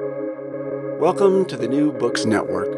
Welcome 0.00 1.44
to 1.44 1.56
the 1.56 1.68
New 1.68 1.92
Books 1.92 2.24
Network. 2.24 2.72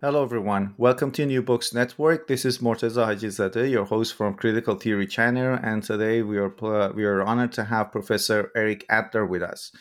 Hello, 0.00 0.22
everyone. 0.22 0.72
Welcome 0.78 1.10
to 1.10 1.26
New 1.26 1.42
Books 1.42 1.74
Network. 1.74 2.26
This 2.26 2.46
is 2.46 2.58
Morteza 2.58 3.06
Hajizadeh, 3.06 3.70
your 3.70 3.84
host 3.84 4.14
from 4.14 4.32
Critical 4.32 4.76
Theory 4.76 5.06
Channel, 5.06 5.58
and 5.62 5.82
today 5.82 6.22
we 6.22 6.38
are 6.38 6.54
we 6.94 7.04
are 7.04 7.22
honored 7.22 7.52
to 7.52 7.64
have 7.64 7.92
Professor 7.92 8.50
Eric 8.56 8.86
Adler 8.88 9.26
with 9.26 9.42
us. 9.42 9.72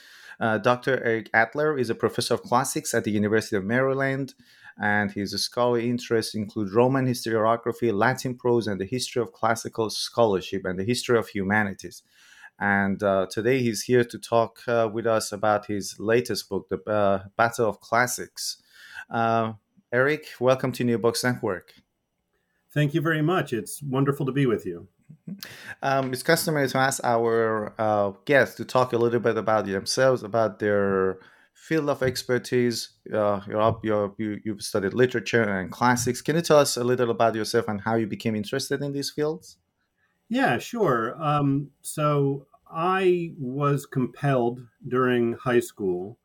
Uh, 0.41 0.57
Dr. 0.57 1.01
Eric 1.05 1.29
Adler 1.33 1.78
is 1.78 1.90
a 1.90 1.96
professor 1.96 2.33
of 2.33 2.44
classics 2.44 2.94
at 2.94 3.05
the 3.05 3.12
University 3.12 3.55
of 3.55 3.63
Maryland, 3.63 4.33
and 4.78 5.13
his 5.13 5.31
scholarly 5.42 5.90
interests 5.90 6.35
include 6.35 6.74
Roman 6.74 7.08
historiography, 7.08 7.94
Latin 7.94 8.35
prose, 8.35 8.67
and 8.67 8.81
the 8.81 8.85
history 8.85 9.21
of 9.21 9.31
classical 9.31 9.90
scholarship 9.90 10.65
and 10.65 10.78
the 10.78 10.83
history 10.83 11.17
of 11.17 11.29
humanities. 11.29 12.03
And 12.63 13.03
uh, 13.03 13.27
today 13.29 13.61
he's 13.61 13.83
here 13.83 14.05
to 14.05 14.17
talk 14.17 14.59
uh, 14.69 14.89
with 14.89 15.05
us 15.05 15.33
about 15.33 15.65
his 15.65 15.97
latest 15.99 16.48
book, 16.48 16.70
The 16.70 16.80
uh, 16.89 17.26
Battle 17.35 17.67
of 17.67 17.81
Classics. 17.81 18.63
Uh, 19.09 19.54
Eric, 19.91 20.27
welcome 20.40 20.71
to 20.71 20.85
New 20.85 20.98
Books 20.98 21.26
Network. 21.26 21.73
Thank 22.73 22.94
you 22.94 23.02
very 23.02 23.21
much. 23.21 23.52
It's 23.52 23.84
wonderful 23.84 24.26
to 24.27 24.31
be 24.31 24.45
with 24.45 24.66
you. 24.66 24.88
Um, 25.81 26.13
it's 26.13 26.23
customary 26.23 26.70
to 26.70 26.77
ask 26.77 27.04
our 27.04 27.73
uh, 27.77 28.13
guests 28.23 28.55
to 28.55 28.63
talk 28.63 28.93
a 28.93 28.98
little 28.98 29.20
bit 29.20 29.38
about 29.38 29.66
themselves, 29.66 30.23
about 30.23 30.59
their 30.59 31.18
field 31.54 31.90
of 31.90 32.02
expertise. 32.02 32.91
Uh, 33.13 33.41
you're 33.45 33.80
you're, 33.84 34.16
you, 34.18 34.40
you've 34.45 34.62
studied 34.62 34.93
literature 34.93 35.43
and 35.43 35.70
classics. 35.70 36.21
Can 36.21 36.38
you 36.38 36.41
tell 36.41 36.59
us 36.59 36.77
a 36.77 36.84
little 36.85 37.09
about 37.09 37.35
yourself 37.35 37.68
and 37.68 37.82
how 37.82 37.95
you 37.95 38.07
became 38.07 38.38
interested 38.38 38.82
in 38.82 38.93
these 38.93 39.09
fields? 39.09 39.57
Yeah, 40.30 40.57
sure. 40.59 41.21
Um, 41.21 41.71
so 41.82 42.48
I 42.73 43.34
was 43.38 43.86
compelled 43.86 44.62
during 44.88 45.34
high 45.34 45.59
school 45.59 46.18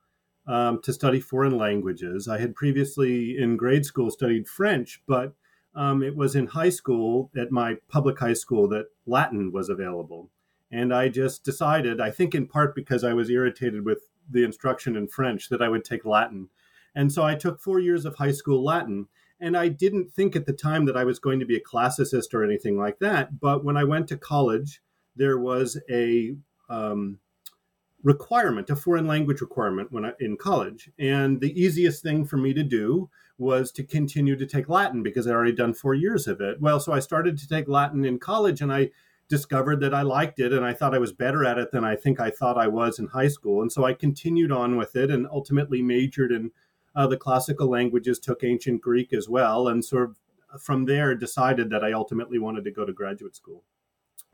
um, 0.46 0.80
to 0.82 0.92
study 0.92 1.20
foreign 1.20 1.58
languages. 1.58 2.26
I 2.26 2.38
had 2.38 2.54
previously 2.54 3.36
in 3.38 3.56
grade 3.56 3.84
school 3.84 4.10
studied 4.10 4.48
French, 4.48 5.02
but 5.06 5.34
um, 5.74 6.02
it 6.02 6.16
was 6.16 6.34
in 6.34 6.46
high 6.46 6.70
school 6.70 7.30
at 7.36 7.52
my 7.52 7.76
public 7.88 8.18
high 8.18 8.32
school 8.32 8.66
that 8.68 8.86
Latin 9.06 9.52
was 9.52 9.68
available. 9.68 10.30
And 10.70 10.92
I 10.92 11.08
just 11.08 11.44
decided, 11.44 12.00
I 12.00 12.10
think 12.10 12.34
in 12.34 12.46
part 12.46 12.74
because 12.74 13.04
I 13.04 13.12
was 13.12 13.30
irritated 13.30 13.84
with 13.84 14.08
the 14.28 14.44
instruction 14.44 14.96
in 14.96 15.08
French, 15.08 15.48
that 15.50 15.62
I 15.62 15.68
would 15.68 15.84
take 15.84 16.04
Latin. 16.04 16.48
And 16.94 17.12
so 17.12 17.22
I 17.22 17.34
took 17.34 17.60
four 17.60 17.78
years 17.78 18.04
of 18.04 18.16
high 18.16 18.32
school 18.32 18.64
Latin. 18.64 19.08
And 19.40 19.56
I 19.56 19.68
didn't 19.68 20.10
think 20.10 20.34
at 20.34 20.46
the 20.46 20.52
time 20.52 20.86
that 20.86 20.96
I 20.96 21.04
was 21.04 21.18
going 21.18 21.38
to 21.40 21.46
be 21.46 21.56
a 21.56 21.60
classicist 21.60 22.34
or 22.34 22.42
anything 22.42 22.76
like 22.76 22.98
that. 22.98 23.38
But 23.38 23.64
when 23.64 23.76
I 23.76 23.84
went 23.84 24.08
to 24.08 24.16
college, 24.16 24.80
there 25.18 25.38
was 25.38 25.78
a 25.90 26.34
um, 26.68 27.18
requirement, 28.02 28.70
a 28.70 28.76
foreign 28.76 29.06
language 29.06 29.40
requirement 29.40 29.92
when 29.92 30.04
I, 30.04 30.12
in 30.20 30.36
college. 30.36 30.90
And 30.98 31.40
the 31.40 31.60
easiest 31.60 32.02
thing 32.02 32.24
for 32.24 32.36
me 32.36 32.54
to 32.54 32.62
do 32.62 33.10
was 33.36 33.70
to 33.72 33.84
continue 33.84 34.36
to 34.36 34.46
take 34.46 34.68
Latin 34.68 35.02
because 35.02 35.26
I'd 35.26 35.34
already 35.34 35.52
done 35.52 35.74
four 35.74 35.94
years 35.94 36.26
of 36.26 36.40
it. 36.40 36.60
Well, 36.60 36.80
so 36.80 36.92
I 36.92 37.00
started 37.00 37.38
to 37.38 37.48
take 37.48 37.68
Latin 37.68 38.04
in 38.04 38.18
college 38.18 38.60
and 38.60 38.72
I 38.72 38.90
discovered 39.28 39.80
that 39.80 39.94
I 39.94 40.02
liked 40.02 40.40
it 40.40 40.52
and 40.52 40.64
I 40.64 40.72
thought 40.72 40.94
I 40.94 40.98
was 40.98 41.12
better 41.12 41.44
at 41.44 41.58
it 41.58 41.70
than 41.70 41.84
I 41.84 41.94
think 41.94 42.18
I 42.18 42.30
thought 42.30 42.56
I 42.56 42.66
was 42.66 42.98
in 42.98 43.08
high 43.08 43.28
school. 43.28 43.62
And 43.62 43.70
so 43.70 43.84
I 43.84 43.92
continued 43.92 44.50
on 44.50 44.76
with 44.76 44.96
it 44.96 45.10
and 45.10 45.26
ultimately 45.30 45.82
majored 45.82 46.32
in 46.32 46.50
uh, 46.96 47.06
the 47.06 47.16
classical 47.16 47.68
languages, 47.68 48.18
took 48.18 48.42
ancient 48.42 48.80
Greek 48.80 49.12
as 49.12 49.28
well, 49.28 49.68
and 49.68 49.84
sort 49.84 50.10
of 50.10 50.62
from 50.62 50.86
there 50.86 51.14
decided 51.14 51.70
that 51.70 51.84
I 51.84 51.92
ultimately 51.92 52.38
wanted 52.38 52.64
to 52.64 52.72
go 52.72 52.84
to 52.84 52.92
graduate 52.92 53.36
school 53.36 53.62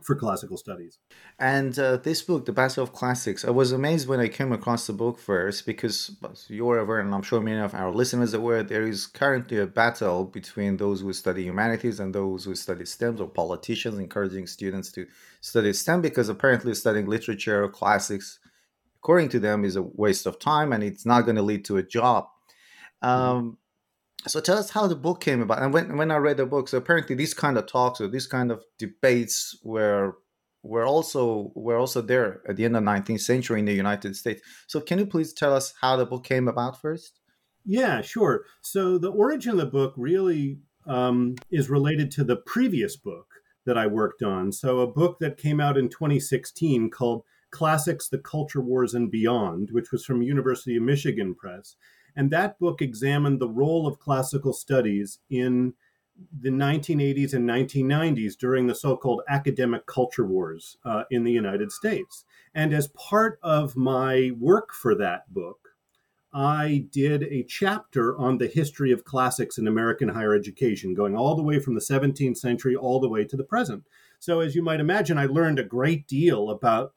for 0.05 0.15
classical 0.15 0.57
studies. 0.57 0.99
And 1.39 1.79
uh, 1.79 1.97
this 1.97 2.23
book, 2.23 2.45
The 2.45 2.53
Battle 2.53 2.83
of 2.83 2.93
Classics, 2.93 3.45
I 3.45 3.51
was 3.51 3.73
amazed 3.73 4.07
when 4.07 4.21
I 4.21 4.29
came 4.29 4.53
across 4.53 4.87
the 4.87 4.93
book 4.93 5.19
first 5.19 5.65
because 5.65 6.17
you're 6.49 6.79
aware, 6.79 7.01
and 7.01 7.15
I'm 7.15 7.23
sure 7.23 7.41
many 7.41 7.61
of 7.61 7.75
our 7.75 7.93
listeners 7.93 8.35
are 8.35 8.39
aware, 8.39 8.63
there 8.63 8.87
is 8.87 9.07
currently 9.07 9.59
a 9.59 9.67
battle 9.67 10.25
between 10.25 10.77
those 10.77 11.01
who 11.01 11.13
study 11.13 11.45
humanities 11.45 12.01
and 12.01 12.15
those 12.15 12.45
who 12.45 12.55
study 12.55 12.85
STEM, 12.85 13.21
or 13.21 13.29
politicians 13.29 13.99
encouraging 13.99 14.47
students 14.47 14.93
to 14.93 15.07
study 15.41 15.73
STEM 15.73 16.03
because 16.03 16.29
apparently 16.29 16.75
studying 16.75 17.07
literature, 17.07 17.65
or 17.65 17.69
classics, 17.69 18.39
according 18.99 19.31
to 19.31 19.41
them, 19.41 19.65
is 19.65 19.77
a 19.77 19.83
waste 19.83 20.27
of 20.27 20.39
time 20.39 20.73
and 20.73 20.85
it's 20.85 21.07
not 21.07 21.23
going 21.23 21.37
to 21.37 21.43
lead 21.43 21.65
to 21.65 21.79
a 21.79 21.83
job. 21.83 22.27
Mm-hmm. 23.03 23.37
Um, 23.37 23.59
so 24.27 24.41
tell 24.41 24.59
us 24.59 24.71
how 24.71 24.87
the 24.87 24.97
book 24.97 25.21
came 25.21 25.43
about 25.43 25.63
and 25.63 25.73
when, 25.73 25.97
when 25.97 26.11
i 26.11 26.17
read 26.17 26.37
the 26.37 26.47
book 26.47 26.69
so 26.69 26.79
apparently 26.79 27.15
these 27.15 27.35
kind 27.35 27.59
of 27.59 27.67
talks 27.67 28.01
or 28.01 28.09
these 28.09 28.27
kind 28.27 28.51
of 28.51 28.63
debates 28.79 29.59
were 29.63 30.17
were 30.65 30.87
also 30.87 31.53
were 31.55 31.77
also 31.77 32.01
there 32.01 32.41
at 32.49 32.57
the 32.57 32.65
end 32.65 32.75
of 32.75 32.83
the 32.83 32.91
19th 32.91 33.21
century 33.21 33.61
in 33.61 33.67
the 33.67 33.75
united 33.75 34.17
states. 34.17 34.43
So 34.67 34.81
can 34.81 34.99
you 34.99 35.07
please 35.07 35.33
tell 35.33 35.55
us 35.55 35.75
how 35.81 35.97
the 35.97 36.07
book 36.07 36.25
came 36.25 36.49
about 36.49 36.81
first? 36.81 37.21
Yeah 37.65 38.01
sure. 38.01 38.45
So 38.63 38.99
the 38.99 39.13
origin 39.13 39.53
of 39.53 39.59
the 39.59 39.67
book 39.67 39.95
really 39.97 40.59
um, 40.87 41.37
is 41.51 41.71
related 41.71 42.11
to 42.13 42.25
the 42.25 42.37
previous 42.37 42.97
book 42.97 43.27
that 43.67 43.79
i 43.79 43.87
worked 43.87 44.23
on. 44.23 44.53
So 44.53 44.81
a 44.81 44.87
book 44.87 45.19
that 45.21 45.37
came 45.37 45.61
out 45.61 45.77
in 45.77 45.89
2016 45.89 46.91
called 46.91 47.23
classics 47.51 48.09
the 48.09 48.19
culture 48.19 48.61
wars 48.61 48.95
and 48.95 49.11
beyond 49.11 49.69
which 49.71 49.93
was 49.93 50.05
from 50.05 50.23
university 50.23 50.75
of 50.75 50.83
michigan 50.83 51.37
press 51.37 51.77
and 52.17 52.31
that 52.31 52.59
book 52.59 52.81
examined 52.81 53.41
the 53.41 53.49
role 53.49 53.87
of 53.87 53.99
classical 53.99 54.53
studies 54.53 55.19
in 55.31 55.75
the 56.41 56.51
1980s 56.51 57.35
and 57.35 57.49
1990s 57.49 58.37
during 58.39 58.67
the 58.67 58.75
so 58.75 58.97
called 58.97 59.23
academic 59.29 59.87
culture 59.87 60.25
wars 60.25 60.77
uh, 60.85 61.05
in 61.11 61.25
the 61.25 61.33
United 61.33 61.73
States. 61.73 62.25
And 62.55 62.73
as 62.73 62.89
part 62.89 63.39
of 63.43 63.77
my 63.77 64.31
work 64.39 64.73
for 64.73 64.95
that 64.95 65.33
book, 65.33 65.71
I 66.33 66.87
did 66.91 67.23
a 67.25 67.45
chapter 67.45 68.17
on 68.19 68.39
the 68.39 68.49
history 68.49 68.91
of 68.91 69.05
classics 69.05 69.57
in 69.57 69.69
American 69.69 70.09
higher 70.09 70.35
education, 70.35 70.95
going 70.95 71.17
all 71.17 71.37
the 71.37 71.45
way 71.45 71.61
from 71.61 71.75
the 71.75 71.81
17th 71.81 72.37
century 72.37 72.75
all 72.75 72.99
the 72.99 73.09
way 73.09 73.25
to 73.25 73.37
the 73.37 73.45
present. 73.45 73.85
So, 74.19 74.41
as 74.41 74.57
you 74.57 74.63
might 74.63 74.81
imagine, 74.81 75.17
I 75.17 75.27
learned 75.27 75.61
a 75.61 75.65
great 75.65 76.09
deal 76.09 76.51
about 76.51 76.95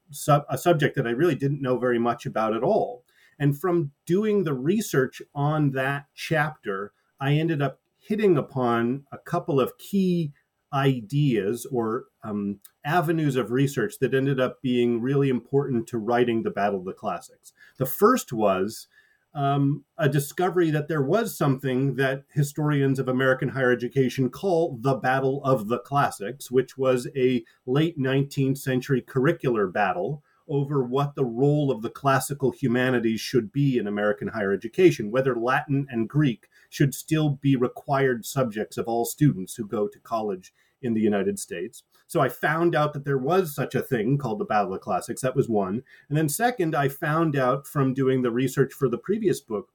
a 0.50 0.58
subject 0.58 0.96
that 0.96 1.06
I 1.06 1.12
really 1.12 1.36
didn't 1.36 1.62
know 1.62 1.78
very 1.78 2.00
much 2.00 2.26
about 2.26 2.56
at 2.56 2.64
all. 2.64 3.04
And 3.40 3.60
from 3.60 3.92
doing 4.06 4.44
the 4.44 4.54
research 4.54 5.22
on 5.36 5.72
that 5.72 6.06
chapter, 6.16 6.94
I 7.20 7.34
ended 7.34 7.62
up 7.62 7.80
hitting 8.00 8.38
upon 8.38 9.06
a 9.12 9.18
couple 9.18 9.60
of 9.60 9.78
key 9.78 10.32
ideas 10.74 11.66
or 11.72 12.06
um, 12.24 12.60
avenues 12.84 13.36
of 13.36 13.52
research 13.52 14.00
that 14.00 14.14
ended 14.14 14.40
up 14.40 14.62
being 14.62 15.02
really 15.02 15.30
important 15.30 15.88
to 15.88 15.98
writing 15.98 16.44
the 16.44 16.50
Battle 16.50 16.80
of 16.80 16.86
the 16.86 16.94
Classics. 16.94 17.54
The 17.78 17.86
first 17.86 18.34
was 18.34 18.88
um, 19.34 19.86
a 19.98 20.10
discovery 20.10 20.72
that 20.72 20.88
there 20.88 21.02
was 21.02 21.38
something 21.38 21.96
that 21.96 22.24
historians 22.34 22.98
of 22.98 23.08
American 23.08 23.50
higher 23.50 23.72
education 23.72 24.30
call 24.30 24.78
the 24.82 24.96
Battle 24.96 25.44
of 25.44 25.68
the 25.68 25.80
Classics, 25.80 26.50
which 26.50 26.78
was 26.78 27.08
a 27.16 27.44
late 27.66 28.00
19th 28.00 28.58
century 28.58 29.02
curricular 29.02 29.72
battle 29.72 30.24
over 30.48 30.84
what 30.84 31.16
the 31.16 31.26
role 31.26 31.72
of 31.72 31.82
the 31.82 31.90
classical 31.90 32.52
humanities 32.52 33.20
should 33.20 33.52
be 33.52 33.78
in 33.78 33.88
American 33.88 34.30
higher 34.30 34.54
education, 34.54 35.12
whether 35.12 35.36
Latin 35.36 35.88
and 35.90 36.10
Greek 36.10 36.48
should 36.70 36.94
still 36.94 37.32
be 37.42 37.56
required 37.56 38.26
subjects 38.26 38.78
of 38.78 38.88
all 38.88 39.06
students 39.06 39.56
who 39.56 39.68
go 39.68 39.88
to 39.88 40.00
college 40.00 40.54
in 40.82 40.94
the 40.94 41.02
United 41.02 41.40
States. 41.40 41.84
So 42.08 42.22
I 42.22 42.30
found 42.30 42.76
out 42.76 42.94
that 42.94 43.04
there 43.04 43.18
was 43.18 43.54
such 43.54 43.76
a 43.76 43.82
thing 43.82 44.18
called 44.18 44.40
the 44.40 44.46
Battle 44.46 44.74
of 44.74 44.82
Classics. 44.82 45.22
That 45.22 45.36
was 45.36 45.50
one. 45.50 45.84
And 46.10 46.18
then, 46.18 46.30
second, 46.30 46.76
I 46.76 46.88
found 46.88 47.36
out 47.36 47.68
from 47.68 47.94
doing 47.94 48.22
the 48.22 48.32
research 48.32 48.74
for 48.74 48.88
the 48.88 48.98
previous 48.98 49.42
book 49.42 49.72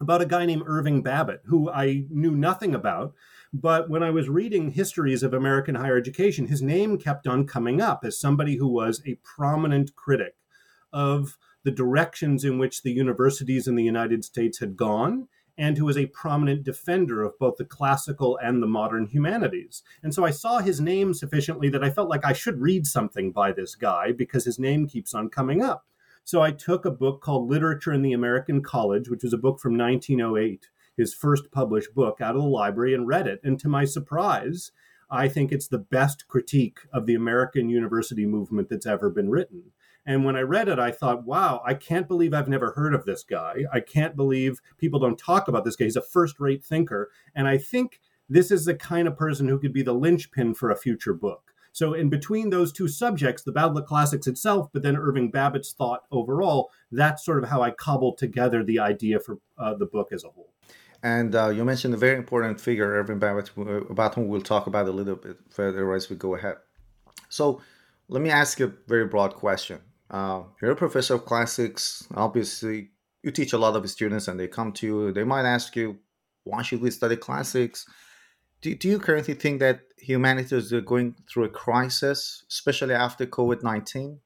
about 0.00 0.22
a 0.22 0.26
guy 0.26 0.46
named 0.46 0.62
Irving 0.66 1.02
Babbitt, 1.02 1.42
who 1.44 1.70
I 1.70 2.06
knew 2.10 2.32
nothing 2.32 2.74
about. 2.74 3.14
But 3.52 3.90
when 3.90 4.02
I 4.02 4.10
was 4.10 4.28
reading 4.28 4.70
histories 4.70 5.22
of 5.24 5.34
American 5.34 5.74
higher 5.74 5.96
education, 5.96 6.46
his 6.46 6.62
name 6.62 6.98
kept 6.98 7.26
on 7.26 7.46
coming 7.46 7.80
up 7.80 8.04
as 8.04 8.20
somebody 8.20 8.56
who 8.56 8.68
was 8.68 9.02
a 9.04 9.18
prominent 9.24 9.96
critic 9.96 10.36
of 10.92 11.36
the 11.64 11.72
directions 11.72 12.44
in 12.44 12.58
which 12.58 12.82
the 12.82 12.92
universities 12.92 13.66
in 13.66 13.74
the 13.74 13.84
United 13.84 14.24
States 14.24 14.60
had 14.60 14.76
gone 14.76 15.26
and 15.58 15.76
who 15.76 15.84
was 15.84 15.98
a 15.98 16.06
prominent 16.06 16.62
defender 16.62 17.22
of 17.22 17.38
both 17.38 17.56
the 17.56 17.64
classical 17.64 18.38
and 18.38 18.62
the 18.62 18.66
modern 18.66 19.06
humanities. 19.06 19.82
And 20.02 20.14
so 20.14 20.24
I 20.24 20.30
saw 20.30 20.60
his 20.60 20.80
name 20.80 21.12
sufficiently 21.12 21.68
that 21.70 21.84
I 21.84 21.90
felt 21.90 22.08
like 22.08 22.24
I 22.24 22.32
should 22.32 22.60
read 22.60 22.86
something 22.86 23.32
by 23.32 23.52
this 23.52 23.74
guy 23.74 24.12
because 24.12 24.44
his 24.44 24.58
name 24.58 24.86
keeps 24.86 25.12
on 25.12 25.28
coming 25.28 25.60
up. 25.60 25.84
So 26.24 26.40
I 26.40 26.52
took 26.52 26.84
a 26.84 26.90
book 26.90 27.20
called 27.20 27.50
Literature 27.50 27.92
in 27.92 28.02
the 28.02 28.12
American 28.12 28.62
College, 28.62 29.08
which 29.08 29.22
was 29.22 29.32
a 29.32 29.38
book 29.38 29.58
from 29.58 29.76
1908 29.76 30.68
his 31.00 31.14
first 31.14 31.50
published 31.50 31.94
book 31.94 32.20
out 32.20 32.36
of 32.36 32.42
the 32.42 32.48
library 32.48 32.94
and 32.94 33.08
read 33.08 33.26
it. 33.26 33.40
And 33.42 33.58
to 33.60 33.68
my 33.68 33.84
surprise, 33.84 34.70
I 35.10 35.28
think 35.28 35.50
it's 35.50 35.68
the 35.68 35.78
best 35.78 36.28
critique 36.28 36.78
of 36.92 37.06
the 37.06 37.14
American 37.14 37.68
university 37.68 38.26
movement 38.26 38.68
that's 38.68 38.86
ever 38.86 39.10
been 39.10 39.30
written. 39.30 39.72
And 40.06 40.24
when 40.24 40.36
I 40.36 40.40
read 40.40 40.68
it, 40.68 40.78
I 40.78 40.92
thought, 40.92 41.24
wow, 41.24 41.62
I 41.64 41.74
can't 41.74 42.08
believe 42.08 42.32
I've 42.32 42.48
never 42.48 42.72
heard 42.72 42.94
of 42.94 43.04
this 43.04 43.22
guy. 43.22 43.64
I 43.72 43.80
can't 43.80 44.16
believe 44.16 44.60
people 44.78 45.00
don't 45.00 45.18
talk 45.18 45.48
about 45.48 45.64
this 45.64 45.76
guy. 45.76 45.86
He's 45.86 45.96
a 45.96 46.02
first 46.02 46.40
rate 46.40 46.64
thinker. 46.64 47.10
And 47.34 47.48
I 47.48 47.58
think 47.58 48.00
this 48.28 48.50
is 48.50 48.64
the 48.64 48.74
kind 48.74 49.08
of 49.08 49.16
person 49.16 49.48
who 49.48 49.58
could 49.58 49.72
be 49.72 49.82
the 49.82 49.92
linchpin 49.92 50.54
for 50.54 50.70
a 50.70 50.76
future 50.76 51.14
book. 51.14 51.50
So, 51.72 51.94
in 51.94 52.08
between 52.08 52.50
those 52.50 52.72
two 52.72 52.88
subjects, 52.88 53.42
the 53.42 53.52
Battle 53.52 53.70
of 53.70 53.76
the 53.76 53.82
Classics 53.82 54.26
itself, 54.26 54.68
but 54.72 54.82
then 54.82 54.96
Irving 54.96 55.30
Babbitt's 55.30 55.72
thought 55.72 56.02
overall, 56.10 56.70
that's 56.90 57.24
sort 57.24 57.42
of 57.42 57.48
how 57.48 57.62
I 57.62 57.70
cobbled 57.70 58.18
together 58.18 58.64
the 58.64 58.80
idea 58.80 59.20
for 59.20 59.38
uh, 59.56 59.74
the 59.74 59.86
book 59.86 60.08
as 60.12 60.24
a 60.24 60.28
whole. 60.28 60.52
And 61.02 61.34
uh, 61.34 61.48
you 61.48 61.64
mentioned 61.64 61.94
a 61.94 61.96
very 61.96 62.16
important 62.16 62.60
figure, 62.60 62.86
Irving 62.86 63.18
Babbitt, 63.18 63.50
about 63.88 64.14
whom 64.14 64.28
we'll 64.28 64.42
talk 64.42 64.66
about 64.66 64.86
a 64.86 64.92
little 64.92 65.16
bit 65.16 65.38
further 65.48 65.92
as 65.94 66.10
we 66.10 66.16
go 66.16 66.34
ahead. 66.34 66.56
So, 67.28 67.62
let 68.08 68.22
me 68.22 68.30
ask 68.30 68.58
you 68.58 68.66
a 68.66 68.72
very 68.88 69.06
broad 69.06 69.34
question. 69.34 69.80
Uh, 70.10 70.42
you're 70.60 70.72
a 70.72 70.76
professor 70.76 71.14
of 71.14 71.24
classics. 71.24 72.06
Obviously, 72.14 72.90
you 73.22 73.30
teach 73.30 73.52
a 73.52 73.58
lot 73.58 73.76
of 73.76 73.88
students, 73.88 74.28
and 74.28 74.38
they 74.38 74.48
come 74.48 74.72
to 74.72 74.86
you. 74.86 75.12
They 75.12 75.24
might 75.24 75.46
ask 75.46 75.76
you, 75.76 75.98
"Why 76.44 76.62
should 76.62 76.82
we 76.82 76.90
study 76.90 77.16
classics?" 77.16 77.86
Do, 78.60 78.74
do 78.74 78.88
you 78.88 78.98
currently 78.98 79.34
think 79.34 79.60
that 79.60 79.80
humanity 79.96 80.54
is 80.56 80.72
going 80.84 81.14
through 81.30 81.44
a 81.44 81.48
crisis, 81.48 82.44
especially 82.50 82.94
after 82.94 83.24
COVID 83.26 83.62
nineteen? 83.62 84.20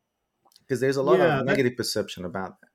Because 0.60 0.80
there's 0.80 0.96
a 0.96 1.02
lot 1.02 1.18
yeah, 1.18 1.40
of 1.40 1.46
negative 1.46 1.72
that, 1.72 1.76
perception 1.76 2.24
about 2.24 2.60
that. 2.60 2.68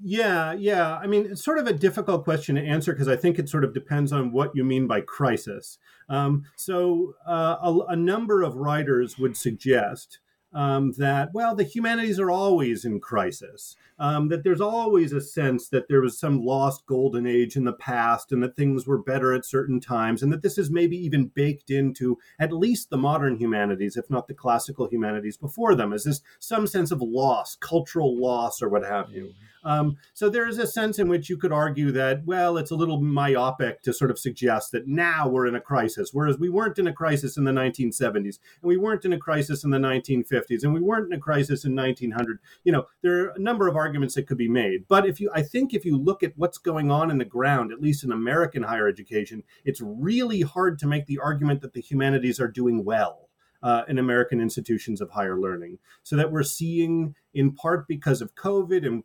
Yeah, 0.00 0.52
yeah. 0.52 0.96
I 0.96 1.08
mean, 1.08 1.26
it's 1.26 1.44
sort 1.44 1.58
of 1.58 1.66
a 1.66 1.72
difficult 1.72 2.22
question 2.22 2.54
to 2.54 2.62
answer 2.62 2.92
because 2.92 3.08
I 3.08 3.16
think 3.16 3.38
it 3.38 3.48
sort 3.48 3.64
of 3.64 3.74
depends 3.74 4.12
on 4.12 4.30
what 4.30 4.54
you 4.54 4.64
mean 4.64 4.86
by 4.86 5.00
crisis. 5.00 5.78
Um, 6.08 6.44
so, 6.56 7.14
uh, 7.26 7.56
a, 7.60 7.78
a 7.88 7.96
number 7.96 8.42
of 8.42 8.54
writers 8.54 9.18
would 9.18 9.36
suggest 9.36 10.20
um, 10.54 10.92
that, 10.92 11.30
well, 11.34 11.54
the 11.54 11.64
humanities 11.64 12.18
are 12.18 12.30
always 12.30 12.84
in 12.84 13.00
crisis, 13.00 13.76
um, 13.98 14.28
that 14.28 14.44
there's 14.44 14.60
always 14.60 15.12
a 15.12 15.20
sense 15.20 15.68
that 15.68 15.88
there 15.88 16.00
was 16.00 16.18
some 16.18 16.40
lost 16.40 16.86
golden 16.86 17.26
age 17.26 17.56
in 17.56 17.64
the 17.64 17.72
past 17.72 18.32
and 18.32 18.42
that 18.42 18.56
things 18.56 18.86
were 18.86 19.02
better 19.02 19.34
at 19.34 19.44
certain 19.44 19.80
times, 19.80 20.22
and 20.22 20.32
that 20.32 20.42
this 20.42 20.56
is 20.56 20.70
maybe 20.70 20.96
even 20.96 21.26
baked 21.26 21.70
into 21.70 22.16
at 22.38 22.52
least 22.52 22.88
the 22.88 22.96
modern 22.96 23.36
humanities, 23.36 23.96
if 23.96 24.08
not 24.08 24.26
the 24.26 24.34
classical 24.34 24.88
humanities 24.88 25.36
before 25.36 25.74
them, 25.74 25.92
is 25.92 26.04
this 26.04 26.22
some 26.38 26.66
sense 26.66 26.90
of 26.90 27.02
loss, 27.02 27.56
cultural 27.56 28.18
loss, 28.18 28.62
or 28.62 28.68
what 28.68 28.84
have 28.84 29.10
you. 29.10 29.34
Um, 29.64 29.96
so 30.14 30.28
there 30.28 30.48
is 30.48 30.58
a 30.58 30.66
sense 30.66 30.98
in 30.98 31.08
which 31.08 31.28
you 31.28 31.36
could 31.36 31.52
argue 31.52 31.90
that, 31.92 32.24
well, 32.24 32.56
it's 32.56 32.70
a 32.70 32.76
little 32.76 33.00
myopic 33.00 33.82
to 33.82 33.92
sort 33.92 34.10
of 34.10 34.18
suggest 34.18 34.72
that 34.72 34.86
now 34.86 35.28
we're 35.28 35.46
in 35.46 35.54
a 35.54 35.60
crisis, 35.60 36.10
whereas 36.12 36.38
we 36.38 36.48
weren't 36.48 36.78
in 36.78 36.86
a 36.86 36.92
crisis 36.92 37.36
in 37.36 37.44
the 37.44 37.52
1970s, 37.52 38.38
and 38.62 38.62
we 38.62 38.76
weren't 38.76 39.04
in 39.04 39.12
a 39.12 39.18
crisis 39.18 39.64
in 39.64 39.70
the 39.70 39.78
1950s, 39.78 40.62
and 40.62 40.74
we 40.74 40.80
weren't 40.80 41.06
in 41.06 41.18
a 41.18 41.20
crisis 41.20 41.64
in 41.64 41.74
1900. 41.74 42.38
You 42.64 42.72
know, 42.72 42.86
there 43.02 43.24
are 43.24 43.28
a 43.30 43.38
number 43.38 43.68
of 43.68 43.76
arguments 43.76 44.14
that 44.14 44.26
could 44.26 44.38
be 44.38 44.48
made. 44.48 44.86
But 44.88 45.06
if 45.06 45.20
you, 45.20 45.30
I 45.34 45.42
think, 45.42 45.74
if 45.74 45.84
you 45.84 45.96
look 45.96 46.22
at 46.22 46.32
what's 46.36 46.58
going 46.58 46.90
on 46.90 47.10
in 47.10 47.18
the 47.18 47.24
ground, 47.24 47.72
at 47.72 47.80
least 47.80 48.04
in 48.04 48.12
American 48.12 48.62
higher 48.62 48.88
education, 48.88 49.42
it's 49.64 49.80
really 49.80 50.42
hard 50.42 50.78
to 50.80 50.86
make 50.86 51.06
the 51.06 51.18
argument 51.18 51.60
that 51.62 51.72
the 51.72 51.80
humanities 51.80 52.40
are 52.40 52.48
doing 52.48 52.84
well. 52.84 53.24
Uh, 53.60 53.82
in 53.88 53.98
American 53.98 54.40
institutions 54.40 55.00
of 55.00 55.10
higher 55.10 55.36
learning. 55.36 55.78
So 56.04 56.14
that 56.14 56.30
we're 56.30 56.44
seeing, 56.44 57.16
in 57.34 57.50
part 57.50 57.88
because 57.88 58.22
of 58.22 58.36
COVID 58.36 58.86
and 58.86 59.04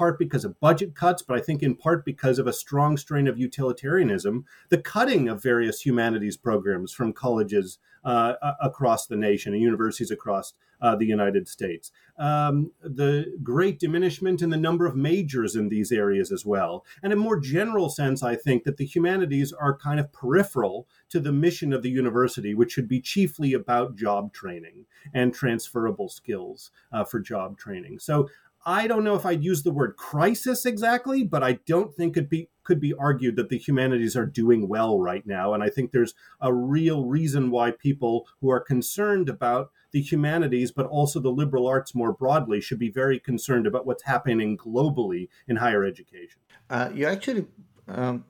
part 0.00 0.18
because 0.18 0.46
of 0.46 0.58
budget 0.60 0.94
cuts, 0.94 1.20
but 1.20 1.36
I 1.36 1.42
think 1.42 1.62
in 1.62 1.74
part 1.74 2.06
because 2.06 2.38
of 2.38 2.46
a 2.46 2.54
strong 2.54 2.96
strain 2.96 3.28
of 3.28 3.38
utilitarianism, 3.38 4.46
the 4.70 4.78
cutting 4.78 5.28
of 5.28 5.42
various 5.42 5.82
humanities 5.82 6.38
programs 6.38 6.90
from 6.90 7.12
colleges 7.12 7.78
uh, 8.02 8.32
across 8.62 9.06
the 9.06 9.16
nation 9.16 9.52
and 9.52 9.60
universities 9.60 10.10
across 10.10 10.54
uh, 10.80 10.96
the 10.96 11.04
United 11.04 11.46
States. 11.48 11.92
Um, 12.18 12.72
the 12.80 13.26
great 13.42 13.78
diminishment 13.78 14.40
in 14.40 14.48
the 14.48 14.56
number 14.56 14.86
of 14.86 14.96
majors 14.96 15.54
in 15.54 15.68
these 15.68 15.92
areas 15.92 16.32
as 16.32 16.46
well. 16.46 16.86
And 17.02 17.12
in 17.12 17.18
a 17.18 17.22
more 17.22 17.38
general 17.38 17.90
sense, 17.90 18.22
I 18.22 18.36
think 18.36 18.64
that 18.64 18.78
the 18.78 18.86
humanities 18.86 19.52
are 19.52 19.76
kind 19.76 20.00
of 20.00 20.10
peripheral 20.14 20.88
to 21.10 21.20
the 21.20 21.32
mission 21.32 21.74
of 21.74 21.82
the 21.82 21.90
university, 21.90 22.54
which 22.54 22.72
should 22.72 22.88
be 22.88 23.02
chiefly 23.02 23.52
about 23.52 23.96
job 23.96 24.32
training 24.32 24.86
and 25.12 25.34
transferable 25.34 26.08
skills 26.08 26.70
uh, 26.90 27.04
for 27.04 27.20
job 27.20 27.58
training. 27.58 27.98
So 27.98 28.30
I 28.66 28.86
don't 28.86 29.04
know 29.04 29.14
if 29.14 29.24
I'd 29.24 29.42
use 29.42 29.62
the 29.62 29.72
word 29.72 29.96
crisis 29.96 30.66
exactly, 30.66 31.24
but 31.24 31.42
I 31.42 31.54
don't 31.66 31.94
think 31.94 32.16
it 32.16 32.28
be 32.28 32.50
could 32.62 32.80
be 32.80 32.94
argued 32.94 33.36
that 33.36 33.48
the 33.48 33.58
humanities 33.58 34.16
are 34.16 34.26
doing 34.26 34.68
well 34.68 35.00
right 35.00 35.26
now. 35.26 35.54
And 35.54 35.62
I 35.62 35.70
think 35.70 35.90
there's 35.90 36.14
a 36.40 36.52
real 36.52 37.06
reason 37.06 37.50
why 37.50 37.72
people 37.72 38.28
who 38.40 38.50
are 38.50 38.60
concerned 38.60 39.28
about 39.28 39.70
the 39.90 40.00
humanities, 40.00 40.70
but 40.70 40.86
also 40.86 41.18
the 41.18 41.32
liberal 41.32 41.66
arts 41.66 41.94
more 41.94 42.12
broadly, 42.12 42.60
should 42.60 42.78
be 42.78 42.90
very 42.90 43.18
concerned 43.18 43.66
about 43.66 43.86
what's 43.86 44.04
happening 44.04 44.56
globally 44.56 45.28
in 45.48 45.56
higher 45.56 45.84
education. 45.84 46.40
Uh, 46.68 46.90
you 46.94 47.06
actually 47.06 47.46
um, 47.88 48.24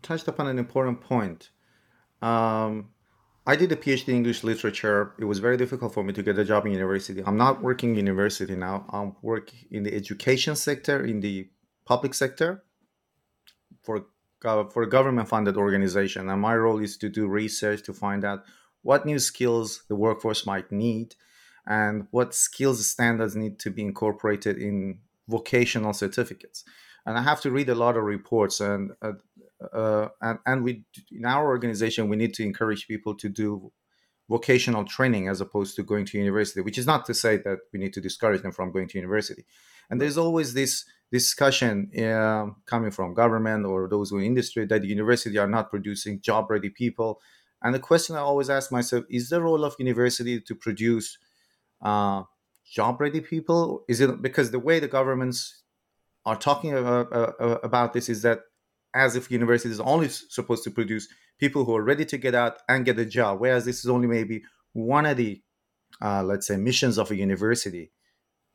touched 0.00 0.28
upon 0.28 0.46
an 0.46 0.58
important 0.58 1.00
point. 1.00 1.50
Um, 2.22 2.90
I 3.48 3.54
did 3.54 3.70
a 3.70 3.76
PhD 3.76 4.08
in 4.08 4.16
English 4.16 4.42
literature. 4.42 5.12
It 5.18 5.24
was 5.24 5.38
very 5.38 5.56
difficult 5.56 5.94
for 5.94 6.02
me 6.02 6.12
to 6.14 6.22
get 6.22 6.38
a 6.38 6.44
job 6.44 6.66
in 6.66 6.72
university. 6.72 7.22
I'm 7.24 7.36
not 7.36 7.62
working 7.62 7.90
in 7.90 7.96
university 7.96 8.56
now. 8.56 8.86
I'm 8.90 9.14
working 9.22 9.60
in 9.70 9.84
the 9.84 9.94
education 9.94 10.56
sector, 10.56 11.04
in 11.04 11.20
the 11.20 11.48
public 11.84 12.12
sector, 12.14 12.64
for 13.82 14.06
for 14.42 14.82
a 14.82 14.88
government 14.88 15.28
funded 15.28 15.56
organization. 15.56 16.28
And 16.28 16.40
my 16.40 16.54
role 16.54 16.80
is 16.80 16.96
to 16.98 17.08
do 17.08 17.26
research 17.26 17.82
to 17.84 17.92
find 17.92 18.24
out 18.24 18.44
what 18.82 19.06
new 19.06 19.18
skills 19.18 19.82
the 19.88 19.96
workforce 19.96 20.46
might 20.46 20.70
need 20.70 21.16
and 21.66 22.06
what 22.10 22.34
skills 22.34 22.86
standards 22.86 23.34
need 23.34 23.58
to 23.60 23.70
be 23.70 23.82
incorporated 23.82 24.58
in 24.58 24.98
vocational 25.26 25.92
certificates. 25.92 26.64
And 27.04 27.18
I 27.18 27.22
have 27.22 27.40
to 27.40 27.50
read 27.50 27.68
a 27.68 27.74
lot 27.74 27.96
of 27.96 28.04
reports 28.04 28.60
and 28.60 28.92
uh, 29.02 29.12
uh, 29.72 30.08
and, 30.20 30.38
and 30.46 30.64
we 30.64 30.84
in 31.10 31.24
our 31.24 31.46
organization 31.46 32.08
we 32.08 32.16
need 32.16 32.34
to 32.34 32.42
encourage 32.42 32.86
people 32.86 33.14
to 33.14 33.28
do 33.28 33.72
vocational 34.28 34.84
training 34.84 35.28
as 35.28 35.40
opposed 35.40 35.76
to 35.76 35.82
going 35.82 36.04
to 36.04 36.18
university 36.18 36.60
which 36.60 36.78
is 36.78 36.86
not 36.86 37.04
to 37.06 37.14
say 37.14 37.36
that 37.36 37.58
we 37.72 37.78
need 37.78 37.92
to 37.92 38.00
discourage 38.00 38.42
them 38.42 38.52
from 38.52 38.72
going 38.72 38.88
to 38.88 38.98
university. 38.98 39.44
And 39.88 40.00
there's 40.00 40.18
always 40.18 40.52
this 40.52 40.84
discussion 41.12 41.90
uh, 41.96 42.46
coming 42.66 42.90
from 42.90 43.14
government 43.14 43.64
or 43.64 43.88
those 43.88 44.10
in 44.12 44.22
industry 44.22 44.66
that 44.66 44.84
university 44.84 45.38
are 45.38 45.46
not 45.46 45.70
producing 45.70 46.20
job 46.20 46.50
ready 46.50 46.70
people. 46.70 47.20
And 47.62 47.74
the 47.74 47.78
question 47.78 48.16
i 48.16 48.20
always 48.20 48.50
ask 48.50 48.72
myself 48.72 49.04
is 49.08 49.28
the 49.28 49.40
role 49.40 49.64
of 49.64 49.76
university 49.78 50.40
to 50.40 50.54
produce 50.54 51.18
uh, 51.80 52.22
job 52.70 53.00
ready 53.00 53.20
people? 53.20 53.84
Is 53.88 54.00
it 54.00 54.20
because 54.20 54.50
the 54.50 54.58
way 54.58 54.80
the 54.80 54.88
governments 54.88 55.62
are 56.24 56.36
talking 56.36 56.74
about, 56.74 57.12
uh, 57.12 57.58
about 57.62 57.92
this 57.92 58.08
is 58.08 58.22
that 58.22 58.40
as 58.96 59.14
if 59.14 59.30
university 59.30 59.70
is 59.70 59.80
only 59.80 60.08
supposed 60.08 60.64
to 60.64 60.70
produce 60.70 61.08
people 61.38 61.64
who 61.64 61.76
are 61.76 61.82
ready 61.82 62.04
to 62.06 62.16
get 62.16 62.34
out 62.34 62.56
and 62.68 62.84
get 62.84 62.98
a 62.98 63.04
job, 63.04 63.40
whereas 63.40 63.64
this 63.64 63.80
is 63.80 63.90
only 63.90 64.08
maybe 64.08 64.42
one 64.72 65.06
of 65.06 65.16
the, 65.16 65.42
uh, 66.00 66.22
let's 66.22 66.46
say, 66.46 66.56
missions 66.56 66.98
of 66.98 67.10
a 67.10 67.16
university. 67.16 67.92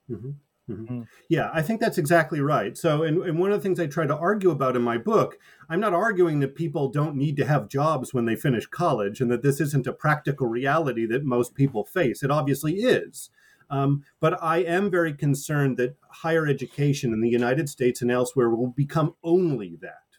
Mm-hmm. 0.09 0.31
Mm-hmm. 0.69 0.93
Mm. 0.93 1.07
Yeah, 1.29 1.49
I 1.53 1.61
think 1.61 1.79
that's 1.79 1.97
exactly 1.97 2.39
right. 2.39 2.77
So, 2.77 3.03
and, 3.03 3.21
and 3.23 3.39
one 3.39 3.51
of 3.51 3.59
the 3.59 3.63
things 3.63 3.79
I 3.79 3.87
try 3.87 4.05
to 4.05 4.15
argue 4.15 4.51
about 4.51 4.75
in 4.75 4.81
my 4.81 4.97
book, 4.97 5.37
I'm 5.69 5.79
not 5.79 5.93
arguing 5.93 6.39
that 6.39 6.55
people 6.55 6.89
don't 6.89 7.15
need 7.15 7.35
to 7.37 7.45
have 7.45 7.69
jobs 7.69 8.13
when 8.13 8.25
they 8.25 8.35
finish 8.35 8.65
college 8.65 9.21
and 9.21 9.31
that 9.31 9.41
this 9.43 9.59
isn't 9.59 9.87
a 9.87 9.93
practical 9.93 10.47
reality 10.47 11.05
that 11.07 11.23
most 11.23 11.55
people 11.55 11.83
face. 11.83 12.23
It 12.23 12.31
obviously 12.31 12.75
is. 12.75 13.29
Um, 13.69 14.03
but 14.19 14.41
I 14.43 14.57
am 14.57 14.91
very 14.91 15.13
concerned 15.13 15.77
that 15.77 15.95
higher 16.09 16.45
education 16.45 17.13
in 17.13 17.21
the 17.21 17.29
United 17.29 17.69
States 17.69 18.01
and 18.01 18.11
elsewhere 18.11 18.49
will 18.49 18.67
become 18.67 19.15
only 19.23 19.77
that 19.81 20.10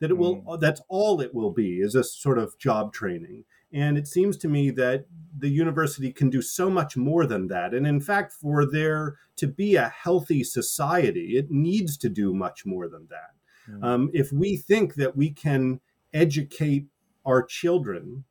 that 0.00 0.10
it 0.10 0.18
will 0.18 0.42
mm. 0.42 0.60
that's 0.60 0.80
all 0.88 1.20
it 1.20 1.34
will 1.34 1.52
be 1.52 1.80
is 1.80 1.94
a 1.94 2.04
sort 2.04 2.38
of 2.38 2.58
job 2.58 2.92
training 2.92 3.44
and 3.72 3.98
it 3.98 4.06
seems 4.06 4.36
to 4.36 4.48
me 4.48 4.70
that 4.70 5.06
the 5.36 5.48
university 5.48 6.12
can 6.12 6.30
do 6.30 6.40
so 6.40 6.70
much 6.70 6.96
more 6.96 7.26
than 7.26 7.48
that 7.48 7.74
and 7.74 7.86
in 7.86 8.00
fact 8.00 8.32
for 8.32 8.64
there 8.64 9.16
to 9.36 9.46
be 9.46 9.76
a 9.76 9.88
healthy 9.88 10.42
society 10.44 11.36
it 11.36 11.50
needs 11.50 11.96
to 11.96 12.08
do 12.08 12.34
much 12.34 12.64
more 12.64 12.88
than 12.88 13.06
that 13.08 13.34
mm. 13.70 13.84
um, 13.84 14.10
if 14.12 14.32
we 14.32 14.56
think 14.56 14.94
that 14.94 15.16
we 15.16 15.30
can 15.30 15.80
educate 16.12 16.86
our 17.24 17.42
children 17.42 18.24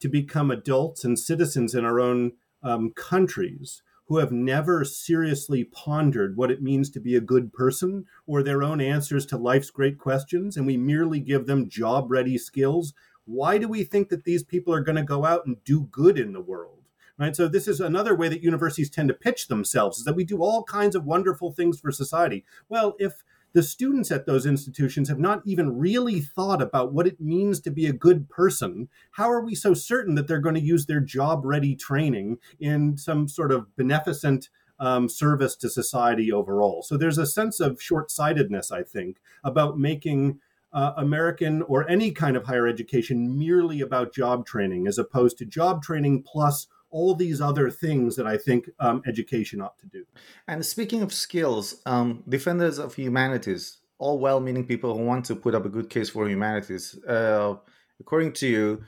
to 0.00 0.08
become 0.08 0.50
adults 0.50 1.04
and 1.04 1.18
citizens 1.18 1.74
in 1.74 1.84
our 1.84 1.98
own 1.98 2.32
um, 2.62 2.90
countries 2.90 3.82
who 4.06 4.18
have 4.18 4.32
never 4.32 4.84
seriously 4.84 5.64
pondered 5.64 6.36
what 6.36 6.50
it 6.50 6.62
means 6.62 6.90
to 6.90 7.00
be 7.00 7.16
a 7.16 7.20
good 7.20 7.52
person 7.52 8.04
or 8.26 8.42
their 8.42 8.62
own 8.62 8.80
answers 8.80 9.24
to 9.26 9.36
life's 9.36 9.70
great 9.70 9.98
questions, 9.98 10.56
and 10.56 10.66
we 10.66 10.76
merely 10.76 11.20
give 11.20 11.46
them 11.46 11.68
job 11.68 12.10
ready 12.10 12.36
skills, 12.36 12.92
why 13.24 13.56
do 13.56 13.66
we 13.68 13.84
think 13.84 14.10
that 14.10 14.24
these 14.24 14.42
people 14.42 14.74
are 14.74 14.82
going 14.82 14.96
to 14.96 15.02
go 15.02 15.24
out 15.24 15.46
and 15.46 15.62
do 15.64 15.88
good 15.90 16.18
in 16.18 16.32
the 16.32 16.40
world? 16.40 16.80
Right. 17.16 17.36
So 17.36 17.46
this 17.46 17.68
is 17.68 17.78
another 17.78 18.16
way 18.16 18.28
that 18.28 18.42
universities 18.42 18.90
tend 18.90 19.06
to 19.06 19.14
pitch 19.14 19.46
themselves 19.46 19.98
is 19.98 20.04
that 20.04 20.16
we 20.16 20.24
do 20.24 20.42
all 20.42 20.64
kinds 20.64 20.96
of 20.96 21.04
wonderful 21.04 21.52
things 21.52 21.78
for 21.78 21.92
society. 21.92 22.44
Well, 22.68 22.96
if 22.98 23.22
the 23.54 23.62
students 23.62 24.10
at 24.10 24.26
those 24.26 24.44
institutions 24.44 25.08
have 25.08 25.18
not 25.18 25.40
even 25.46 25.78
really 25.78 26.20
thought 26.20 26.60
about 26.60 26.92
what 26.92 27.06
it 27.06 27.20
means 27.20 27.60
to 27.60 27.70
be 27.70 27.86
a 27.86 27.92
good 27.92 28.28
person, 28.28 28.88
how 29.12 29.30
are 29.30 29.40
we 29.40 29.54
so 29.54 29.72
certain 29.72 30.16
that 30.16 30.26
they're 30.26 30.40
going 30.40 30.56
to 30.56 30.60
use 30.60 30.86
their 30.86 31.00
job 31.00 31.44
ready 31.44 31.74
training 31.74 32.38
in 32.58 32.98
some 32.98 33.28
sort 33.28 33.52
of 33.52 33.74
beneficent 33.76 34.48
um, 34.80 35.08
service 35.08 35.54
to 35.56 35.70
society 35.70 36.32
overall? 36.32 36.82
So 36.82 36.96
there's 36.96 37.16
a 37.16 37.26
sense 37.26 37.60
of 37.60 37.80
short 37.80 38.10
sightedness, 38.10 38.70
I 38.70 38.82
think, 38.82 39.18
about 39.42 39.78
making. 39.78 40.40
Uh, 40.72 40.92
American 40.96 41.62
or 41.62 41.88
any 41.88 42.10
kind 42.10 42.36
of 42.36 42.46
higher 42.46 42.66
education 42.66 43.38
merely 43.38 43.80
about 43.80 44.12
job 44.12 44.44
training 44.44 44.88
as 44.88 44.98
opposed 44.98 45.38
to 45.38 45.44
job 45.44 45.84
training 45.84 46.24
plus 46.26 46.66
all 46.94 47.12
these 47.16 47.40
other 47.40 47.70
things 47.70 48.14
that 48.14 48.26
I 48.26 48.36
think 48.36 48.70
um, 48.78 49.02
education 49.04 49.60
ought 49.60 49.76
to 49.78 49.88
do. 49.88 50.04
And 50.46 50.64
speaking 50.64 51.02
of 51.02 51.12
skills, 51.12 51.82
um, 51.86 52.22
defenders 52.28 52.78
of 52.78 52.94
humanities, 52.94 53.78
all 53.98 54.20
well 54.20 54.38
meaning 54.38 54.64
people 54.64 54.96
who 54.96 55.04
want 55.04 55.24
to 55.26 55.34
put 55.34 55.56
up 55.56 55.66
a 55.66 55.68
good 55.68 55.90
case 55.90 56.10
for 56.10 56.28
humanities, 56.28 56.96
uh, 57.04 57.56
according 57.98 58.32
to 58.34 58.46
you, 58.46 58.84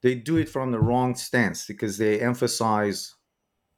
they 0.00 0.14
do 0.14 0.38
it 0.38 0.48
from 0.48 0.72
the 0.72 0.80
wrong 0.80 1.14
stance 1.14 1.66
because 1.66 1.98
they 1.98 2.20
emphasize 2.20 3.14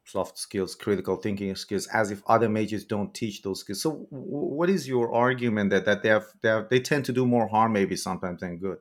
soft 0.04 0.38
skills, 0.38 0.76
critical 0.76 1.16
thinking 1.16 1.54
skills, 1.56 1.88
as 1.88 2.12
if 2.12 2.22
other 2.28 2.48
majors 2.48 2.84
don't 2.84 3.12
teach 3.12 3.42
those 3.42 3.60
skills. 3.60 3.82
So, 3.82 4.06
what 4.10 4.70
is 4.70 4.86
your 4.86 5.12
argument 5.12 5.70
that 5.70 5.84
that 5.86 6.04
they 6.04 6.10
have, 6.10 6.26
they 6.42 6.48
have 6.48 6.68
they 6.68 6.80
tend 6.80 7.06
to 7.06 7.12
do 7.12 7.26
more 7.26 7.48
harm 7.48 7.72
maybe 7.72 7.96
sometimes 7.96 8.40
than 8.40 8.58
good? 8.58 8.78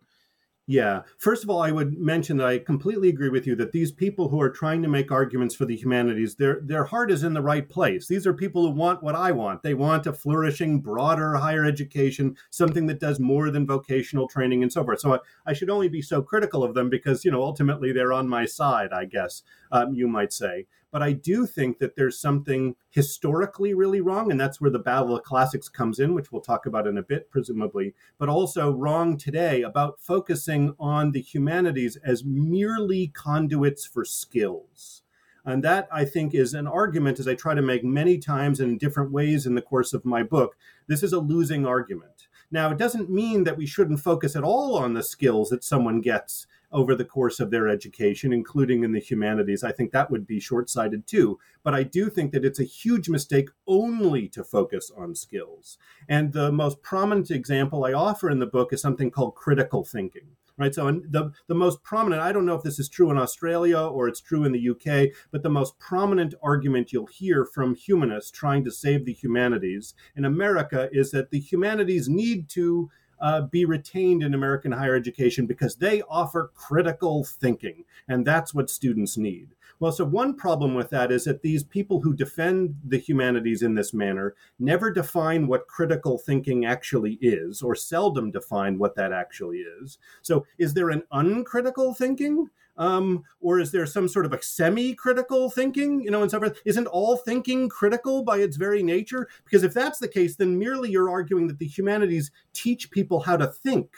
Yeah. 0.65 1.01
First 1.17 1.43
of 1.43 1.49
all, 1.49 1.61
I 1.61 1.71
would 1.71 1.97
mention 1.99 2.37
that 2.37 2.47
I 2.47 2.57
completely 2.57 3.09
agree 3.09 3.27
with 3.27 3.45
you 3.45 3.53
that 3.57 3.73
these 3.73 3.91
people 3.91 4.29
who 4.29 4.39
are 4.39 4.49
trying 4.49 4.81
to 4.83 4.87
make 4.87 5.11
arguments 5.11 5.55
for 5.55 5.65
the 5.65 5.75
humanities, 5.75 6.35
their 6.35 6.61
their 6.61 6.85
heart 6.85 7.11
is 7.11 7.23
in 7.23 7.33
the 7.33 7.41
right 7.41 7.67
place. 7.67 8.07
These 8.07 8.25
are 8.25 8.33
people 8.33 8.63
who 8.63 8.73
want 8.73 9.03
what 9.03 9.13
I 9.13 9.33
want. 9.33 9.61
They 9.61 9.73
want 9.73 10.07
a 10.07 10.13
flourishing, 10.13 10.79
broader 10.79 11.35
higher 11.35 11.65
education, 11.65 12.37
something 12.49 12.85
that 12.87 13.01
does 13.01 13.19
more 13.19 13.51
than 13.51 13.67
vocational 13.67 14.29
training 14.29 14.63
and 14.63 14.71
so 14.71 14.85
forth. 14.85 15.01
So 15.01 15.15
I, 15.15 15.19
I 15.45 15.51
should 15.51 15.69
only 15.69 15.89
be 15.89 16.01
so 16.01 16.21
critical 16.21 16.63
of 16.63 16.75
them 16.75 16.89
because, 16.89 17.25
you 17.25 17.31
know, 17.31 17.43
ultimately 17.43 17.91
they're 17.91 18.13
on 18.13 18.29
my 18.29 18.45
side, 18.45 18.93
I 18.93 19.03
guess 19.03 19.43
um, 19.69 19.93
you 19.93 20.07
might 20.07 20.31
say. 20.31 20.67
But 20.93 21.01
I 21.01 21.13
do 21.13 21.47
think 21.47 21.79
that 21.79 21.95
there's 21.95 22.19
something 22.19 22.75
historically 22.91 23.73
really 23.73 23.99
wrong, 23.99 24.29
and 24.29 24.39
that's 24.39 24.61
where 24.61 24.69
the 24.69 24.77
Battle 24.77 25.17
of 25.17 25.23
Classics 25.23 25.67
comes 25.67 25.97
in, 25.97 26.13
which 26.13 26.31
we'll 26.31 26.43
talk 26.43 26.67
about 26.67 26.85
in 26.85 26.99
a 26.99 27.01
bit, 27.01 27.31
presumably, 27.31 27.95
but 28.19 28.29
also 28.29 28.71
wrong 28.71 29.17
today 29.17 29.63
about 29.63 29.99
focusing 29.99 30.75
on 30.79 31.11
the 31.11 31.19
humanities 31.19 31.97
as 32.05 32.23
merely 32.23 33.07
conduits 33.07 33.87
for 33.87 34.05
skills. 34.05 35.01
And 35.43 35.63
that, 35.63 35.87
I 35.91 36.05
think, 36.05 36.35
is 36.35 36.53
an 36.53 36.67
argument, 36.67 37.19
as 37.19 37.27
I 37.27 37.33
try 37.33 37.55
to 37.55 37.61
make 37.63 37.83
many 37.83 38.19
times 38.19 38.59
in 38.59 38.77
different 38.77 39.11
ways 39.11 39.47
in 39.47 39.55
the 39.55 39.63
course 39.63 39.93
of 39.93 40.05
my 40.05 40.21
book. 40.21 40.55
This 40.85 41.01
is 41.01 41.11
a 41.11 41.19
losing 41.19 41.65
argument. 41.65 42.27
Now, 42.51 42.69
it 42.69 42.77
doesn't 42.77 43.09
mean 43.09 43.45
that 43.45 43.57
we 43.57 43.65
shouldn't 43.65 43.99
focus 43.99 44.35
at 44.35 44.43
all 44.43 44.77
on 44.77 44.93
the 44.93 45.01
skills 45.01 45.49
that 45.49 45.63
someone 45.63 46.01
gets 46.01 46.45
over 46.73 46.95
the 46.95 47.05
course 47.05 47.39
of 47.39 47.51
their 47.51 47.67
education, 47.67 48.33
including 48.33 48.83
in 48.83 48.91
the 48.91 48.99
humanities. 48.99 49.63
I 49.63 49.71
think 49.71 49.91
that 49.91 50.11
would 50.11 50.27
be 50.27 50.39
short 50.39 50.69
sighted 50.69 51.07
too. 51.07 51.39
But 51.63 51.73
I 51.73 51.83
do 51.83 52.09
think 52.09 52.31
that 52.33 52.43
it's 52.43 52.59
a 52.59 52.65
huge 52.65 53.07
mistake 53.07 53.49
only 53.67 54.27
to 54.29 54.43
focus 54.43 54.91
on 54.95 55.15
skills. 55.15 55.77
And 56.09 56.33
the 56.33 56.51
most 56.51 56.81
prominent 56.81 57.31
example 57.31 57.85
I 57.85 57.93
offer 57.93 58.29
in 58.29 58.39
the 58.39 58.45
book 58.45 58.73
is 58.73 58.81
something 58.81 59.11
called 59.11 59.35
critical 59.35 59.83
thinking 59.85 60.35
right? 60.57 60.73
So 60.73 60.91
the 61.09 61.31
the 61.47 61.55
most 61.55 61.83
prominent, 61.83 62.21
I 62.21 62.31
don't 62.31 62.45
know 62.45 62.55
if 62.55 62.63
this 62.63 62.79
is 62.79 62.89
true 62.89 63.09
in 63.11 63.17
Australia 63.17 63.79
or 63.79 64.07
it's 64.07 64.21
true 64.21 64.43
in 64.43 64.51
the 64.51 64.69
UK, 64.69 65.09
but 65.31 65.43
the 65.43 65.49
most 65.49 65.77
prominent 65.79 66.35
argument 66.41 66.91
you'll 66.91 67.07
hear 67.07 67.45
from 67.45 67.75
humanists 67.75 68.31
trying 68.31 68.63
to 68.65 68.71
save 68.71 69.05
the 69.05 69.13
humanities 69.13 69.93
in 70.15 70.25
America 70.25 70.89
is 70.91 71.11
that 71.11 71.31
the 71.31 71.39
humanities 71.39 72.07
need 72.07 72.49
to 72.49 72.89
uh, 73.23 73.39
be 73.39 73.63
retained 73.63 74.21
in 74.21 74.33
American 74.33 74.73
higher 74.73 74.95
education 74.95 75.45
because 75.45 75.77
they 75.77 76.01
offer 76.09 76.51
critical 76.53 77.23
thinking, 77.23 77.85
and 78.09 78.27
that's 78.27 78.53
what 78.53 78.69
students 78.69 79.17
need. 79.17 79.55
Well, 79.79 79.93
so 79.93 80.03
one 80.03 80.35
problem 80.35 80.75
with 80.75 80.89
that 80.89 81.09
is 81.09 81.23
that 81.23 81.41
these 81.41 81.63
people 81.63 82.01
who 82.01 82.13
defend 82.13 82.75
the 82.85 82.97
humanities 82.97 83.61
in 83.61 83.75
this 83.75 83.93
manner 83.93 84.35
never 84.59 84.91
define 84.91 85.47
what 85.47 85.67
critical 85.67 86.17
thinking 86.17 86.65
actually 86.65 87.17
is, 87.21 87.61
or 87.61 87.75
seldom 87.75 88.29
define 88.29 88.77
what 88.77 88.95
that 88.95 89.13
actually 89.13 89.59
is. 89.59 89.97
So, 90.21 90.45
is 90.57 90.73
there 90.73 90.89
an 90.89 91.03
uncritical 91.11 91.93
thinking? 91.93 92.49
Um, 92.77 93.23
or 93.39 93.59
is 93.59 93.71
there 93.71 93.85
some 93.85 94.07
sort 94.07 94.25
of 94.25 94.33
a 94.33 94.41
semi-critical 94.41 95.49
thinking? 95.49 96.01
You 96.01 96.11
know, 96.11 96.21
and 96.21 96.31
so 96.31 96.39
forth? 96.39 96.61
Isn't 96.65 96.87
all 96.87 97.17
thinking 97.17 97.69
critical 97.69 98.23
by 98.23 98.37
its 98.37 98.57
very 98.57 98.83
nature? 98.83 99.27
Because 99.45 99.63
if 99.63 99.73
that's 99.73 99.99
the 99.99 100.07
case, 100.07 100.35
then 100.35 100.57
merely 100.57 100.89
you're 100.89 101.09
arguing 101.09 101.47
that 101.47 101.59
the 101.59 101.67
humanities 101.67 102.31
teach 102.53 102.91
people 102.91 103.21
how 103.21 103.37
to 103.37 103.47
think. 103.47 103.89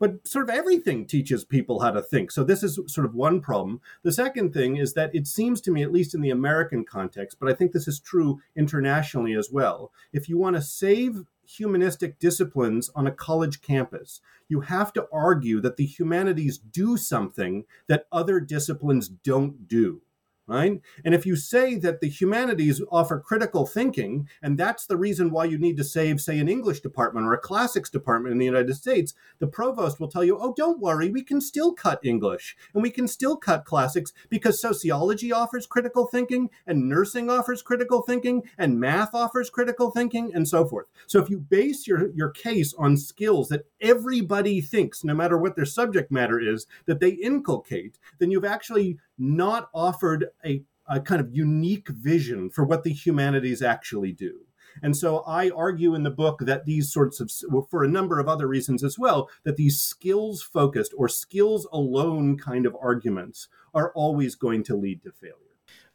But 0.00 0.26
sort 0.26 0.50
of 0.50 0.54
everything 0.54 1.06
teaches 1.06 1.44
people 1.44 1.80
how 1.80 1.92
to 1.92 2.02
think. 2.02 2.32
So 2.32 2.42
this 2.42 2.64
is 2.64 2.80
sort 2.86 3.06
of 3.06 3.14
one 3.14 3.40
problem. 3.40 3.80
The 4.02 4.12
second 4.12 4.52
thing 4.52 4.76
is 4.76 4.94
that 4.94 5.14
it 5.14 5.26
seems 5.26 5.60
to 5.62 5.70
me, 5.70 5.82
at 5.82 5.92
least 5.92 6.14
in 6.14 6.20
the 6.20 6.30
American 6.30 6.84
context, 6.84 7.38
but 7.38 7.48
I 7.48 7.54
think 7.54 7.72
this 7.72 7.86
is 7.86 8.00
true 8.00 8.40
internationally 8.56 9.34
as 9.34 9.50
well. 9.52 9.92
If 10.12 10.28
you 10.28 10.36
want 10.36 10.56
to 10.56 10.62
save 10.62 11.24
humanistic 11.46 12.18
disciplines 12.18 12.90
on 12.94 13.06
a 13.06 13.12
college 13.12 13.60
campus, 13.60 14.20
you 14.48 14.60
have 14.60 14.92
to 14.94 15.06
argue 15.12 15.60
that 15.60 15.76
the 15.76 15.86
humanities 15.86 16.58
do 16.58 16.96
something 16.96 17.64
that 17.86 18.06
other 18.12 18.40
disciplines 18.40 19.08
don't 19.08 19.68
do 19.68 20.02
right? 20.46 20.80
And 21.04 21.14
if 21.14 21.24
you 21.24 21.36
say 21.36 21.76
that 21.76 22.00
the 22.00 22.08
humanities 22.08 22.82
offer 22.90 23.18
critical 23.18 23.66
thinking, 23.66 24.28
and 24.42 24.58
that's 24.58 24.86
the 24.86 24.96
reason 24.96 25.30
why 25.30 25.46
you 25.46 25.58
need 25.58 25.76
to 25.78 25.84
save, 25.84 26.20
say, 26.20 26.38
an 26.38 26.48
English 26.48 26.80
department 26.80 27.26
or 27.26 27.32
a 27.32 27.38
classics 27.38 27.88
department 27.88 28.32
in 28.32 28.38
the 28.38 28.44
United 28.44 28.74
States, 28.74 29.14
the 29.38 29.46
provost 29.46 29.98
will 29.98 30.08
tell 30.08 30.24
you, 30.24 30.38
oh, 30.38 30.52
don't 30.54 30.80
worry, 30.80 31.10
we 31.10 31.22
can 31.22 31.40
still 31.40 31.72
cut 31.72 32.04
English 32.04 32.56
and 32.74 32.82
we 32.82 32.90
can 32.90 33.08
still 33.08 33.36
cut 33.36 33.64
classics 33.64 34.12
because 34.28 34.60
sociology 34.60 35.32
offers 35.32 35.66
critical 35.66 36.06
thinking 36.06 36.50
and 36.66 36.88
nursing 36.88 37.30
offers 37.30 37.62
critical 37.62 38.02
thinking 38.02 38.42
and 38.58 38.78
math 38.78 39.14
offers 39.14 39.48
critical 39.48 39.90
thinking 39.90 40.30
and 40.34 40.46
so 40.46 40.66
forth. 40.66 40.86
So 41.06 41.20
if 41.20 41.30
you 41.30 41.38
base 41.38 41.86
your, 41.86 42.10
your 42.10 42.30
case 42.30 42.74
on 42.76 42.96
skills 42.96 43.48
that 43.48 43.66
everybody 43.80 44.60
thinks, 44.60 45.04
no 45.04 45.14
matter 45.14 45.38
what 45.38 45.56
their 45.56 45.64
subject 45.64 46.10
matter 46.10 46.38
is, 46.38 46.66
that 46.86 47.00
they 47.00 47.10
inculcate, 47.10 47.98
then 48.18 48.30
you've 48.30 48.44
actually 48.44 48.98
not 49.18 49.68
offered 49.74 50.26
a, 50.44 50.62
a 50.88 51.00
kind 51.00 51.20
of 51.20 51.34
unique 51.34 51.88
vision 51.88 52.50
for 52.50 52.64
what 52.64 52.82
the 52.82 52.92
humanities 52.92 53.62
actually 53.62 54.12
do. 54.12 54.40
And 54.82 54.96
so 54.96 55.18
I 55.20 55.50
argue 55.50 55.94
in 55.94 56.02
the 56.02 56.10
book 56.10 56.40
that 56.40 56.64
these 56.64 56.92
sorts 56.92 57.20
of, 57.20 57.30
for 57.70 57.84
a 57.84 57.88
number 57.88 58.18
of 58.18 58.28
other 58.28 58.46
reasons 58.48 58.82
as 58.82 58.98
well, 58.98 59.30
that 59.44 59.56
these 59.56 59.80
skills 59.80 60.42
focused 60.42 60.92
or 60.96 61.08
skills 61.08 61.66
alone 61.72 62.36
kind 62.36 62.66
of 62.66 62.76
arguments 62.80 63.48
are 63.72 63.92
always 63.94 64.34
going 64.34 64.64
to 64.64 64.76
lead 64.76 65.02
to 65.02 65.12
failure. 65.12 65.34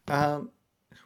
Um, 0.07 0.51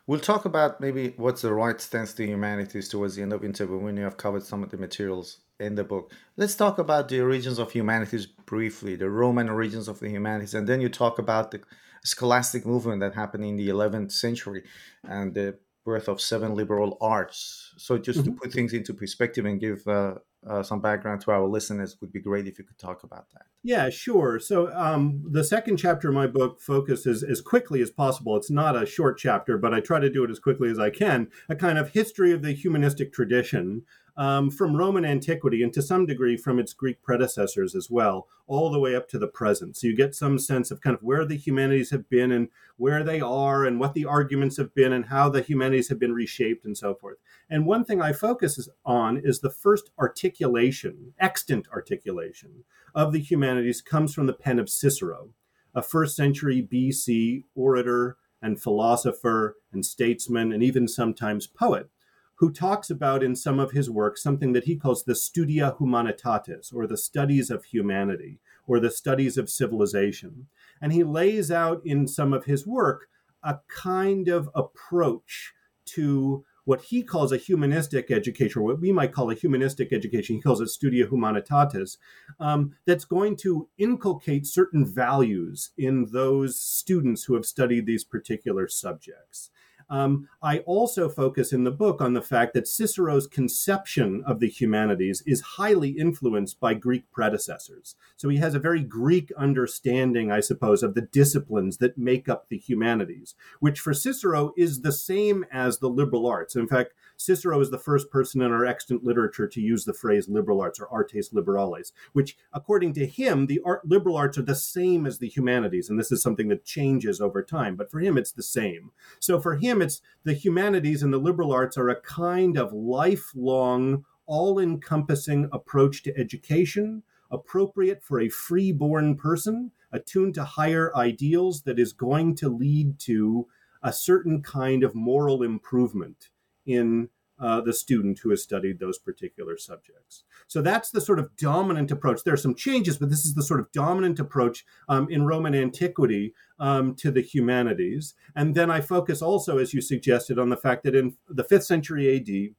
we'll 0.08 0.20
talk 0.20 0.46
about 0.46 0.80
maybe 0.80 1.14
what's 1.18 1.42
the 1.42 1.54
right 1.54 1.80
stance 1.82 2.14
to 2.14 2.26
humanities 2.26 2.90
towards 2.90 3.16
the 3.16 3.22
end 3.22 3.34
of 3.34 3.44
interview 3.44 3.78
when 3.78 3.98
you 3.98 4.04
have 4.04 4.18
covered 4.18 4.44
some 4.44 4.64
of 4.64 4.70
the 4.70 4.78
materials 4.78 5.40
in 5.60 5.76
the 5.76 5.84
book. 5.84 6.12
Let's 6.38 6.56
talk 6.56 6.78
about 6.78 7.10
the 7.10 7.22
origins 7.22 7.60
of 7.60 7.72
humanities 7.72 8.26
briefly, 8.26 8.96
the 8.96 9.10
Roman 9.10 9.50
origins 9.50 9.88
of 9.88 10.00
the 10.00 10.10
humanities, 10.10 10.54
and 10.54 10.68
then 10.68 10.82
you 10.82 10.90
talk 10.90 11.20
about 11.20 11.52
the 11.52 11.62
scholastic 12.04 12.66
movement 12.66 13.00
that 13.02 13.16
happened 13.16 13.46
in 13.46 13.56
the 13.56 13.70
11th 13.70 14.12
century 14.12 14.64
and 15.04 15.34
the 15.34 15.58
birth 15.86 16.08
of 16.08 16.22
seven 16.22 16.56
liberal 16.56 16.98
arts. 17.02 17.74
So, 17.78 17.98
just 17.98 18.20
mm-hmm. 18.20 18.34
to 18.34 18.40
put 18.40 18.54
things 18.54 18.74
into 18.74 18.94
perspective 18.94 19.46
and 19.46 19.60
give 19.60 19.86
uh, 19.88 20.16
uh, 20.48 20.64
some 20.64 20.82
background 20.82 21.22
to 21.22 21.32
our 21.32 21.46
listeners, 21.48 21.98
would 22.02 22.12
be 22.12 22.22
great 22.22 22.48
if 22.48 22.58
you 22.58 22.66
could 22.66 22.78
talk 22.78 23.04
about 23.04 23.30
that. 23.32 23.44
Yeah, 23.64 23.90
sure. 23.90 24.40
So, 24.40 24.74
um, 24.74 25.24
the 25.30 25.44
second 25.44 25.78
chapter 25.78 26.10
of 26.10 26.14
my 26.14 26.28
book 26.28 26.62
focuses 26.62 27.24
as 27.24 27.42
quickly 27.42 27.82
as 27.82 27.90
possible. 27.90 28.36
It's 28.38 28.52
not 28.52 28.82
a 28.82 28.86
short 28.86 29.18
chapter, 29.18 29.58
but 29.58 29.74
I 29.74 29.80
try 29.80 30.00
to 30.00 30.10
do 30.10 30.24
it 30.24 30.32
as 30.32 30.40
quickly 30.40 30.70
as 30.70 30.80
I 30.80 30.90
can. 30.90 31.30
A 31.50 31.56
kind 31.56 31.78
of 31.78 31.90
history 31.90 32.32
of 32.32 32.42
the 32.42 32.54
humanistic 32.54 33.14
tradition 33.14 33.84
um, 34.16 34.52
from 34.52 34.76
Roman 34.76 35.06
antiquity 35.06 35.64
and 35.64 35.74
to 35.74 35.82
some 35.82 36.06
degree 36.06 36.38
from 36.38 36.60
its 36.60 36.74
Greek 36.74 37.02
predecessors 37.02 37.74
as 37.76 37.90
well, 37.90 38.28
all 38.46 38.72
the 38.72 38.80
way 38.80 38.96
up 38.96 39.10
to 39.10 39.18
the 39.18 39.28
present. 39.28 39.76
So 39.76 39.88
you 39.88 39.96
get 39.96 40.14
some 40.14 40.38
sense 40.38 40.70
of 40.70 40.82
kind 40.82 40.96
of 40.96 41.02
where 41.02 41.26
the 41.26 41.36
humanities 41.36 41.90
have 41.92 42.10
been 42.10 42.32
and 42.32 42.50
where 42.78 43.04
they 43.04 43.22
are 43.22 43.66
and 43.66 43.80
what 43.80 43.94
the 43.94 44.06
arguments 44.06 44.58
have 44.58 44.74
been 44.76 44.94
and 44.94 45.06
how 45.06 45.30
the 45.30 45.42
humanities 45.42 45.90
have 45.90 46.00
been 46.00 46.14
reshaped 46.14 46.66
and 46.66 46.78
so 46.78 46.94
forth. 46.94 47.18
And 47.50 47.66
one 47.66 47.86
thing 47.86 48.02
I 48.02 48.14
focus 48.14 48.70
on 48.86 49.18
is 49.18 49.40
the 49.40 49.50
first 49.50 49.90
articulation, 49.98 51.14
extant 51.20 51.68
articulation 51.72 52.64
of 52.94 53.14
the 53.14 53.22
humanities 53.22 53.82
comes 53.82 54.14
from 54.14 54.28
the 54.28 54.34
pen 54.34 54.60
of 54.60 54.70
Cicero, 54.70 55.30
a 55.74 55.82
first 55.82 56.16
century 56.16 56.62
BC 56.62 57.44
orator 57.56 58.18
and 58.42 58.62
philosopher 58.62 59.56
and 59.72 59.86
statesman 59.86 60.52
and 60.52 60.62
even 60.62 60.88
sometimes 60.88 61.48
poet 61.48 61.90
who 62.36 62.52
talks 62.52 62.90
about 62.90 63.24
in 63.24 63.36
some 63.36 63.60
of 63.60 63.72
his 63.72 63.90
work 63.90 64.18
something 64.18 64.54
that 64.54 64.66
he 64.66 64.76
calls 64.76 65.04
the 65.04 65.16
studia 65.16 65.76
humanitatis, 65.80 66.74
or 66.74 66.88
the 66.88 66.98
studies 66.98 67.50
of 67.50 67.66
humanity, 67.66 68.40
or 68.66 68.80
the 68.80 68.92
studies 68.92 69.38
of 69.38 69.50
civilization. 69.50 70.48
And 70.82 70.92
he 70.94 71.04
lays 71.04 71.52
out 71.52 71.82
in 71.86 72.08
some 72.08 72.34
of 72.34 72.46
his 72.46 72.66
work 72.66 73.08
a 73.44 73.60
kind 73.68 74.28
of 74.28 74.50
approach 74.56 75.54
to 75.86 76.46
what 76.66 76.82
he 76.84 77.04
calls 77.04 77.34
a 77.34 77.38
humanistic 77.38 78.10
education, 78.10 78.62
or 78.62 78.66
what 78.66 78.80
we 78.80 78.92
might 78.92 79.12
call 79.12 79.30
a 79.30 79.36
humanistic 79.36 79.92
education. 79.92 80.38
He 80.38 80.42
calls 80.42 80.62
it 80.62 80.70
studia 80.70 81.06
humanitatis, 81.06 81.98
um, 82.40 82.74
that's 82.86 83.06
going 83.06 83.36
to 83.38 83.68
inculcate 83.78 84.48
certain 84.48 84.86
values 84.86 85.72
in 85.78 86.08
those 86.12 86.58
students 86.58 87.26
who 87.26 87.34
have 87.36 87.46
studied 87.46 87.86
these 87.86 88.06
particular 88.06 88.70
subjects. 88.70 89.50
Um, 89.90 90.28
I 90.42 90.60
also 90.60 91.10
focus 91.10 91.54
in 91.54 91.64
the 91.64 91.72
book 91.72 92.02
on 92.02 92.14
the 92.14 92.22
fact 92.22 92.54
that 92.54 92.68
Cicero's 92.68 93.28
conception 93.28 94.24
of 94.26 94.40
the 94.40 94.50
humanities 94.50 95.24
is 95.26 95.42
highly 95.42 95.90
influenced 95.90 96.60
by 96.60 96.74
Greek 96.74 97.12
predecessors. 97.12 97.96
So 98.16 98.30
he 98.30 98.38
has 98.38 98.56
a 98.56 98.60
very 98.60 98.84
Greek 98.84 99.32
understanding, 99.38 100.32
I 100.32 100.40
suppose, 100.40 100.84
of 100.84 100.96
the 100.96 101.02
disciplines 101.02 101.78
that 101.78 101.98
make 101.98 102.30
up 102.30 102.50
the 102.50 102.58
humanities, 102.58 103.36
which 103.60 103.80
for 103.80 103.94
Cicero 103.94 104.54
is 104.58 104.82
the 104.82 104.92
same 104.92 105.46
as 105.52 105.80
the 105.80 105.90
liberal 105.90 106.28
arts. 106.28 106.56
In 106.56 106.68
fact, 106.68 106.94
Cicero 107.18 107.60
is 107.60 107.70
the 107.70 107.78
first 107.78 108.10
person 108.10 108.42
in 108.42 108.52
our 108.52 108.66
extant 108.66 109.04
literature 109.04 109.48
to 109.48 109.62
use 109.62 109.86
the 109.86 109.94
phrase 109.94 110.28
liberal 110.28 110.62
arts 110.62 110.80
or 110.80 110.88
artes 110.90 111.30
liberales, 111.30 111.92
which, 112.14 112.38
according 112.54 112.94
to 112.94 113.06
him, 113.06 113.48
the 113.48 113.62
art, 113.66 113.88
liberal 113.88 114.18
arts 114.18 114.38
are 114.38 114.44
the 114.44 114.56
same 114.56 115.06
as 115.06 115.20
the 115.20 115.30
humanities. 115.30 115.90
And 115.90 116.00
this 116.00 116.12
is 116.12 116.22
something 116.22 116.50
that 116.50 116.66
changes 116.66 117.22
over 117.22 117.44
time, 117.44 117.76
but 117.76 117.90
for 117.90 118.00
him, 118.00 118.18
it's 118.18 118.32
the 118.32 118.44
same. 118.44 118.92
So 119.20 119.40
for 119.40 119.56
him, 119.56 119.82
it's 119.82 120.02
the 120.24 120.34
humanities 120.34 121.04
and 121.04 121.14
the 121.14 121.18
liberal 121.18 121.52
arts 121.52 121.78
are 121.78 121.90
a 121.90 122.02
kind 122.02 122.58
of 122.58 122.74
lifelong, 122.74 124.06
all 124.26 124.60
encompassing 124.60 125.50
approach 125.52 126.04
to 126.04 126.18
education, 126.18 127.04
appropriate 127.32 128.04
for 128.04 128.20
a 128.20 128.30
free-born 128.30 129.16
person, 129.16 129.72
attuned 129.92 130.34
to 130.36 130.44
higher 130.44 130.96
ideals 130.96 131.62
that 131.64 131.80
is 131.80 131.94
going 131.94 132.36
to 132.36 132.50
lead 132.50 133.00
to 133.00 133.48
a 133.82 133.94
certain 133.94 134.42
kind 134.42 134.84
of 134.84 134.96
moral 134.96 135.44
improvement 135.44 136.30
in 136.66 137.10
uh, 137.40 137.60
the 137.62 137.74
student 137.74 138.20
who 138.20 138.30
has 138.30 138.44
studied 138.44 138.80
those 138.80 138.98
particular 138.98 139.58
subjects. 139.58 140.24
So 140.48 140.62
that's 140.62 140.92
the 140.92 141.02
sort 141.02 141.20
of 141.20 141.36
dominant 141.36 141.92
approach. 141.92 142.24
There 142.24 142.34
are 142.34 142.38
some 142.38 142.56
changes, 142.56 142.98
but 142.98 143.10
this 143.10 143.26
is 143.26 143.34
the 143.34 143.44
sort 143.44 143.60
of 143.60 143.72
dominant 143.72 144.20
approach 144.20 144.66
um, 144.88 145.10
in 145.10 145.26
Roman 145.26 145.56
antiquity 145.56 146.34
um, 146.60 146.96
to 146.96 147.12
the 147.12 147.22
humanities. 147.22 148.14
And 148.36 148.56
then 148.56 148.70
I 148.70 148.82
focus 148.82 149.22
also, 149.22 149.58
as 149.58 149.74
you 149.74 149.82
suggested, 149.82 150.38
on 150.40 150.50
the 150.50 150.58
fact 150.58 150.84
that 150.84 150.96
in 150.96 151.16
the 151.28 151.44
fifth 151.44 151.66
century 151.66 152.16
AD, 152.16 152.56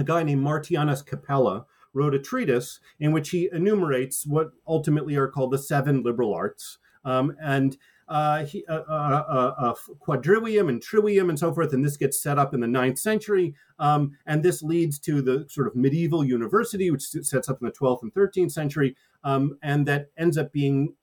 a 0.00 0.04
guy 0.04 0.22
named 0.22 0.42
Martianus 0.42 1.04
Capella 1.04 1.66
wrote 1.92 2.14
a 2.14 2.18
treatise 2.18 2.78
in 3.00 3.12
which 3.12 3.30
he 3.30 3.48
enumerates 3.52 4.26
what 4.26 4.52
ultimately 4.68 5.16
are 5.16 5.28
called 5.28 5.50
the 5.50 5.58
seven 5.58 6.02
liberal 6.02 6.32
arts. 6.32 6.78
Um, 7.04 7.34
and 7.40 7.76
uh, 8.08 8.44
he, 8.44 8.64
uh, 8.68 8.82
uh, 8.88 9.54
uh, 9.58 9.74
quadrivium 10.06 10.68
and 10.68 10.80
trivium 10.82 11.28
and 11.28 11.38
so 11.38 11.52
forth, 11.52 11.72
and 11.72 11.84
this 11.84 11.96
gets 11.96 12.22
set 12.22 12.38
up 12.38 12.54
in 12.54 12.60
the 12.60 12.66
ninth 12.66 12.98
century, 12.98 13.54
um, 13.78 14.12
and 14.26 14.42
this 14.42 14.62
leads 14.62 14.98
to 15.00 15.20
the 15.20 15.46
sort 15.48 15.66
of 15.66 15.74
medieval 15.74 16.24
university, 16.24 16.90
which 16.90 17.02
sets 17.02 17.48
up 17.48 17.58
in 17.60 17.66
the 17.66 17.72
12th 17.72 18.02
and 18.02 18.14
13th 18.14 18.52
century, 18.52 18.96
um, 19.24 19.58
and 19.62 19.86
that 19.86 20.10
ends 20.16 20.38
up 20.38 20.52
being 20.52 20.94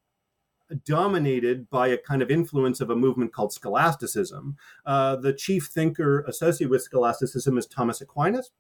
dominated 0.86 1.70
by 1.70 1.88
a 1.88 1.98
kind 1.98 2.22
of 2.22 2.32
influence 2.32 2.82
of 2.82 2.90
a 2.90 2.96
movement 2.96 3.34
called 3.34 3.54
scholasticism. 3.54 4.56
Uh, 4.86 5.16
the 5.16 5.34
chief 5.34 5.68
thinker 5.68 6.22
associated 6.22 6.72
with 6.72 6.82
scholasticism 6.82 7.58
is 7.58 7.68
Thomas 7.68 8.02
Aquinas. 8.02 8.52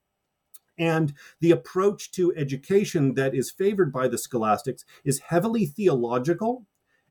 And 0.77 1.13
the 1.39 1.51
approach 1.51 2.11
to 2.13 2.33
education 2.35 3.13
that 3.13 3.35
is 3.35 3.51
favored 3.51 3.93
by 3.93 4.07
the 4.07 4.17
scholastics 4.17 4.85
is 5.03 5.19
heavily 5.19 5.65
theological 5.65 6.65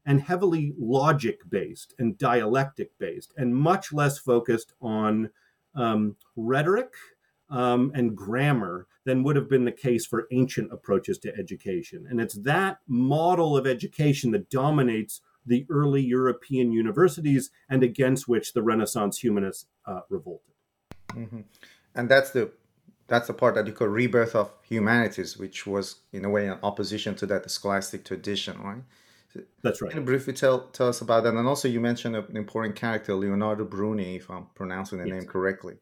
and 0.04 0.20
heavily 0.20 0.74
logic 0.78 1.40
based 1.48 1.94
and 1.98 2.18
dialectic 2.18 2.98
based, 2.98 3.32
and 3.36 3.54
much 3.54 3.92
less 3.92 4.18
focused 4.18 4.72
on 4.80 5.30
um, 5.74 6.16
rhetoric 6.36 6.94
um, 7.50 7.92
and 7.94 8.16
grammar 8.16 8.86
than 9.04 9.22
would 9.22 9.36
have 9.36 9.48
been 9.48 9.64
the 9.64 9.72
case 9.72 10.06
for 10.06 10.26
ancient 10.30 10.72
approaches 10.72 11.18
to 11.18 11.36
education. 11.36 12.06
And 12.08 12.20
it's 12.20 12.34
that 12.34 12.78
model 12.86 13.56
of 13.56 13.66
education 13.66 14.30
that 14.32 14.48
dominates 14.48 15.20
the 15.44 15.66
early 15.68 16.02
European 16.02 16.72
universities 16.72 17.50
and 17.68 17.82
against 17.82 18.28
which 18.28 18.52
the 18.52 18.62
Renaissance 18.62 19.18
humanists 19.18 19.66
uh, 19.86 20.00
revolted. 20.08 20.54
Mm-hmm. 21.08 21.40
And 21.94 22.08
that's 22.08 22.30
the 22.30 22.52
that's 23.08 23.26
the 23.26 23.34
part 23.34 23.56
that 23.56 23.66
you 23.66 23.72
call 23.74 23.88
rebirth 23.88 24.34
of 24.34 24.50
humanities, 24.62 25.36
which 25.36 25.66
was 25.66 25.96
in 26.12 26.24
a 26.24 26.30
way 26.30 26.46
an 26.46 26.58
opposition 26.62 27.14
to 27.16 27.26
that 27.26 27.50
scholastic 27.50 28.04
tradition, 28.04 28.58
right? 28.62 28.84
That's 29.62 29.80
right. 29.80 29.90
Can 29.90 30.00
you 30.00 30.06
briefly 30.06 30.32
tell 30.32 30.68
tell 30.68 30.88
us 30.88 31.00
about 31.00 31.24
that? 31.24 31.34
And 31.34 31.46
also, 31.46 31.68
you 31.68 31.80
mentioned 31.80 32.16
an 32.16 32.36
important 32.36 32.76
character, 32.76 33.14
Leonardo 33.14 33.64
Bruni, 33.64 34.16
if 34.16 34.30
I'm 34.30 34.46
pronouncing 34.54 34.98
the 34.98 35.08
yes. 35.08 35.20
name 35.20 35.26
correctly. 35.26 35.74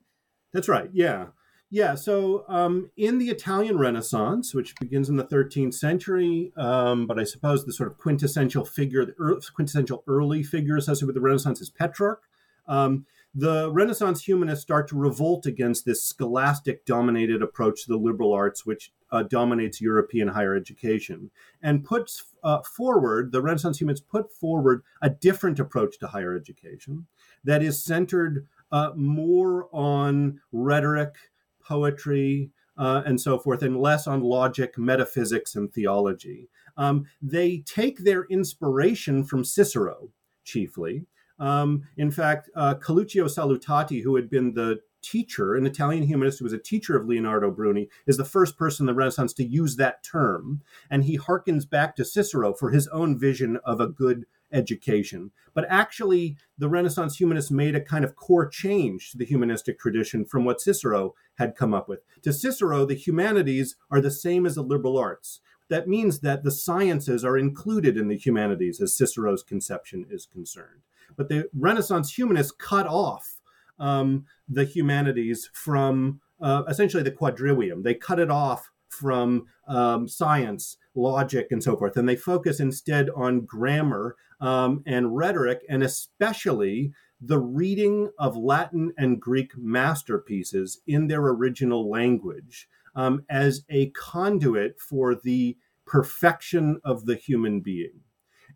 That's 0.52 0.69
right. 0.69 0.90
Yeah, 0.92 1.26
yeah. 1.71 1.95
So, 1.95 2.45
um, 2.49 2.90
in 2.97 3.19
the 3.19 3.28
Italian 3.30 3.78
Renaissance, 3.78 4.54
which 4.54 4.75
begins 4.76 5.09
in 5.09 5.16
the 5.16 5.25
13th 5.25 5.75
century, 5.75 6.52
um, 6.57 7.07
but 7.07 7.19
I 7.19 7.25
suppose 7.25 7.64
the 7.64 7.73
sort 7.73 7.90
of 7.90 7.99
quintessential 7.99 8.65
figure, 8.65 9.04
the 9.04 9.15
early, 9.19 9.41
quintessential 9.54 10.04
early 10.06 10.43
figure 10.43 10.76
associated 10.76 11.06
with 11.06 11.15
the 11.15 11.21
Renaissance 11.21 11.60
is 11.60 11.71
Petrarch. 11.71 12.23
Um, 12.67 13.06
the 13.34 13.71
Renaissance 13.73 14.25
humanists 14.25 14.63
start 14.63 14.89
to 14.89 14.97
revolt 14.97 15.47
against 15.47 15.84
this 15.84 16.02
scholastic 16.02 16.84
dominated 16.84 17.43
approach 17.43 17.84
to 17.84 17.89
the 17.89 17.97
liberal 17.97 18.32
arts, 18.32 18.67
which 18.67 18.93
uh, 19.12 19.23
dominates 19.25 19.80
European 19.80 20.28
higher 20.28 20.54
education, 20.54 21.30
and 21.62 21.84
puts 21.84 22.25
uh, 22.42 22.60
forward, 22.62 23.32
the 23.32 23.42
Renaissance 23.42 23.80
humans 23.80 24.00
put 24.00 24.32
forward 24.32 24.82
a 25.02 25.10
different 25.10 25.58
approach 25.58 25.99
to 25.99 26.08
higher 26.08 26.36
education 26.36 27.06
that 27.44 27.62
is 27.62 27.82
centered 27.82 28.46
uh, 28.73 28.90
more 28.94 29.68
on 29.73 30.40
rhetoric, 30.52 31.14
poetry, 31.60 32.50
uh, 32.78 33.02
and 33.04 33.20
so 33.20 33.38
forth, 33.38 33.62
and 33.62 33.80
less 33.80 34.06
on 34.06 34.23
logic, 34.23 34.78
metaphysics, 34.78 35.54
and 35.54 35.73
theology. 35.73 36.49
Um, 36.76 37.06
they 37.20 37.58
take 37.66 37.99
their 37.99 38.25
inspiration 38.30 39.25
from 39.25 39.44
Cicero, 39.44 40.10
chiefly, 40.44 41.04
um, 41.40 41.84
in 41.96 42.10
fact, 42.10 42.50
uh, 42.54 42.75
Coluccio 42.75 43.25
Salutati, 43.25 44.02
who 44.02 44.14
had 44.14 44.28
been 44.30 44.52
the 44.52 44.80
teacher, 45.02 45.54
an 45.54 45.67
Italian 45.67 46.04
humanist 46.04 46.39
who 46.39 46.45
was 46.45 46.52
a 46.52 46.58
teacher 46.58 46.97
of 46.97 47.06
Leonardo 47.06 47.50
Bruni, 47.50 47.89
is 48.06 48.17
the 48.17 48.25
first 48.25 48.56
person 48.56 48.84
in 48.84 48.86
the 48.86 48.95
Renaissance 48.95 49.32
to 49.34 49.45
use 49.45 49.76
that 49.76 50.02
term. 50.02 50.63
And 50.91 51.04
he 51.04 51.19
harkens 51.19 51.69
back 51.69 51.97
to 51.97 52.04
Cicero 52.04 52.52
for 52.52 52.71
his 52.71 52.89
own 52.89 53.19
vision 53.19 53.58
of 53.65 53.80
a 53.80 53.86
good 53.86 54.26
education. 54.52 55.30
But 55.54 55.67
actually, 55.69 56.36
the 56.58 56.69
Renaissance 56.69 57.17
humanists 57.17 57.50
made 57.50 57.75
a 57.75 57.80
kind 57.80 58.04
of 58.04 58.17
core 58.17 58.49
change 58.49 59.10
to 59.10 59.19
the 59.19 59.25
humanistic 59.25 59.78
tradition 59.78 60.25
from 60.25 60.45
what 60.45 60.60
Cicero 60.60 61.15
had 61.36 61.56
come 61.56 61.75
up 61.75 61.89
with. 61.89 62.00
To 62.23 62.32
Cicero, 62.32 62.84
the 62.84 62.95
humanities 62.95 63.76
are 63.91 64.00
the 64.00 64.10
same 64.10 64.47
as 64.47 64.54
the 64.54 64.63
liberal 64.63 64.99
arts. 64.99 65.41
That 65.69 65.89
means 65.89 66.21
that 66.21 66.43
the 66.43 66.50
sciences 66.50 67.25
are 67.25 67.39
included 67.39 67.97
in 67.97 68.08
the 68.08 68.17
humanities 68.17 68.80
as 68.80 68.97
Cicero's 68.97 69.43
conception 69.43 70.04
is 70.10 70.26
concerned. 70.26 70.82
But 71.17 71.28
the 71.28 71.49
Renaissance 71.52 72.17
humanists 72.17 72.52
cut 72.52 72.86
off 72.86 73.40
um, 73.80 74.26
the 74.49 74.64
humanities 74.64 75.50
from 75.52 76.21
uh, 76.40 76.62
essentially 76.69 77.02
the 77.02 77.10
quadrivium. 77.10 77.82
They 77.82 77.95
cut 77.95 78.21
it 78.21 78.30
off 78.30 78.71
from 78.88 79.47
um, 79.66 80.08
science, 80.08 80.76
logic, 80.95 81.49
and 81.50 81.62
so 81.62 81.76
forth. 81.76 81.97
And 81.97 82.08
they 82.08 82.16
focus 82.16 82.60
instead 82.60 83.08
on 83.10 83.43
grammar 83.43 84.16
um, 84.40 84.82
and 84.86 85.16
rhetoric, 85.16 85.60
and 85.69 85.82
especially 85.82 86.93
the 87.21 87.38
reading 87.38 88.10
of 88.19 88.36
Latin 88.36 88.93
and 88.97 89.21
Greek 89.21 89.52
masterpieces 89.56 90.80
in 90.86 91.06
their 91.06 91.21
original 91.21 91.90
language 91.90 92.69
um, 92.95 93.25
as 93.28 93.64
a 93.69 93.90
conduit 93.90 94.80
for 94.80 95.14
the 95.14 95.56
perfection 95.86 96.80
of 96.84 97.04
the 97.04 97.16
human 97.16 97.60
being. 97.60 98.00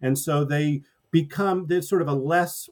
And 0.00 0.18
so 0.18 0.44
they 0.44 0.82
become 1.10 1.66
this 1.66 1.88
sort 1.88 2.02
of 2.02 2.08
a 2.08 2.14
less 2.14 2.68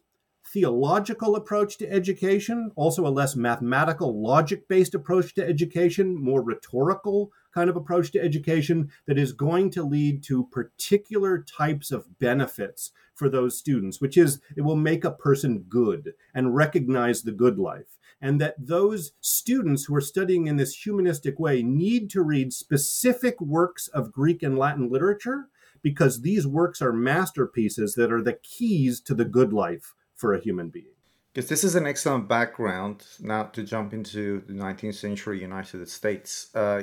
theological 0.53 1.35
approach 1.35 1.79
to 1.79 1.91
education, 1.91 2.71
also 2.77 3.07
a 3.07 3.09
less 3.09 3.35
mathematical, 3.35 4.21
logic 4.21 4.69
based 4.69 4.95
approach 4.95 5.35
to 5.35 5.47
education, 5.47 6.15
more 6.15 6.43
rhetorical 6.43 7.33
kind 7.55 7.71
of 7.71 7.77
approach 7.77 8.11
to 8.13 8.21
education 8.21 8.91
that 9.07 9.19
is 9.19 9.33
going 9.33 9.71
to 9.71 9.83
lead 9.83 10.23
to 10.23 10.47
particular 10.49 11.43
types 11.43 11.91
of 11.91 12.19
benefits 12.19 12.93
for 13.15 13.29
those 13.29 13.59
students, 13.59 14.01
which 14.01 14.17
is 14.17 14.41
it 14.57 14.63
will 14.63 14.77
make 14.77 15.05
a 15.05 15.11
person 15.11 15.65
good 15.69 16.13
and 16.35 16.55
recognize 16.55 17.23
the 17.23 17.33
good 17.33 17.59
life. 17.59 17.99
And 18.21 18.41
that 18.41 18.55
those 18.59 19.13
students 19.21 19.85
who 19.85 19.95
are 19.95 20.01
studying 20.01 20.47
in 20.47 20.57
this 20.57 20.85
humanistic 20.85 21.41
way 21.41 21.63
need 21.63 22.09
to 22.11 22.23
read 22.23 22.53
specific 22.53 23.41
works 23.41 23.89
of 23.89 24.13
Greek 24.13 24.43
and 24.43 24.59
Latin 24.59 24.91
literature 24.91 25.49
because 25.83 26.21
these 26.21 26.47
works 26.47 26.81
are 26.81 26.93
masterpieces 26.93 27.95
that 27.95 28.13
are 28.13 28.23
the 28.23 28.39
keys 28.43 29.01
to 29.01 29.15
the 29.15 29.25
good 29.25 29.53
life 29.53 29.95
for 30.23 30.35
a 30.35 30.41
human 30.41 30.69
being. 30.77 30.95
Because 31.29 31.49
this 31.53 31.65
is 31.69 31.75
an 31.81 31.87
excellent 31.93 32.29
background 32.37 32.97
now 33.33 33.43
to 33.55 33.61
jump 33.73 33.89
into 33.99 34.23
the 34.49 34.57
19th 34.65 34.99
century 35.07 35.37
United 35.41 35.89
States. 35.89 36.31
Uh, 36.55 36.83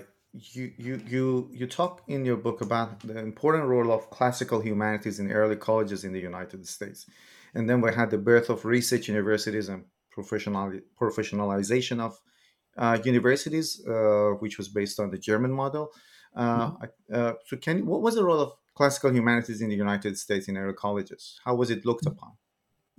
you, 0.56 0.66
you, 0.86 0.94
you, 1.14 1.24
you 1.60 1.66
talk 1.82 1.94
in 2.14 2.26
your 2.30 2.40
book 2.48 2.60
about 2.68 2.90
the 3.10 3.18
important 3.32 3.66
role 3.74 3.92
of 3.98 4.10
classical 4.18 4.60
humanities 4.70 5.18
in 5.22 5.32
early 5.32 5.56
colleges 5.56 6.04
in 6.04 6.12
the 6.18 6.24
United 6.32 6.68
States. 6.68 7.00
And 7.56 7.64
then 7.70 7.80
we 7.80 7.90
had 8.00 8.10
the 8.12 8.18
birth 8.32 8.50
of 8.50 8.66
research 8.66 9.08
universities 9.08 9.70
and 9.70 9.86
professional, 10.12 10.66
professionalization 11.00 11.98
of 12.08 12.20
uh, 12.78 12.98
universities, 13.12 13.68
uh, 13.88 14.32
which 14.42 14.58
was 14.58 14.68
based 14.80 15.00
on 15.00 15.12
the 15.12 15.18
German 15.30 15.54
model. 15.64 15.86
Uh, 16.36 16.72
mm-hmm. 16.72 17.16
Uh, 17.18 17.34
so, 17.48 17.58
can 17.58 17.86
what 17.92 18.02
was 18.02 18.16
the 18.16 18.24
role 18.30 18.42
of 18.46 18.52
classical 18.80 19.12
humanities 19.20 19.62
in 19.64 19.70
the 19.74 19.80
United 19.88 20.14
States 20.26 20.48
in 20.50 20.58
early 20.58 20.78
colleges? 20.86 21.40
How 21.46 21.56
was 21.56 21.70
it 21.76 21.86
looked 21.90 22.06
upon? 22.06 22.32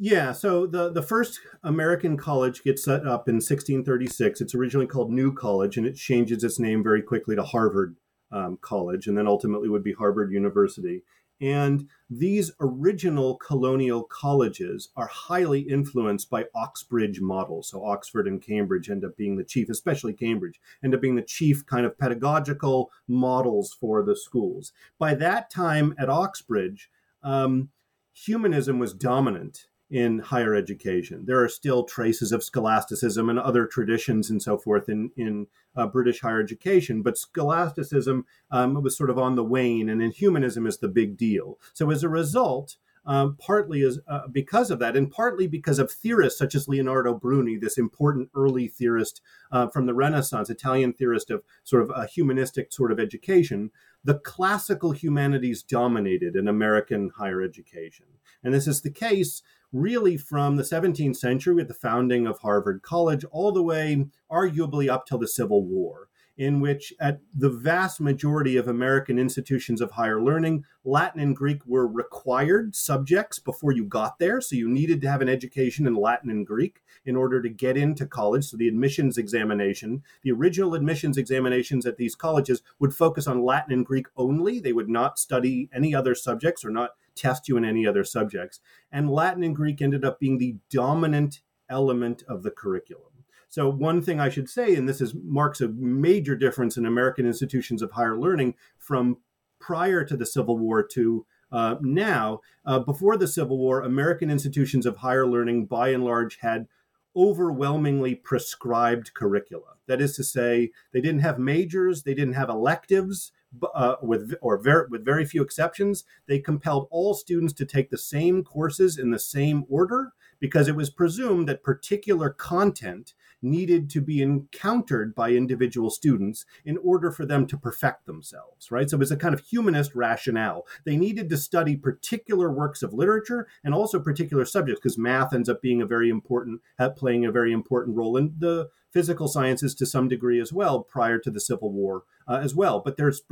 Yeah, 0.02 0.32
so 0.32 0.66
the, 0.66 0.90
the 0.90 1.02
first 1.02 1.40
American 1.62 2.16
college 2.16 2.64
gets 2.64 2.82
set 2.82 3.00
up 3.06 3.28
in 3.28 3.34
1636. 3.34 4.40
It's 4.40 4.54
originally 4.54 4.86
called 4.86 5.12
New 5.12 5.30
College, 5.30 5.76
and 5.76 5.86
it 5.86 5.94
changes 5.94 6.42
its 6.42 6.58
name 6.58 6.82
very 6.82 7.02
quickly 7.02 7.36
to 7.36 7.42
Harvard 7.42 7.96
um, 8.32 8.56
College, 8.62 9.06
and 9.06 9.18
then 9.18 9.26
ultimately 9.26 9.68
would 9.68 9.84
be 9.84 9.92
Harvard 9.92 10.32
University. 10.32 11.02
And 11.38 11.86
these 12.08 12.50
original 12.60 13.36
colonial 13.36 14.04
colleges 14.04 14.88
are 14.96 15.06
highly 15.06 15.60
influenced 15.60 16.30
by 16.30 16.46
Oxbridge 16.54 17.20
models. 17.20 17.68
So 17.68 17.84
Oxford 17.84 18.26
and 18.26 18.40
Cambridge 18.40 18.88
end 18.88 19.04
up 19.04 19.18
being 19.18 19.36
the 19.36 19.44
chief, 19.44 19.68
especially 19.68 20.14
Cambridge, 20.14 20.58
end 20.82 20.94
up 20.94 21.02
being 21.02 21.16
the 21.16 21.20
chief 21.20 21.66
kind 21.66 21.84
of 21.84 21.98
pedagogical 21.98 22.90
models 23.06 23.76
for 23.78 24.02
the 24.02 24.16
schools. 24.16 24.72
By 24.98 25.14
that 25.16 25.50
time 25.50 25.94
at 25.98 26.08
Oxbridge, 26.08 26.88
um, 27.22 27.68
humanism 28.14 28.78
was 28.78 28.94
dominant 28.94 29.66
in 29.90 30.20
higher 30.20 30.54
education. 30.54 31.24
There 31.26 31.42
are 31.42 31.48
still 31.48 31.82
traces 31.82 32.30
of 32.30 32.44
scholasticism 32.44 33.28
and 33.28 33.38
other 33.38 33.66
traditions 33.66 34.30
and 34.30 34.40
so 34.40 34.56
forth 34.56 34.88
in, 34.88 35.10
in 35.16 35.48
uh, 35.74 35.88
British 35.88 36.20
higher 36.20 36.40
education, 36.40 37.02
but 37.02 37.18
scholasticism 37.18 38.24
um, 38.50 38.80
was 38.82 38.96
sort 38.96 39.10
of 39.10 39.18
on 39.18 39.34
the 39.34 39.44
wane, 39.44 39.88
and 39.88 40.00
in 40.00 40.12
humanism 40.12 40.66
is 40.66 40.78
the 40.78 40.88
big 40.88 41.16
deal. 41.16 41.58
So 41.74 41.90
as 41.90 42.04
a 42.04 42.08
result, 42.08 42.76
um, 43.06 43.36
partly 43.40 43.80
is 43.80 43.98
uh, 44.06 44.28
because 44.30 44.70
of 44.70 44.78
that, 44.78 44.96
and 44.96 45.10
partly 45.10 45.46
because 45.46 45.78
of 45.78 45.90
theorists 45.90 46.38
such 46.38 46.54
as 46.54 46.68
Leonardo 46.68 47.14
Bruni, 47.14 47.56
this 47.56 47.78
important 47.78 48.28
early 48.34 48.68
theorist 48.68 49.20
uh, 49.50 49.68
from 49.68 49.86
the 49.86 49.94
Renaissance, 49.94 50.50
Italian 50.50 50.92
theorist 50.92 51.30
of 51.30 51.42
sort 51.64 51.82
of 51.82 51.90
a 51.94 52.06
humanistic 52.06 52.72
sort 52.72 52.92
of 52.92 53.00
education. 53.00 53.70
The 54.04 54.18
classical 54.18 54.92
humanities 54.92 55.62
dominated 55.62 56.36
in 56.36 56.46
American 56.46 57.10
higher 57.16 57.42
education, 57.42 58.06
and 58.44 58.52
this 58.52 58.66
is 58.66 58.82
the 58.82 58.90
case 58.90 59.42
really 59.72 60.16
from 60.16 60.56
the 60.56 60.62
17th 60.62 61.16
century 61.16 61.54
with 61.54 61.68
the 61.68 61.74
founding 61.74 62.26
of 62.26 62.38
Harvard 62.40 62.82
College 62.82 63.24
all 63.30 63.52
the 63.52 63.62
way, 63.62 64.06
arguably, 64.30 64.88
up 64.88 65.06
till 65.06 65.18
the 65.18 65.28
Civil 65.28 65.64
War, 65.64 66.08
in 66.36 66.60
which, 66.60 66.92
at 66.98 67.20
the 67.34 67.50
vast 67.50 68.00
majority 68.00 68.56
of 68.56 68.66
American 68.66 69.18
institutions 69.18 69.80
of 69.80 69.92
higher 69.92 70.22
learning, 70.22 70.64
Latin 70.84 71.20
and 71.20 71.36
Greek 71.36 71.64
were 71.66 71.86
required 71.86 72.74
subjects 72.74 73.38
before 73.38 73.72
you 73.72 73.84
got 73.84 74.18
there. 74.18 74.40
So 74.40 74.56
you 74.56 74.68
needed 74.68 75.00
to 75.02 75.10
have 75.10 75.20
an 75.20 75.28
education 75.28 75.86
in 75.86 75.94
Latin 75.94 76.30
and 76.30 76.46
Greek 76.46 76.80
in 77.04 77.14
order 77.14 77.42
to 77.42 77.48
get 77.48 77.76
into 77.76 78.06
college. 78.06 78.46
So 78.46 78.56
the 78.56 78.68
admissions 78.68 79.18
examination, 79.18 80.02
the 80.22 80.32
original 80.32 80.74
admissions 80.74 81.18
examinations 81.18 81.84
at 81.84 81.96
these 81.98 82.14
colleges 82.14 82.62
would 82.78 82.94
focus 82.94 83.26
on 83.26 83.44
Latin 83.44 83.72
and 83.72 83.84
Greek 83.84 84.06
only. 84.16 84.60
They 84.60 84.72
would 84.72 84.88
not 84.88 85.18
study 85.18 85.68
any 85.74 85.94
other 85.94 86.14
subjects 86.14 86.64
or 86.64 86.70
not 86.70 86.90
test 87.20 87.48
you 87.48 87.56
in 87.56 87.64
any 87.64 87.86
other 87.86 88.04
subjects. 88.04 88.60
And 88.90 89.10
Latin 89.10 89.42
and 89.42 89.54
Greek 89.54 89.82
ended 89.82 90.04
up 90.04 90.18
being 90.18 90.38
the 90.38 90.56
dominant 90.70 91.40
element 91.68 92.22
of 92.28 92.42
the 92.42 92.50
curriculum. 92.50 93.04
So 93.48 93.68
one 93.68 94.00
thing 94.00 94.20
I 94.20 94.28
should 94.28 94.48
say, 94.48 94.76
and 94.76 94.88
this 94.88 95.00
is 95.00 95.12
marks 95.14 95.60
a 95.60 95.68
major 95.68 96.36
difference 96.36 96.76
in 96.76 96.86
American 96.86 97.26
institutions 97.26 97.82
of 97.82 97.90
higher 97.92 98.18
learning 98.18 98.54
from 98.78 99.18
prior 99.58 100.04
to 100.04 100.16
the 100.16 100.26
Civil 100.26 100.56
War 100.56 100.82
to 100.92 101.26
uh, 101.52 101.74
now. 101.80 102.40
Uh, 102.64 102.78
before 102.78 103.16
the 103.16 103.26
Civil 103.26 103.58
War, 103.58 103.80
American 103.82 104.30
institutions 104.30 104.86
of 104.86 104.98
higher 104.98 105.26
learning, 105.26 105.66
by 105.66 105.88
and 105.88 106.04
large, 106.04 106.38
had 106.40 106.68
overwhelmingly 107.16 108.14
prescribed 108.14 109.14
curricula. 109.14 109.74
That 109.88 110.00
is 110.00 110.14
to 110.16 110.24
say, 110.24 110.70
they 110.92 111.00
didn't 111.00 111.22
have 111.22 111.38
majors, 111.40 112.04
they 112.04 112.14
didn't 112.14 112.34
have 112.34 112.48
electives, 112.48 113.32
uh, 113.74 113.96
with 114.02 114.34
or 114.40 114.58
very, 114.58 114.86
with 114.88 115.04
very 115.04 115.24
few 115.24 115.42
exceptions, 115.42 116.04
they 116.26 116.38
compelled 116.38 116.88
all 116.90 117.14
students 117.14 117.52
to 117.54 117.64
take 117.64 117.90
the 117.90 117.98
same 117.98 118.44
courses 118.44 118.98
in 118.98 119.10
the 119.10 119.18
same 119.18 119.64
order 119.68 120.12
because 120.38 120.68
it 120.68 120.76
was 120.76 120.90
presumed 120.90 121.48
that 121.48 121.62
particular 121.62 122.30
content 122.30 123.14
needed 123.42 123.90
to 123.90 124.00
be 124.00 124.22
encountered 124.22 125.14
by 125.14 125.30
individual 125.30 125.90
students 125.90 126.44
in 126.64 126.78
order 126.78 127.10
for 127.10 127.24
them 127.24 127.46
to 127.46 127.56
perfect 127.56 128.06
themselves, 128.06 128.70
right? 128.70 128.88
So 128.88 128.96
it 128.96 129.00
was 129.00 129.10
a 129.10 129.16
kind 129.16 129.34
of 129.34 129.40
humanist 129.40 129.94
rationale. 129.94 130.66
They 130.84 130.96
needed 130.96 131.28
to 131.30 131.36
study 131.36 131.76
particular 131.76 132.50
works 132.50 132.82
of 132.82 132.92
literature 132.92 133.46
and 133.64 133.74
also 133.74 134.00
particular 134.00 134.44
subjects 134.44 134.80
because 134.80 134.98
math 134.98 135.32
ends 135.32 135.48
up 135.48 135.62
being 135.62 135.80
a 135.80 135.86
very 135.86 136.10
important, 136.10 136.60
playing 136.96 137.24
a 137.24 137.32
very 137.32 137.52
important 137.52 137.96
role 137.96 138.16
in 138.16 138.34
the 138.38 138.68
physical 138.90 139.28
sciences 139.28 139.74
to 139.74 139.86
some 139.86 140.08
degree 140.08 140.40
as 140.40 140.52
well 140.52 140.82
prior 140.82 141.18
to 141.18 141.30
the 141.30 141.40
Civil 141.40 141.72
War 141.72 142.02
uh, 142.26 142.40
as 142.42 142.54
well. 142.54 142.80
But 142.80 142.96
there's 142.96 143.22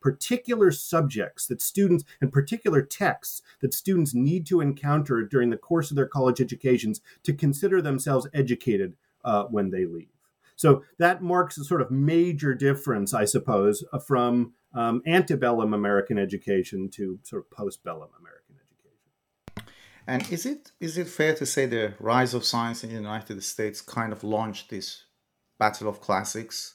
particular 0.00 0.70
subjects 0.70 1.46
that 1.46 1.60
students 1.60 2.04
and 2.20 2.32
particular 2.32 2.82
texts 2.82 3.42
that 3.60 3.74
students 3.74 4.14
need 4.14 4.46
to 4.46 4.60
encounter 4.60 5.22
during 5.24 5.50
the 5.50 5.56
course 5.56 5.90
of 5.90 5.96
their 5.96 6.06
college 6.06 6.40
educations 6.40 7.00
to 7.24 7.32
consider 7.32 7.82
themselves 7.82 8.28
educated 8.32 8.94
uh, 9.24 9.44
when 9.44 9.70
they 9.70 9.84
leave. 9.84 10.08
So 10.56 10.82
that 10.98 11.22
marks 11.22 11.56
a 11.56 11.64
sort 11.64 11.80
of 11.80 11.90
major 11.90 12.54
difference, 12.54 13.14
I 13.14 13.24
suppose, 13.26 13.84
uh, 13.92 13.98
from 13.98 14.54
um, 14.74 15.02
antebellum 15.06 15.72
American 15.72 16.18
education 16.18 16.88
to 16.90 17.20
sort 17.22 17.44
of 17.44 17.50
postbellum 17.50 18.10
American 18.18 18.56
education. 18.56 19.72
And 20.06 20.32
is 20.32 20.44
it 20.44 20.72
is 20.80 20.98
it 20.98 21.08
fair 21.08 21.34
to 21.34 21.46
say 21.46 21.66
the 21.66 21.94
rise 22.00 22.34
of 22.34 22.44
science 22.44 22.82
in 22.82 22.90
the 22.90 22.96
United 22.96 23.42
States 23.44 23.80
kind 23.80 24.12
of 24.12 24.24
launched 24.24 24.70
this 24.70 25.04
battle 25.58 25.88
of 25.88 26.00
classics? 26.00 26.74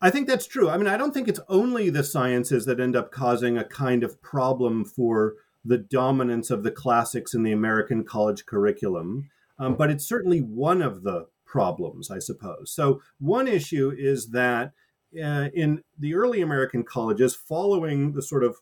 I 0.00 0.10
think 0.10 0.26
that's 0.26 0.46
true. 0.46 0.68
I 0.68 0.76
mean, 0.76 0.88
I 0.88 0.96
don't 0.96 1.12
think 1.12 1.26
it's 1.28 1.40
only 1.48 1.90
the 1.90 2.04
sciences 2.04 2.66
that 2.66 2.80
end 2.80 2.94
up 2.94 3.10
causing 3.10 3.56
a 3.56 3.64
kind 3.64 4.04
of 4.04 4.20
problem 4.20 4.84
for 4.84 5.34
the 5.64 5.78
dominance 5.78 6.50
of 6.50 6.62
the 6.62 6.70
classics 6.70 7.34
in 7.34 7.42
the 7.42 7.52
American 7.52 8.04
college 8.04 8.46
curriculum, 8.46 9.30
um, 9.58 9.76
but 9.76 9.90
it's 9.90 10.06
certainly 10.06 10.40
one 10.40 10.82
of 10.82 11.02
the 11.02 11.26
problems, 11.44 12.10
I 12.10 12.18
suppose. 12.18 12.72
So, 12.72 13.00
one 13.18 13.48
issue 13.48 13.92
is 13.96 14.30
that 14.30 14.72
uh, 15.14 15.48
in 15.54 15.82
the 15.98 16.14
early 16.14 16.42
American 16.42 16.82
colleges, 16.82 17.34
following 17.34 18.12
the 18.12 18.22
sort 18.22 18.44
of 18.44 18.56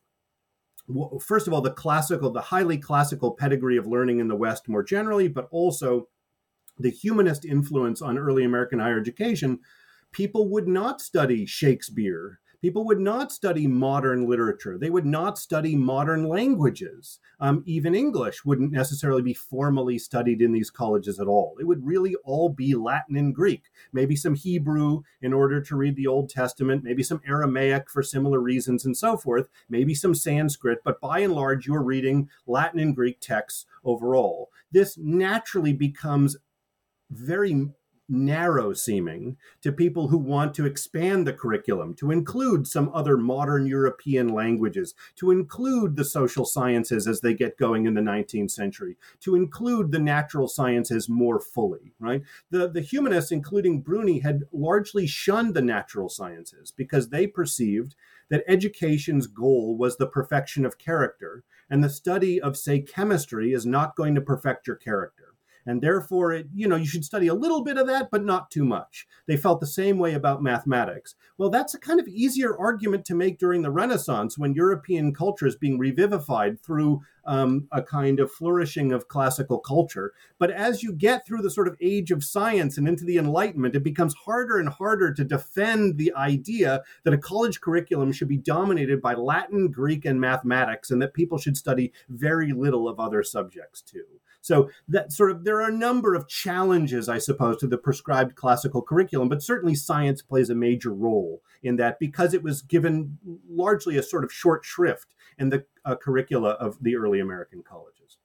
first 1.21 1.47
of 1.47 1.55
all, 1.55 1.61
the 1.61 1.71
classical, 1.71 2.31
the 2.31 2.41
highly 2.41 2.77
classical 2.79 3.33
pedigree 3.33 3.77
of 3.77 3.87
learning 3.87 4.21
in 4.21 4.29
the 4.29 4.37
West 4.37 4.69
more 4.69 4.83
generally, 4.83 5.29
but 5.29 5.49
also 5.51 6.09
the 6.79 6.91
humanist 6.91 7.45
influence 7.45 8.03
on 8.03 8.19
early 8.19 8.45
American 8.45 8.81
higher 8.81 9.01
education, 9.01 9.61
people 10.13 10.49
would 10.49 10.69
not 10.69 11.01
study 11.01 11.47
Shakespeare. 11.47 12.41
People 12.65 12.87
would 12.87 12.99
not 12.99 13.31
study 13.31 13.67
modern 13.67 14.27
literature. 14.27 14.79
They 14.79 14.89
would 14.89 15.05
not 15.05 15.37
study 15.37 15.77
modern 15.77 16.27
languages. 16.27 17.19
Um, 17.39 17.63
even 17.67 17.95
English 17.95 18.43
wouldn't 18.43 18.73
necessarily 18.73 19.21
be 19.21 19.35
formally 19.35 19.99
studied 19.99 20.41
in 20.41 20.53
these 20.53 20.71
colleges 20.71 21.21
at 21.21 21.27
all. 21.27 21.59
It 21.61 21.67
would 21.67 21.85
really 21.85 22.15
all 22.25 22.49
be 22.49 22.75
Latin 22.75 23.19
and 23.19 23.35
Greek, 23.35 23.65
maybe 23.93 24.17
some 24.17 24.35
Hebrew 24.35 25.03
in 25.21 25.35
order 25.35 25.61
to 25.61 25.77
read 25.77 25.95
the 25.95 26.07
Old 26.07 26.31
Testament, 26.31 26.83
maybe 26.83 27.03
some 27.03 27.21
Aramaic 27.29 27.91
for 27.91 28.03
similar 28.03 28.41
reasons 28.41 28.87
and 28.87 28.97
so 28.97 29.19
forth, 29.19 29.51
maybe 29.69 29.95
some 29.95 30.15
Sanskrit, 30.15 30.79
but 30.83 31.03
by 31.03 31.19
and 31.19 31.35
large, 31.35 31.67
you're 31.67 31.83
reading 31.83 32.31
Latin 32.47 32.81
and 32.81 32.97
Greek 32.97 33.21
texts 33.21 33.67
overall. 33.85 34.49
This 34.73 34.97
naturally 34.97 35.75
becomes 35.75 36.39
very 37.11 37.69
narrow 38.09 38.73
seeming 38.73 39.37
to 39.63 39.73
people 39.73 40.09
who 40.09 40.19
want 40.19 40.55
to 40.55 40.67
expand 40.67 41.27
the 41.27 41.33
curriculum 41.33 41.95
to 41.95 42.11
include 42.11 42.67
some 42.67 42.91
other 42.93 43.17
modern 43.17 43.67
European 43.67 44.29
languages, 44.29 44.95
to 45.17 45.31
include 45.31 45.97
the 45.97 46.05
social 46.05 46.45
sciences 46.45 47.07
as 47.07 47.21
they 47.21 47.35
get 47.35 47.57
going 47.57 47.87
in 47.87 47.95
the 47.95 48.01
19th 48.01 48.51
century, 48.51 48.97
to 49.21 49.35
include 49.35 49.91
the 49.91 49.99
natural 49.99 50.49
sciences 50.49 51.09
more 51.09 51.41
fully, 51.41 51.93
right? 51.99 52.23
The, 52.51 52.69
the 52.69 52.83
humanists, 52.83 53.33
including 53.33 53.81
Bruni, 53.81 54.21
had 54.21 54.43
largely 54.53 55.07
shunned 55.07 55.55
the 55.55 55.63
natural 55.63 56.09
sciences 56.09 56.71
because 56.71 57.09
they 57.09 57.27
perceived 57.27 57.95
that 58.31 58.45
education's 58.49 59.27
goal 59.27 59.77
was 59.77 59.97
the 59.97 60.07
perfection 60.07 60.65
of 60.65 60.79
character, 60.79 61.45
and 61.71 61.83
the 61.83 61.91
study 61.91 62.41
of, 62.41 62.57
say, 62.57 62.81
chemistry 62.81 63.53
is 63.53 63.67
not 63.67 63.97
going 63.97 64.15
to 64.15 64.21
perfect 64.21 64.67
your 64.67 64.77
character 64.77 65.34
and 65.67 65.83
therefore 65.83 66.33
it, 66.33 66.47
you 66.55 66.69
know 66.69 66.77
you 66.77 66.87
should 66.87 67.05
study 67.05 67.27
a 67.27 67.35
little 67.35 67.63
bit 67.63 67.79
of 67.79 67.87
that 67.87 68.09
but 68.11 68.25
not 68.25 68.51
too 68.51 68.65
much. 68.65 69.07
They 69.27 69.37
felt 69.37 69.61
the 69.61 69.67
same 69.67 69.99
way 69.99 70.15
about 70.15 70.43
mathematics. 70.43 71.15
Well 71.39 71.51
that's 71.51 71.75
a 71.75 71.79
kind 71.79 72.01
of 72.01 72.09
easier 72.09 72.57
argument 72.57 73.05
to 73.07 73.15
make 73.15 73.39
during 73.39 73.63
the 73.63 73.71
renaissance 73.71 74.39
when 74.39 74.55
european 74.55 75.15
culture 75.15 75.47
is 75.47 75.57
being 75.57 75.79
revivified 75.79 76.61
through 76.61 77.03
um, 77.27 77.69
a 77.73 77.83
kind 77.83 78.21
of 78.21 78.31
flourishing 78.31 78.93
of 78.93 79.09
classical 79.09 79.59
culture. 79.59 80.13
But 80.39 80.51
as 80.51 80.83
you 80.83 80.93
get 80.93 81.27
through 81.27 81.43
the 81.43 81.51
sort 81.51 81.69
of 81.69 81.77
age 81.81 82.11
of 82.11 82.23
science 82.23 82.77
and 82.77 82.87
into 82.87 83.05
the 83.05 83.19
enlightenment 83.19 83.75
it 83.75 83.83
becomes 83.83 84.15
harder 84.15 84.59
and 84.59 84.69
harder 84.69 85.13
to 85.13 85.25
defend 85.25 85.97
the 85.97 86.13
idea 86.15 86.83
that 87.05 87.15
a 87.15 87.19
college 87.19 87.61
curriculum 87.61 88.13
should 88.13 88.29
be 88.29 88.37
dominated 88.37 89.01
by 89.01 89.15
latin 89.15 89.71
greek 89.71 90.05
and 90.05 90.21
mathematics 90.21 90.91
and 90.91 91.01
that 91.01 91.15
people 91.15 91.39
should 91.39 91.57
study 91.57 91.93
very 92.09 92.53
little 92.53 92.89
of 92.89 93.01
other 93.01 93.23
subjects 93.23 93.81
too 93.83 94.05
so 94.45 94.69
that 94.89 95.11
sort 95.11 95.31
of 95.31 95.45
there 95.45 95.63
are 95.63 95.71
a 95.71 95.73
number 95.73 96.15
of 96.15 96.29
challenges, 96.29 97.09
I 97.09 97.17
suppose, 97.17 97.57
to 97.59 97.67
the 97.67 97.79
prescribed 97.79 98.35
classical 98.35 98.83
curriculum, 98.83 99.31
but 99.31 99.43
certainly 99.43 99.75
science 99.75 100.21
plays 100.21 100.51
a 100.51 100.55
major 100.55 100.93
role 100.93 101.41
in 101.63 101.77
that 101.77 101.99
because 101.99 102.35
it 102.35 102.43
was 102.43 102.61
given 102.61 103.17
largely 103.49 103.97
a 103.97 104.03
sort 104.03 104.23
of 104.23 104.31
short 104.31 104.63
shrift 104.63 105.15
in 105.39 105.49
the 105.49 105.65
uh, 105.87 105.97
curricula 105.97 106.51
of 106.51 106.77
the 106.83 106.95
early 106.95 107.21
American 107.21 107.63
colleges. 107.63 108.19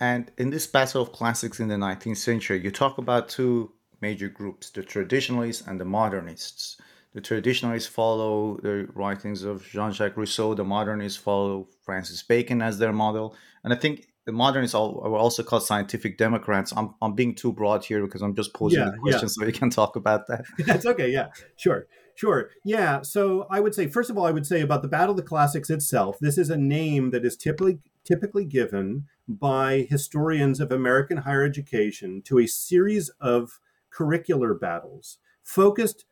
And 0.00 0.30
in 0.38 0.48
this 0.48 0.66
battle 0.66 1.02
of 1.02 1.12
classics 1.12 1.60
in 1.60 1.68
the 1.68 1.74
19th 1.74 2.16
century, 2.16 2.58
you 2.58 2.70
talk 2.70 2.96
about 2.96 3.28
two 3.28 3.72
major 4.00 4.30
groups 4.30 4.70
the 4.70 4.82
traditionalists 4.82 5.66
and 5.66 5.78
the 5.78 5.84
modernists. 5.84 6.80
The 7.12 7.20
traditionalists 7.20 7.88
follow 7.88 8.58
the 8.62 8.88
writings 8.94 9.42
of 9.42 9.66
Jean 9.68 9.92
Jacques 9.92 10.16
Rousseau, 10.16 10.54
the 10.54 10.64
modernists 10.64 11.18
follow 11.18 11.68
Francis 11.82 12.22
Bacon 12.22 12.62
as 12.62 12.78
their 12.78 12.92
model. 12.94 13.34
And 13.62 13.72
I 13.74 13.76
think 13.76 14.06
the 14.26 14.32
modernists 14.32 14.74
are 14.74 14.80
also 14.80 15.42
called 15.44 15.62
scientific 15.62 16.18
Democrats. 16.18 16.72
I'm, 16.76 16.94
I'm 17.00 17.14
being 17.14 17.34
too 17.34 17.52
broad 17.52 17.84
here 17.84 18.04
because 18.04 18.22
I'm 18.22 18.34
just 18.34 18.52
posing 18.52 18.80
yeah, 18.80 18.90
the 18.90 18.98
question 18.98 19.22
yeah. 19.22 19.28
so 19.28 19.46
you 19.46 19.52
can 19.52 19.70
talk 19.70 19.94
about 19.94 20.26
that. 20.26 20.44
That's 20.66 20.84
okay. 20.84 21.08
Yeah, 21.10 21.28
sure. 21.54 21.86
Sure. 22.16 22.50
Yeah. 22.64 23.02
So 23.02 23.46
I 23.50 23.60
would 23.60 23.74
say, 23.74 23.86
first 23.86 24.10
of 24.10 24.18
all, 24.18 24.26
I 24.26 24.32
would 24.32 24.46
say 24.46 24.62
about 24.62 24.82
the 24.82 24.88
Battle 24.88 25.10
of 25.10 25.16
the 25.16 25.22
Classics 25.22 25.70
itself, 25.70 26.16
this 26.18 26.38
is 26.38 26.50
a 26.50 26.56
name 26.56 27.10
that 27.10 27.24
is 27.24 27.36
typically 27.36 27.78
typically 28.04 28.44
given 28.44 29.04
by 29.28 29.86
historians 29.88 30.60
of 30.60 30.72
American 30.72 31.18
higher 31.18 31.44
education 31.44 32.22
to 32.22 32.38
a 32.38 32.46
series 32.46 33.10
of 33.20 33.60
curricular 33.92 34.58
battles 34.58 35.18
focused 35.42 36.04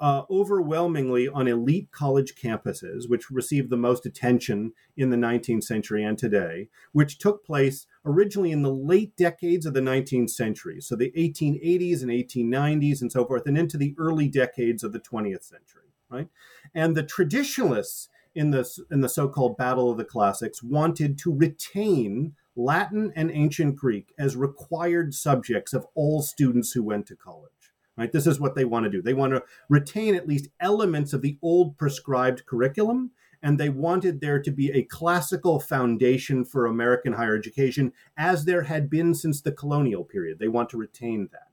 uh, 0.00 0.22
overwhelmingly 0.28 1.28
on 1.28 1.46
elite 1.46 1.90
college 1.92 2.34
campuses, 2.34 3.08
which 3.08 3.30
received 3.30 3.70
the 3.70 3.76
most 3.76 4.04
attention 4.04 4.72
in 4.96 5.10
the 5.10 5.16
19th 5.16 5.64
century 5.64 6.02
and 6.02 6.18
today, 6.18 6.68
which 6.92 7.18
took 7.18 7.44
place 7.44 7.86
originally 8.04 8.50
in 8.50 8.62
the 8.62 8.72
late 8.72 9.16
decades 9.16 9.66
of 9.66 9.74
the 9.74 9.80
19th 9.80 10.30
century, 10.30 10.80
so 10.80 10.96
the 10.96 11.12
1880s 11.12 12.02
and 12.02 12.10
1890s 12.10 13.00
and 13.00 13.12
so 13.12 13.24
forth, 13.24 13.46
and 13.46 13.56
into 13.56 13.78
the 13.78 13.94
early 13.98 14.28
decades 14.28 14.82
of 14.82 14.92
the 14.92 15.00
20th 15.00 15.44
century, 15.44 15.92
right? 16.10 16.28
And 16.74 16.96
the 16.96 17.02
traditionalists 17.02 18.08
in 18.34 18.50
the, 18.50 18.68
in 18.90 19.00
the 19.00 19.08
so-called 19.08 19.56
Battle 19.56 19.90
of 19.90 19.96
the 19.96 20.04
Classics 20.04 20.62
wanted 20.62 21.18
to 21.18 21.32
retain 21.32 22.34
Latin 22.56 23.12
and 23.14 23.30
ancient 23.30 23.76
Greek 23.76 24.12
as 24.18 24.36
required 24.36 25.14
subjects 25.14 25.72
of 25.72 25.86
all 25.94 26.20
students 26.20 26.72
who 26.72 26.82
went 26.82 27.06
to 27.06 27.16
college 27.16 27.53
right? 27.96 28.12
This 28.12 28.26
is 28.26 28.40
what 28.40 28.54
they 28.54 28.64
want 28.64 28.84
to 28.84 28.90
do. 28.90 29.02
They 29.02 29.14
want 29.14 29.32
to 29.34 29.42
retain 29.68 30.14
at 30.14 30.28
least 30.28 30.48
elements 30.60 31.12
of 31.12 31.22
the 31.22 31.38
old 31.42 31.78
prescribed 31.78 32.46
curriculum, 32.46 33.12
and 33.42 33.58
they 33.58 33.68
wanted 33.68 34.20
there 34.20 34.40
to 34.40 34.50
be 34.50 34.70
a 34.70 34.84
classical 34.84 35.60
foundation 35.60 36.44
for 36.44 36.66
American 36.66 37.14
higher 37.14 37.36
education, 37.36 37.92
as 38.16 38.44
there 38.44 38.62
had 38.62 38.88
been 38.90 39.14
since 39.14 39.40
the 39.40 39.52
colonial 39.52 40.04
period. 40.04 40.38
They 40.38 40.48
want 40.48 40.70
to 40.70 40.78
retain 40.78 41.28
that. 41.32 41.48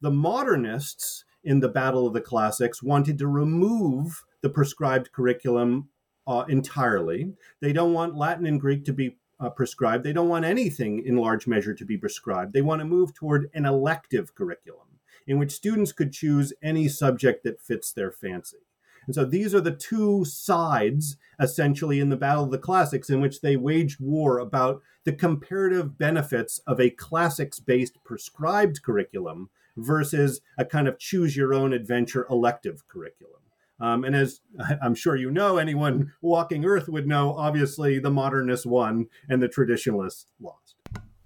The 0.00 0.10
modernists 0.10 1.24
in 1.44 1.60
the 1.60 1.68
Battle 1.68 2.06
of 2.06 2.14
the 2.14 2.20
Classics 2.20 2.82
wanted 2.82 3.18
to 3.18 3.26
remove 3.26 4.24
the 4.40 4.50
prescribed 4.50 5.12
curriculum 5.12 5.88
uh, 6.26 6.44
entirely. 6.48 7.32
They 7.60 7.72
don't 7.72 7.92
want 7.92 8.16
Latin 8.16 8.46
and 8.46 8.60
Greek 8.60 8.84
to 8.84 8.92
be 8.92 9.16
uh, 9.40 9.50
prescribed. 9.50 10.04
They 10.04 10.12
don't 10.12 10.28
want 10.28 10.44
anything 10.44 11.02
in 11.04 11.16
large 11.16 11.48
measure 11.48 11.74
to 11.74 11.84
be 11.84 11.96
prescribed. 11.96 12.52
They 12.52 12.62
want 12.62 12.80
to 12.80 12.84
move 12.84 13.12
toward 13.12 13.50
an 13.54 13.66
elective 13.66 14.34
curriculum 14.34 14.86
in 15.26 15.38
which 15.38 15.52
students 15.52 15.92
could 15.92 16.12
choose 16.12 16.52
any 16.62 16.88
subject 16.88 17.44
that 17.44 17.60
fits 17.60 17.92
their 17.92 18.10
fancy. 18.10 18.58
And 19.06 19.14
so 19.14 19.24
these 19.24 19.54
are 19.54 19.60
the 19.60 19.74
two 19.74 20.24
sides, 20.24 21.16
essentially, 21.40 21.98
in 21.98 22.08
the 22.08 22.16
Battle 22.16 22.44
of 22.44 22.50
the 22.50 22.58
Classics, 22.58 23.10
in 23.10 23.20
which 23.20 23.40
they 23.40 23.56
waged 23.56 24.00
war 24.00 24.38
about 24.38 24.80
the 25.04 25.12
comparative 25.12 25.98
benefits 25.98 26.60
of 26.66 26.80
a 26.80 26.90
classics 26.90 27.58
based 27.58 28.02
prescribed 28.04 28.82
curriculum 28.82 29.50
versus 29.76 30.40
a 30.58 30.64
kind 30.64 30.86
of 30.86 30.98
choose 30.98 31.36
your 31.36 31.52
own 31.52 31.72
adventure 31.72 32.26
elective 32.30 32.86
curriculum. 32.86 33.40
Um, 33.80 34.04
and 34.04 34.14
as 34.14 34.40
I'm 34.82 34.94
sure 34.94 35.16
you 35.16 35.30
know, 35.30 35.56
anyone 35.56 36.12
walking 36.20 36.64
Earth 36.64 36.88
would 36.88 37.08
know, 37.08 37.34
obviously 37.34 37.98
the 37.98 38.10
modernists 38.10 38.66
won 38.66 39.08
and 39.28 39.42
the 39.42 39.48
traditionalists 39.48 40.26
lost. 40.40 40.76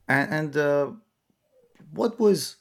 And, 0.09 0.57
uh, 0.57 0.93
what 1.91 2.19
was 2.21 2.57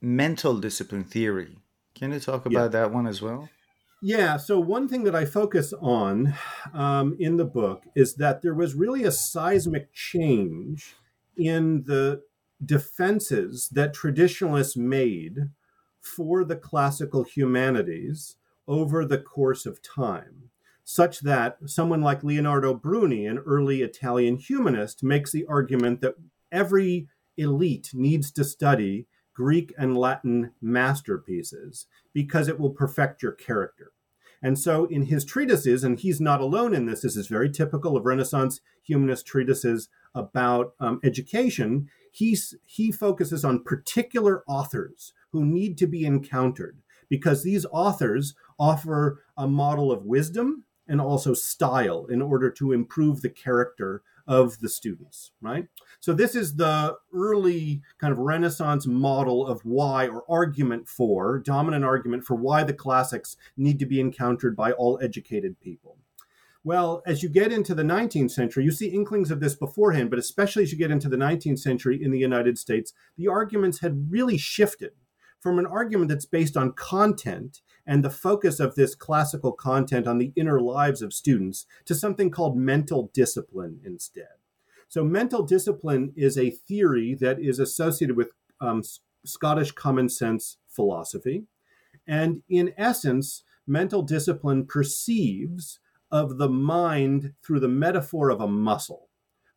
mental 0.00 0.58
discipline 0.58 1.04
theory. 1.04 1.58
Can 1.94 2.12
you 2.12 2.20
talk 2.20 2.46
about 2.46 2.62
yeah. 2.64 2.68
that 2.68 2.92
one 2.92 3.06
as 3.06 3.22
well? 3.22 3.48
Yeah. 4.02 4.36
So, 4.36 4.60
one 4.60 4.88
thing 4.88 5.04
that 5.04 5.14
I 5.14 5.24
focus 5.24 5.72
on 5.80 6.34
um, 6.74 7.16
in 7.18 7.36
the 7.38 7.44
book 7.44 7.84
is 7.94 8.14
that 8.16 8.42
there 8.42 8.54
was 8.54 8.74
really 8.74 9.04
a 9.04 9.10
seismic 9.10 9.92
change 9.92 10.94
in 11.36 11.84
the 11.84 12.22
defenses 12.64 13.68
that 13.72 13.94
traditionalists 13.94 14.76
made 14.76 15.50
for 16.00 16.44
the 16.44 16.56
classical 16.56 17.24
humanities 17.24 18.36
over 18.68 19.04
the 19.04 19.18
course 19.18 19.66
of 19.66 19.82
time, 19.82 20.50
such 20.84 21.20
that 21.20 21.58
someone 21.66 22.00
like 22.00 22.22
Leonardo 22.22 22.74
Bruni, 22.74 23.26
an 23.26 23.38
early 23.38 23.82
Italian 23.82 24.36
humanist, 24.36 25.02
makes 25.02 25.32
the 25.32 25.46
argument 25.46 26.00
that 26.00 26.14
every 26.52 27.08
elite 27.36 27.90
needs 27.92 28.30
to 28.32 28.44
study 28.44 29.06
Greek 29.36 29.74
and 29.76 29.96
Latin 29.96 30.50
masterpieces 30.62 31.86
because 32.14 32.48
it 32.48 32.58
will 32.58 32.70
perfect 32.70 33.22
your 33.22 33.32
character. 33.32 33.92
And 34.42 34.58
so, 34.58 34.86
in 34.86 35.02
his 35.02 35.24
treatises, 35.24 35.84
and 35.84 35.98
he's 35.98 36.20
not 36.20 36.40
alone 36.40 36.74
in 36.74 36.86
this, 36.86 37.02
this 37.02 37.16
is 37.16 37.26
very 37.26 37.50
typical 37.50 37.96
of 37.96 38.06
Renaissance 38.06 38.60
humanist 38.82 39.26
treatises 39.26 39.88
about 40.14 40.74
um, 40.80 41.00
education. 41.04 41.88
He's, 42.10 42.54
he 42.64 42.90
focuses 42.90 43.44
on 43.44 43.64
particular 43.64 44.42
authors 44.46 45.12
who 45.32 45.44
need 45.44 45.76
to 45.78 45.86
be 45.86 46.06
encountered 46.06 46.78
because 47.08 47.42
these 47.42 47.66
authors 47.70 48.34
offer 48.58 49.22
a 49.36 49.46
model 49.46 49.92
of 49.92 50.06
wisdom 50.06 50.64
and 50.88 51.00
also 51.00 51.34
style 51.34 52.06
in 52.06 52.22
order 52.22 52.50
to 52.50 52.72
improve 52.72 53.20
the 53.20 53.28
character 53.28 54.02
of 54.26 54.58
the 54.60 54.68
students, 54.68 55.32
right? 55.40 55.68
So 56.00 56.12
this 56.12 56.34
is 56.34 56.56
the 56.56 56.96
early 57.14 57.82
kind 57.98 58.12
of 58.12 58.18
Renaissance 58.18 58.86
model 58.86 59.46
of 59.46 59.60
why 59.64 60.08
or 60.08 60.24
argument 60.28 60.88
for, 60.88 61.38
dominant 61.38 61.84
argument 61.84 62.24
for 62.24 62.34
why 62.34 62.64
the 62.64 62.72
classics 62.72 63.36
need 63.56 63.78
to 63.78 63.86
be 63.86 64.00
encountered 64.00 64.56
by 64.56 64.72
all 64.72 64.98
educated 65.02 65.60
people. 65.60 65.98
Well, 66.64 67.02
as 67.06 67.22
you 67.22 67.28
get 67.28 67.52
into 67.52 67.76
the 67.76 67.84
19th 67.84 68.32
century, 68.32 68.64
you 68.64 68.72
see 68.72 68.88
inklings 68.88 69.30
of 69.30 69.38
this 69.38 69.54
beforehand, 69.54 70.10
but 70.10 70.18
especially 70.18 70.64
as 70.64 70.72
you 70.72 70.78
get 70.78 70.90
into 70.90 71.08
the 71.08 71.16
19th 71.16 71.60
century 71.60 72.02
in 72.02 72.10
the 72.10 72.18
United 72.18 72.58
States, 72.58 72.92
the 73.16 73.28
arguments 73.28 73.78
had 73.78 74.10
really 74.10 74.36
shifted 74.36 74.90
from 75.46 75.60
an 75.60 75.66
argument 75.66 76.08
that's 76.08 76.26
based 76.26 76.56
on 76.56 76.72
content 76.72 77.60
and 77.86 78.02
the 78.02 78.10
focus 78.10 78.58
of 78.58 78.74
this 78.74 78.96
classical 78.96 79.52
content 79.52 80.04
on 80.08 80.18
the 80.18 80.32
inner 80.34 80.60
lives 80.60 81.02
of 81.02 81.12
students 81.12 81.66
to 81.84 81.94
something 81.94 82.32
called 82.32 82.56
mental 82.58 83.12
discipline 83.14 83.78
instead. 83.84 84.40
So, 84.88 85.04
mental 85.04 85.44
discipline 85.44 86.12
is 86.16 86.36
a 86.36 86.50
theory 86.50 87.14
that 87.20 87.38
is 87.38 87.60
associated 87.60 88.16
with 88.16 88.30
um, 88.60 88.82
Scottish 89.24 89.70
common 89.70 90.08
sense 90.08 90.58
philosophy. 90.68 91.44
And 92.08 92.42
in 92.48 92.74
essence, 92.76 93.44
mental 93.68 94.02
discipline 94.02 94.66
perceives 94.66 95.78
of 96.10 96.38
the 96.38 96.48
mind 96.48 97.34
through 97.44 97.60
the 97.60 97.68
metaphor 97.68 98.30
of 98.30 98.40
a 98.40 98.48
muscle, 98.48 99.10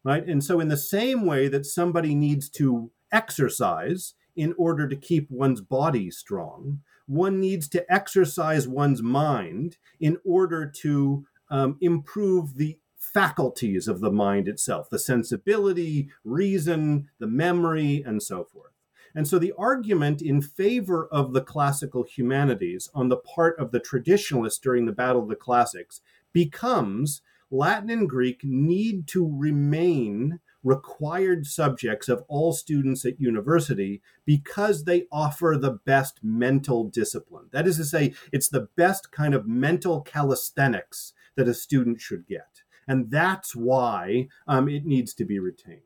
right? 0.04 0.23
And 0.23 0.43
so, 0.43 0.60
in 0.60 0.67
the 0.67 0.78
same 0.78 1.25
way 1.25 1.47
that 1.47 1.65
somebody 1.65 2.13
needs 2.13 2.47
to 2.52 2.91
exercise 3.12 4.13
in 4.39 4.56
order 4.58 4.88
to 4.88 4.95
keep 4.95 5.30
one's 5.30 5.60
body 5.60 6.10
strong, 6.10 6.80
one 7.08 7.41
needs 7.41 7.67
to 7.67 7.91
exercise 7.91 8.69
one's 8.69 9.04
mind 9.04 9.75
in 9.99 10.17
order 10.23 10.65
to 10.65 11.25
um, 11.49 11.78
improve 11.82 12.56
the 12.56 12.80
faculties 12.97 13.89
of 13.89 13.99
the 13.99 14.12
mind 14.12 14.47
itself 14.47 14.89
the 14.89 14.97
sensibility, 14.97 16.10
reason, 16.23 17.10
the 17.19 17.28
memory, 17.28 18.02
and 18.06 18.23
so 18.23 18.45
forth. 18.45 18.71
And 19.13 19.28
so 19.28 19.39
the 19.39 19.54
argument 19.58 20.21
in 20.21 20.41
favor 20.41 21.10
of 21.12 21.34
the 21.34 21.41
classical 21.41 22.04
humanities 22.04 22.89
on 22.93 23.10
the 23.10 23.17
part 23.17 23.60
of 23.60 23.71
the 23.71 23.82
traditionalists 23.82 24.60
during 24.60 24.86
the 24.86 24.93
Battle 24.93 25.23
of 25.23 25.28
the 25.28 25.36
Classics 25.36 25.99
becomes 26.32 27.21
Latin 27.52 27.89
and 27.89 28.08
Greek 28.08 28.39
need 28.45 29.06
to 29.08 29.30
remain 29.30 30.39
required 30.63 31.45
subjects 31.45 32.10
of 32.10 32.24
all 32.28 32.52
students 32.52 33.06
at 33.06 33.19
university 33.19 34.02
because 34.26 34.84
they 34.84 35.06
offer 35.12 35.58
the 35.60 35.72
best 35.72 36.19
mental 36.24 36.84
discipline. 36.84 37.45
That 37.52 37.67
is 37.67 37.78
to 37.78 37.86
say, 37.86 38.13
it's 38.32 38.50
the 38.50 38.67
best 38.76 39.12
kind 39.12 39.34
of 39.34 39.48
mental 39.48 40.02
calisthenics 40.02 41.13
that 41.36 41.48
a 41.48 41.54
student 41.54 42.02
should 42.02 42.28
get. 42.28 42.63
And 42.88 43.12
that's 43.12 43.56
why 43.56 44.28
um, 44.48 44.67
it 44.67 44.86
needs 44.86 45.13
to 45.15 45.26
be 45.26 45.39
retained. 45.39 45.82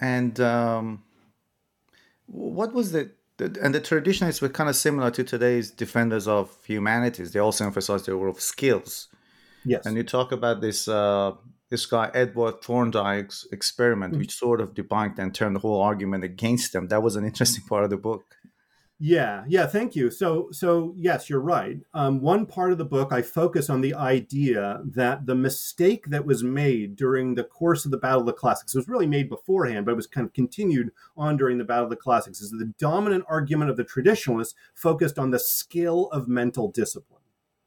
And 0.00 0.40
um, 0.40 1.04
what 2.26 2.72
was 2.72 2.92
the, 2.92 3.12
the, 3.36 3.56
and 3.62 3.74
the 3.74 3.80
traditionalists 3.80 4.42
were 4.42 4.48
kind 4.48 4.68
of 4.68 4.76
similar 4.76 5.10
to 5.12 5.22
today's 5.22 5.70
defenders 5.70 6.26
of 6.26 6.56
humanities. 6.64 7.32
They 7.32 7.40
also 7.40 7.64
emphasize 7.64 8.04
the 8.04 8.14
role 8.14 8.30
of 8.30 8.40
skills. 8.40 9.08
Yes. 9.64 9.84
And 9.84 9.96
you 9.96 10.04
talk 10.04 10.32
about 10.32 10.60
this 10.60 10.88
uh, 10.88 11.32
this 11.70 11.86
guy 11.86 12.10
Edward 12.14 12.60
Thorndike's 12.62 13.46
experiment, 13.52 14.12
mm-hmm. 14.12 14.20
which 14.20 14.34
sort 14.34 14.60
of 14.60 14.74
debunked 14.74 15.18
and 15.18 15.34
turned 15.34 15.56
the 15.56 15.60
whole 15.60 15.80
argument 15.80 16.24
against 16.24 16.72
them. 16.72 16.88
That 16.88 17.02
was 17.02 17.16
an 17.16 17.24
interesting 17.24 17.64
part 17.68 17.84
of 17.84 17.90
the 17.90 17.96
book. 17.96 18.24
Yeah, 18.98 19.44
yeah, 19.46 19.66
thank 19.66 19.94
you. 19.94 20.10
So, 20.10 20.48
so 20.52 20.94
yes, 20.96 21.28
you're 21.28 21.40
right. 21.40 21.76
Um, 21.92 22.22
one 22.22 22.46
part 22.46 22.72
of 22.72 22.78
the 22.78 22.84
book, 22.86 23.12
I 23.12 23.20
focus 23.20 23.68
on 23.68 23.82
the 23.82 23.92
idea 23.92 24.80
that 24.86 25.26
the 25.26 25.34
mistake 25.34 26.06
that 26.06 26.24
was 26.24 26.42
made 26.42 26.96
during 26.96 27.34
the 27.34 27.44
course 27.44 27.84
of 27.84 27.90
the 27.90 27.98
Battle 27.98 28.20
of 28.20 28.26
the 28.26 28.32
Classics 28.32 28.74
was 28.74 28.88
really 28.88 29.06
made 29.06 29.28
beforehand, 29.28 29.84
but 29.84 29.92
it 29.92 29.96
was 29.96 30.06
kind 30.06 30.26
of 30.26 30.32
continued 30.32 30.92
on 31.14 31.36
during 31.36 31.58
the 31.58 31.64
Battle 31.64 31.84
of 31.84 31.90
the 31.90 31.96
Classics. 31.96 32.40
Is 32.40 32.52
the 32.52 32.72
dominant 32.78 33.24
argument 33.28 33.70
of 33.70 33.76
the 33.76 33.84
traditionalists 33.84 34.54
focused 34.74 35.18
on 35.18 35.30
the 35.30 35.38
skill 35.38 36.08
of 36.10 36.26
mental 36.26 36.70
discipline 36.70 37.20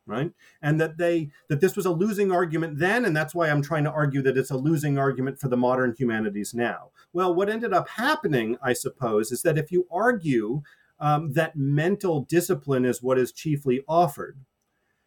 right? 0.09 0.31
And 0.61 0.81
that 0.81 0.97
they 0.97 1.29
that 1.47 1.61
this 1.61 1.75
was 1.75 1.85
a 1.85 1.91
losing 1.91 2.31
argument 2.31 2.79
then 2.79 3.05
and 3.05 3.15
that's 3.15 3.35
why 3.35 3.49
i'm 3.49 3.61
trying 3.61 3.83
to 3.83 3.91
argue 3.91 4.21
that 4.23 4.37
it's 4.37 4.51
a 4.51 4.57
losing 4.57 4.97
argument 4.97 5.39
for 5.39 5.47
the 5.47 5.57
modern 5.57 5.95
humanities 5.97 6.53
now. 6.53 6.89
Well 7.13 7.33
what 7.33 7.49
ended 7.49 7.73
up 7.73 7.87
happening 7.87 8.57
i 8.61 8.73
suppose 8.73 9.31
is 9.31 9.43
that 9.43 9.57
if 9.57 9.71
you 9.71 9.87
argue 9.91 10.63
um, 10.99 11.31
that 11.33 11.55
mental 11.55 12.21
discipline 12.21 12.83
is 12.83 13.01
what 13.01 13.17
is 13.17 13.31
chiefly 13.31 13.83
offered 13.87 14.39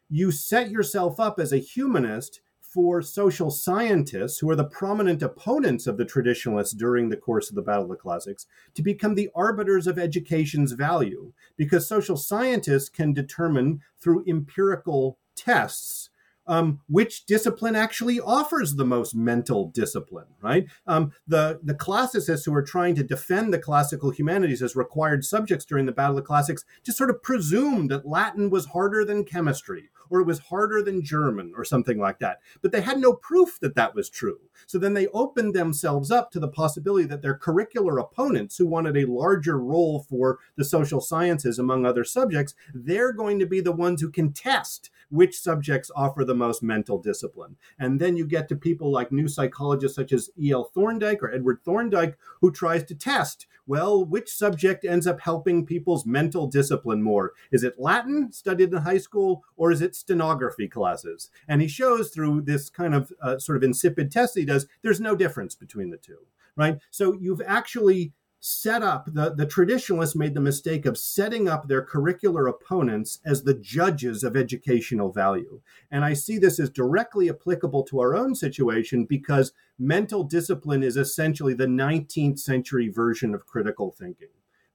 you 0.09 0.31
set 0.31 0.71
yourself 0.71 1.19
up 1.19 1.41
as 1.41 1.53
a 1.53 1.59
humanist 1.59 2.41
for 2.73 3.03
social 3.03 3.51
scientists, 3.51 4.39
who 4.39 4.49
are 4.49 4.57
the 4.57 4.65
prominent 4.65 5.23
opponents 5.23 5.87
of 5.87 5.97
the 5.97 6.05
traditionalists 6.05 6.73
during 6.73 7.09
the 7.09 7.17
course 7.17 7.51
of 7.51 7.57
the 7.57 7.63
Battle 7.63 7.85
of 7.85 7.91
the 7.91 7.97
Classics, 7.97 8.47
to 8.75 8.83
become 8.83 9.15
the 9.15 9.31
arbiters 9.35 9.87
of 9.87 9.99
education's 9.99 10.73
value, 10.73 11.33
because 11.57 11.87
social 11.87 12.17
scientists 12.17 12.89
can 12.89 13.13
determine 13.13 13.81
through 14.01 14.25
empirical 14.27 15.19
tests 15.37 16.11
um, 16.47 16.81
which 16.89 17.25
discipline 17.27 17.77
actually 17.77 18.21
offers 18.21 18.75
the 18.75 18.85
most 18.85 19.15
mental 19.15 19.69
discipline, 19.69 20.27
right? 20.41 20.67
Um, 20.87 21.13
the, 21.27 21.61
the 21.63 21.75
classicists 21.75 22.45
who 22.45 22.55
are 22.55 22.63
trying 22.63 22.95
to 22.97 23.05
defend 23.05 23.53
the 23.53 23.59
classical 23.59 24.11
humanities 24.11 24.63
as 24.63 24.75
required 24.75 25.25
subjects 25.25 25.65
during 25.65 25.87
the 25.87 25.93
Battle 25.93 26.19
of 26.19 26.25
Classics 26.25 26.65
just 26.83 26.99
sort 26.99 27.11
of 27.11 27.23
presumed 27.23 27.91
that 27.91 28.07
Latin 28.07 28.51
was 28.51 28.67
harder 28.67 29.05
than 29.05 29.25
chemistry 29.25 29.91
or 30.12 30.20
it 30.20 30.27
was 30.27 30.38
harder 30.38 30.83
than 30.83 31.03
German 31.03 31.55
or 31.57 31.64
something 31.64 31.98
like 31.98 32.18
that. 32.18 32.40
But 32.61 32.70
they 32.70 32.83
had 32.83 32.98
no 32.98 33.14
proof 33.14 33.59
that 33.61 33.75
that 33.77 33.94
was 33.94 34.11
true. 34.11 34.40
So 34.66 34.79
then 34.79 34.92
they 34.92 35.07
opened 35.09 35.55
themselves 35.55 36.11
up 36.11 36.31
to 36.33 36.38
the 36.38 36.48
possibility 36.48 37.07
that 37.07 37.22
their 37.22 37.38
curricular 37.38 37.98
opponents, 37.98 38.59
who 38.59 38.66
wanted 38.66 38.94
a 38.94 39.11
larger 39.11 39.59
role 39.59 40.05
for 40.11 40.38
the 40.55 40.66
social 40.66 41.01
sciences 41.01 41.59
among 41.59 41.87
other 41.87 42.05
subjects, 42.05 42.55
they're 42.75 43.14
going 43.14 43.38
to 43.38 43.46
be 43.46 43.62
the 43.62 43.72
ones 43.72 44.03
who 44.03 44.11
can 44.11 44.35
test 44.35 44.90
which 45.09 45.38
subjects 45.38 45.90
offer 45.94 46.25
the 46.25 46.35
most 46.35 46.62
mental 46.62 46.98
discipline. 46.98 47.57
And 47.79 47.98
then 47.98 48.16
you 48.16 48.27
get 48.27 48.48
to 48.48 48.57
people 48.57 48.90
like 48.90 49.12
new 49.12 49.29
psychologists 49.29 49.96
such 49.96 50.12
as 50.12 50.31
E.L. 50.38 50.70
Thorndike 50.75 51.22
or 51.22 51.33
Edward 51.33 51.61
Thorndike, 51.64 52.18
who 52.40 52.51
tries 52.51 52.85
to 52.85 52.94
test 52.94 53.46
well, 53.66 54.05
which 54.05 54.29
subject 54.29 54.85
ends 54.85 55.07
up 55.07 55.20
helping 55.20 55.64
people's 55.64 56.05
mental 56.05 56.46
discipline 56.46 57.03
more? 57.03 57.33
Is 57.53 57.62
it 57.62 57.79
Latin 57.79 58.33
studied 58.33 58.72
in 58.72 58.83
high 58.83 58.98
school 58.98 59.44
or 59.57 59.70
is 59.70 59.81
it 59.81 59.94
stenography 60.03 60.69
classes? 60.69 61.31
And 61.49 61.62
he 61.62 61.69
shows 61.69 62.11
through 62.11 62.43
this 62.43 62.69
kind 62.69 62.95
of 62.95 63.12
uh, 63.23 63.38
sort 63.38 63.57
of 63.57 63.62
insipid 63.62 64.11
test 64.11 64.37
he 64.37 64.45
does, 64.45 64.67
there's 64.83 65.01
no 65.01 65.15
difference 65.17 65.55
between 65.55 65.91
the 65.91 65.97
two, 65.97 66.19
right? 66.57 66.79
So 66.91 67.15
you've 67.15 67.43
actually 67.47 68.12
set 68.45 68.83
up 68.83 69.07
the, 69.07 69.33
the 69.33 69.47
traditionalists 69.47 70.17
made 70.17 70.35
the 70.35 70.41
mistake 70.41 70.85
of 70.85 70.99
setting 70.99 71.49
up 71.49 71.69
their 71.69 71.87
curricular 71.87 72.51
opponents 72.51 73.21
as 73.25 73.45
the 73.45 73.55
judges 73.55 74.25
of 74.25 74.37
educational 74.37 75.12
value. 75.12 75.61
And 75.93 76.05
I 76.05 76.15
see 76.15 76.38
this 76.38 76.59
as 76.59 76.69
directly 76.69 77.31
applicable 77.31 77.85
to 77.85 78.01
our 78.01 78.17
own 78.17 78.35
situation 78.35 79.05
because 79.05 79.53
mental 79.79 80.25
discipline 80.25 80.83
is 80.83 80.97
essentially 80.97 81.55
the 81.55 81.67
19th 81.67 82.41
century 82.41 82.88
version 82.88 83.33
of 83.33 83.47
critical 83.47 83.93
thinking. 83.93 84.31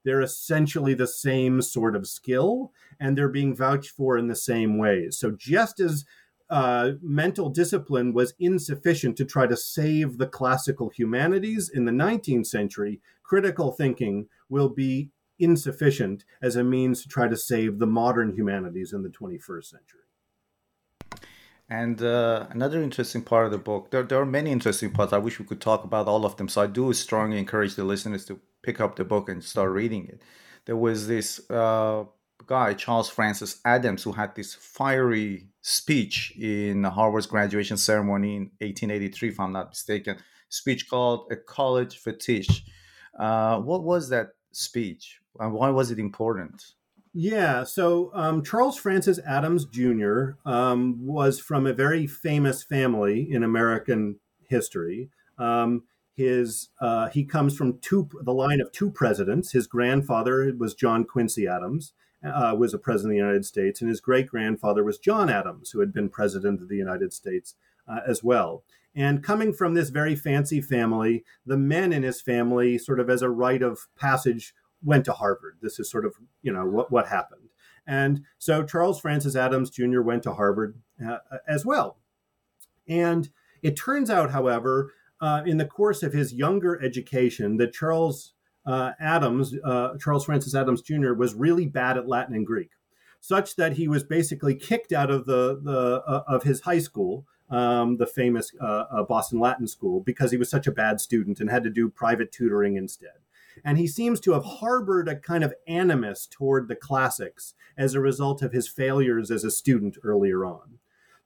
They're 0.07 0.21
essentially 0.21 0.93
the 0.93 1.05
same 1.05 1.61
sort 1.61 1.93
of 1.93 2.07
skill 2.07 2.71
and 2.97 3.17
they're 3.17 3.27
being 3.27 3.53
vouched 3.53 3.89
for 3.89 4.17
in 4.17 4.29
the 4.29 4.37
same 4.37 4.77
ways. 4.77 5.17
So 5.17 5.31
just 5.31 5.81
as 5.81 6.05
uh, 6.49 6.91
mental 7.01 7.49
discipline 7.49 8.13
was 8.13 8.33
insufficient 8.39 9.17
to 9.17 9.25
try 9.25 9.47
to 9.47 9.57
save 9.57 10.17
the 10.17 10.27
classical 10.27 10.87
humanities 10.87 11.67
in 11.67 11.83
the 11.83 11.91
19th 11.91 12.47
century, 12.47 13.01
critical 13.21 13.73
thinking 13.73 14.29
will 14.47 14.69
be 14.69 15.09
insufficient 15.39 16.23
as 16.41 16.55
a 16.55 16.63
means 16.63 17.01
to 17.01 17.09
try 17.09 17.27
to 17.27 17.35
save 17.35 17.77
the 17.77 17.85
modern 17.85 18.33
humanities 18.33 18.93
in 18.93 19.03
the 19.03 19.09
21st 19.09 19.65
century. 19.65 19.99
And 21.69 22.01
uh, 22.01 22.47
another 22.49 22.81
interesting 22.81 23.23
part 23.23 23.45
of 23.45 23.51
the 23.51 23.57
book, 23.57 23.91
there, 23.91 24.03
there 24.03 24.21
are 24.21 24.25
many 24.25 24.53
interesting 24.53 24.89
parts. 24.89 25.11
I 25.11 25.17
wish 25.17 25.37
we 25.37 25.45
could 25.45 25.59
talk 25.59 25.83
about 25.83 26.07
all 26.07 26.25
of 26.25 26.37
them. 26.37 26.47
So 26.47 26.61
I 26.61 26.67
do 26.67 26.93
strongly 26.93 27.39
encourage 27.39 27.75
the 27.75 27.83
listeners 27.83 28.23
to 28.27 28.39
pick 28.63 28.79
up 28.79 28.95
the 28.95 29.05
book 29.05 29.29
and 29.29 29.43
start 29.43 29.71
reading 29.71 30.07
it. 30.07 30.21
There 30.65 30.75
was 30.75 31.07
this 31.07 31.49
uh, 31.49 32.05
guy, 32.45 32.73
Charles 32.73 33.09
Francis 33.09 33.59
Adams, 33.65 34.03
who 34.03 34.11
had 34.11 34.35
this 34.35 34.53
fiery 34.53 35.47
speech 35.61 36.33
in 36.37 36.83
Harvard's 36.83 37.27
graduation 37.27 37.77
ceremony 37.77 38.35
in 38.35 38.41
1883, 38.59 39.29
if 39.29 39.39
I'm 39.39 39.53
not 39.53 39.69
mistaken, 39.69 40.17
speech 40.49 40.89
called 40.89 41.31
A 41.31 41.35
College 41.35 41.97
Fetish. 41.97 42.65
Uh, 43.17 43.59
what 43.59 43.83
was 43.83 44.09
that 44.09 44.29
speech 44.51 45.19
and 45.39 45.53
why 45.53 45.69
was 45.69 45.91
it 45.91 45.99
important? 45.99 46.73
Yeah, 47.13 47.63
so 47.63 48.11
um, 48.13 48.43
Charles 48.43 48.77
Francis 48.77 49.19
Adams 49.25 49.65
Jr. 49.65 50.31
Um, 50.45 51.05
was 51.05 51.39
from 51.39 51.65
a 51.65 51.73
very 51.73 52.05
famous 52.05 52.63
family 52.63 53.27
in 53.31 53.43
American 53.43 54.19
history. 54.47 55.09
Um, 55.39 55.83
his 56.17 56.69
uh, 56.81 57.09
he 57.09 57.23
comes 57.23 57.55
from 57.55 57.77
two 57.77 58.09
the 58.23 58.33
line 58.33 58.59
of 58.59 58.71
two 58.71 58.89
presidents. 58.89 59.51
His 59.51 59.67
grandfather 59.67 60.51
was 60.57 60.73
John 60.73 61.05
Quincy 61.05 61.47
Adams, 61.47 61.93
uh, 62.25 62.55
was 62.57 62.73
a 62.73 62.79
president 62.79 63.11
of 63.11 63.17
the 63.17 63.23
United 63.23 63.45
States, 63.45 63.81
and 63.81 63.89
his 63.89 64.01
great 64.01 64.27
grandfather 64.27 64.83
was 64.83 64.97
John 64.97 65.29
Adams, 65.29 65.69
who 65.69 65.79
had 65.79 65.93
been 65.93 66.09
president 66.09 66.59
of 66.59 66.69
the 66.69 66.75
United 66.75 67.13
States 67.13 67.53
uh, 67.87 67.99
as 68.07 68.23
well. 68.23 68.63
And 68.95 69.23
coming 69.23 69.53
from 69.53 69.75
this 69.75 69.89
very 69.89 70.15
fancy 70.15 70.59
family, 70.59 71.23
the 71.45 71.55
men 71.55 71.93
in 71.93 72.01
his 72.01 72.19
family, 72.19 72.79
sort 72.79 72.99
of 72.99 73.11
as 73.11 73.21
a 73.21 73.29
rite 73.29 73.61
of 73.61 73.87
passage, 73.95 74.55
went 74.83 75.05
to 75.05 75.13
Harvard. 75.13 75.57
This 75.61 75.79
is 75.79 75.87
sort 75.87 76.03
of, 76.03 76.15
you 76.41 76.51
know, 76.51 76.65
what, 76.65 76.91
what 76.91 77.09
happened. 77.09 77.49
And 77.85 78.23
so 78.39 78.63
Charles 78.63 78.99
Francis 78.99 79.35
Adams 79.35 79.69
Jr. 79.69 80.01
went 80.01 80.23
to 80.23 80.33
Harvard 80.33 80.81
uh, 81.07 81.17
as 81.47 81.63
well. 81.63 81.99
And 82.87 83.29
it 83.61 83.77
turns 83.77 84.09
out, 84.09 84.31
however, 84.31 84.93
uh, 85.21 85.41
in 85.45 85.57
the 85.57 85.65
course 85.65 86.03
of 86.03 86.13
his 86.13 86.33
younger 86.33 86.81
education, 86.83 87.57
that 87.57 87.73
Charles 87.73 88.33
uh, 88.65 88.91
Adams, 88.99 89.55
uh, 89.63 89.97
Charles 89.99 90.25
Francis 90.25 90.55
Adams 90.55 90.81
Jr., 90.81 91.13
was 91.13 91.33
really 91.33 91.65
bad 91.65 91.97
at 91.97 92.07
Latin 92.07 92.35
and 92.35 92.45
Greek, 92.45 92.71
such 93.19 93.55
that 93.55 93.73
he 93.73 93.87
was 93.87 94.03
basically 94.03 94.55
kicked 94.55 94.91
out 94.91 95.09
of 95.09 95.25
the, 95.25 95.59
the 95.63 96.03
uh, 96.05 96.23
of 96.27 96.43
his 96.43 96.61
high 96.61 96.79
school 96.79 97.25
um, 97.49 97.97
the 97.97 98.05
famous 98.05 98.51
uh, 98.61 98.85
uh, 98.91 99.03
Boston 99.03 99.39
Latin 99.39 99.67
School 99.67 100.01
because 100.01 100.31
he 100.31 100.37
was 100.37 100.49
such 100.49 100.67
a 100.67 100.71
bad 100.71 100.99
student 100.99 101.39
and 101.39 101.49
had 101.49 101.63
to 101.63 101.69
do 101.69 101.89
private 101.89 102.31
tutoring 102.31 102.75
instead. 102.75 103.19
And 103.63 103.77
he 103.77 103.87
seems 103.87 104.19
to 104.21 104.33
have 104.33 104.43
harbored 104.43 105.07
a 105.07 105.15
kind 105.15 105.43
of 105.43 105.53
animus 105.67 106.27
toward 106.29 106.67
the 106.67 106.75
classics 106.75 107.55
as 107.77 107.95
a 107.95 107.99
result 107.99 108.41
of 108.41 108.51
his 108.51 108.67
failures 108.67 109.31
as 109.31 109.43
a 109.43 109.51
student 109.51 109.97
earlier 110.03 110.45
on. 110.45 110.79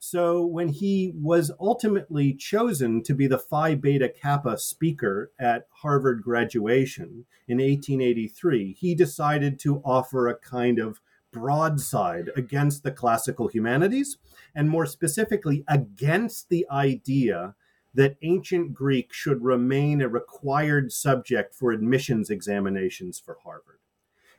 So 0.04 0.44
when 0.44 0.70
he 0.70 1.14
was 1.14 1.52
ultimately 1.60 2.34
chosen 2.34 3.04
to 3.04 3.14
be 3.14 3.28
the 3.28 3.38
Phi 3.38 3.76
Beta 3.76 4.10
Kappa 4.10 4.58
speaker 4.58 5.32
at 5.40 5.68
Harvard 5.70 6.24
graduation 6.24 7.26
in 7.48 7.60
1883, 7.60 8.74
he 8.74 8.96
decided 8.96 9.60
to 9.60 9.80
offer 9.86 10.28
a 10.28 10.36
kind 10.36 10.80
of 10.80 11.02
broadside 11.32 12.32
against 12.36 12.82
the 12.82 12.90
classical 12.90 13.48
humanities, 13.48 14.18
and 14.56 14.72
more 14.72 14.88
specifically, 14.88 15.64
against 15.68 16.50
the 16.50 16.66
idea 16.72 17.54
that 17.94 18.18
ancient 18.24 18.74
Greek 18.74 19.14
should 19.14 19.44
remain 19.44 20.02
a 20.02 20.10
required 20.10 20.92
subject 20.92 21.54
for 21.54 21.72
admissions 21.72 22.32
examinations 22.32 23.20
for 23.20 23.38
Harvard. 23.44 23.78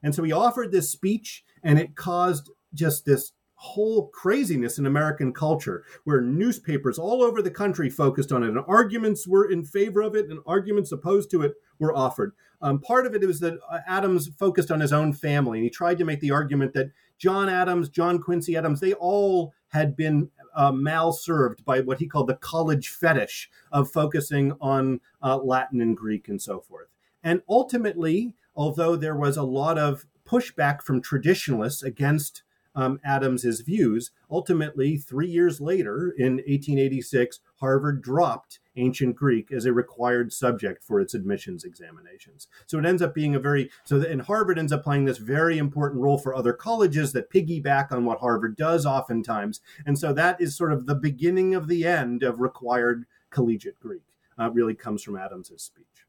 And 0.03 0.13
so 0.13 0.25
he 0.25 0.33
offered 0.33 0.73
this 0.73 0.91
speech, 0.91 1.45
and 1.63 1.79
it 1.79 1.95
caused 1.95 2.51
just 2.75 3.05
this 3.05 3.31
whole 3.63 4.09
craziness 4.09 4.77
in 4.77 4.87
American 4.87 5.33
culture 5.33 5.85
where 6.03 6.21
newspapers 6.21 6.99
all 6.99 7.23
over 7.23 7.41
the 7.41 7.51
country 7.51 7.89
focused 7.89 8.33
on 8.33 8.43
it 8.43 8.49
and 8.49 8.59
arguments 8.67 9.25
were 9.25 9.49
in 9.49 9.65
favor 9.65 10.03
of 10.03 10.17
it 10.17 10.29
and 10.29 10.41
arguments 10.45 10.91
opposed 10.91 11.31
to 11.31 11.43
it 11.43 11.53
were 11.79 11.95
offered. 11.95 12.33
Um, 12.61 12.81
part 12.81 13.07
of 13.07 13.15
it 13.15 13.25
was 13.25 13.39
that 13.39 13.61
uh, 13.71 13.79
Adams 13.87 14.29
focused 14.37 14.73
on 14.73 14.81
his 14.81 14.93
own 14.93 15.13
family 15.13 15.59
and 15.59 15.65
he 15.65 15.71
tried 15.71 15.99
to 15.99 16.05
make 16.05 16.19
the 16.19 16.33
argument 16.33 16.75
that 16.75 16.91
John 17.19 17.49
Adams, 17.49 17.89
John 17.89 18.21
Quincy 18.21 18.57
Adams, 18.57 18.81
they 18.81 18.95
all 18.95 19.53
had 19.69 19.97
been 19.97 20.31
uh, 20.57 20.73
mal 20.73 21.13
served 21.13 21.65
by 21.65 21.83
what 21.83 22.01
he 22.01 22.09
called 22.09 22.27
the 22.27 22.35
college 22.35 22.89
fetish 22.89 23.49
of 23.71 23.89
focusing 23.89 24.55
on 24.61 24.99
uh, 25.23 25.37
Latin 25.37 25.81
and 25.81 25.97
Greek 25.97 26.27
and 26.27 26.43
so 26.43 26.59
forth. 26.59 26.89
And 27.23 27.43
ultimately, 27.49 28.35
although 28.57 28.97
there 28.97 29.17
was 29.17 29.37
a 29.37 29.45
lot 29.45 29.79
of 29.79 30.05
pushback 30.29 30.83
from 30.83 31.01
traditionalists 31.01 31.85
against 31.85 32.43
um, 32.75 33.01
Adams's 33.05 33.61
views. 33.61 34.11
Ultimately, 34.31 34.97
three 34.97 35.29
years 35.29 35.61
later, 35.61 36.15
in 36.17 36.35
1886, 36.35 37.41
Harvard 37.61 38.03
dropped 38.03 38.61
ancient 38.77 39.17
Greek 39.17 39.53
as 39.53 39.67
a 39.67 39.73
required 39.73 40.33
subject 40.33 40.83
for 40.83 41.01
its 41.01 41.15
admissions 41.15 41.65
examinations. 41.65 42.49
So 42.67 42.79
it 42.79 42.87
ends 42.87 43.03
up 43.03 43.15
being 43.15 43.35
a 43.35 43.41
very 43.41 43.71
so 43.85 44.01
and 44.01 44.23
Harvard 44.23 44.59
ends 44.59 44.73
up 44.73 44.83
playing 44.83 45.05
this 45.05 45.19
very 45.19 45.59
important 45.59 46.01
role 46.01 46.19
for 46.19 46.35
other 46.35 46.53
colleges 46.53 47.13
that 47.13 47.31
piggyback 47.31 47.93
on 47.93 48.05
what 48.05 48.21
Harvard 48.21 48.57
does 48.57 48.87
oftentimes. 48.87 49.61
And 49.85 49.99
so 49.99 50.13
that 50.15 50.41
is 50.41 50.57
sort 50.57 50.73
of 50.73 50.87
the 50.87 50.95
beginning 50.95 51.55
of 51.55 51.69
the 51.69 51.85
end 51.87 52.23
of 52.23 52.41
required 52.41 53.05
collegiate 53.31 53.81
Greek. 53.81 54.03
Uh, 54.39 54.51
really 54.51 54.75
comes 54.75 55.03
from 55.03 55.17
Adams's 55.17 55.63
speech. 55.63 56.07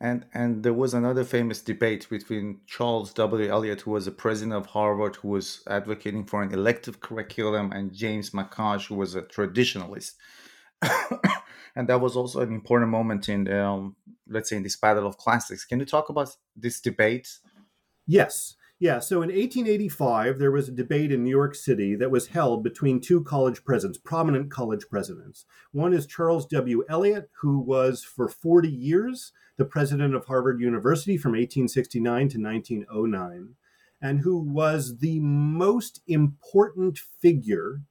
And 0.00 0.24
and 0.32 0.62
there 0.62 0.72
was 0.72 0.94
another 0.94 1.24
famous 1.24 1.60
debate 1.60 2.08
between 2.08 2.60
Charles 2.66 3.12
W. 3.14 3.50
Eliot, 3.50 3.82
who 3.82 3.90
was 3.90 4.06
the 4.06 4.10
president 4.10 4.54
of 4.54 4.66
Harvard, 4.66 5.16
who 5.16 5.28
was 5.28 5.62
advocating 5.68 6.24
for 6.24 6.42
an 6.42 6.54
elective 6.54 7.00
curriculum, 7.00 7.70
and 7.72 7.92
James 7.92 8.30
McCosh, 8.30 8.86
who 8.86 8.94
was 8.94 9.14
a 9.14 9.22
traditionalist. 9.22 10.14
and 11.76 11.86
that 11.88 12.00
was 12.00 12.16
also 12.16 12.40
an 12.40 12.52
important 12.52 12.90
moment 12.90 13.28
in, 13.28 13.52
um, 13.52 13.94
let's 14.26 14.48
say, 14.48 14.56
in 14.56 14.62
this 14.62 14.76
battle 14.76 15.06
of 15.06 15.18
classics. 15.18 15.66
Can 15.66 15.80
you 15.80 15.84
talk 15.84 16.08
about 16.08 16.34
this 16.56 16.80
debate? 16.80 17.28
Yes. 18.06 18.56
Yeah, 18.82 18.98
so 18.98 19.16
in 19.16 19.28
1885, 19.28 20.38
there 20.38 20.50
was 20.50 20.66
a 20.66 20.72
debate 20.72 21.12
in 21.12 21.22
New 21.22 21.28
York 21.28 21.54
City 21.54 21.94
that 21.96 22.10
was 22.10 22.28
held 22.28 22.64
between 22.64 22.98
two 22.98 23.22
college 23.22 23.62
presidents, 23.62 23.98
prominent 23.98 24.50
college 24.50 24.88
presidents. 24.88 25.44
One 25.70 25.92
is 25.92 26.06
Charles 26.06 26.46
W. 26.46 26.82
Eliot, 26.88 27.28
who 27.42 27.58
was 27.60 28.02
for 28.02 28.26
40 28.26 28.70
years 28.70 29.32
the 29.58 29.66
president 29.66 30.14
of 30.14 30.24
Harvard 30.24 30.62
University 30.62 31.18
from 31.18 31.32
1869 31.32 32.28
to 32.30 32.40
1909, 32.40 33.54
and 34.00 34.20
who 34.20 34.38
was 34.38 35.00
the 35.00 35.20
most 35.20 36.00
important 36.06 36.98
figure 36.98 37.82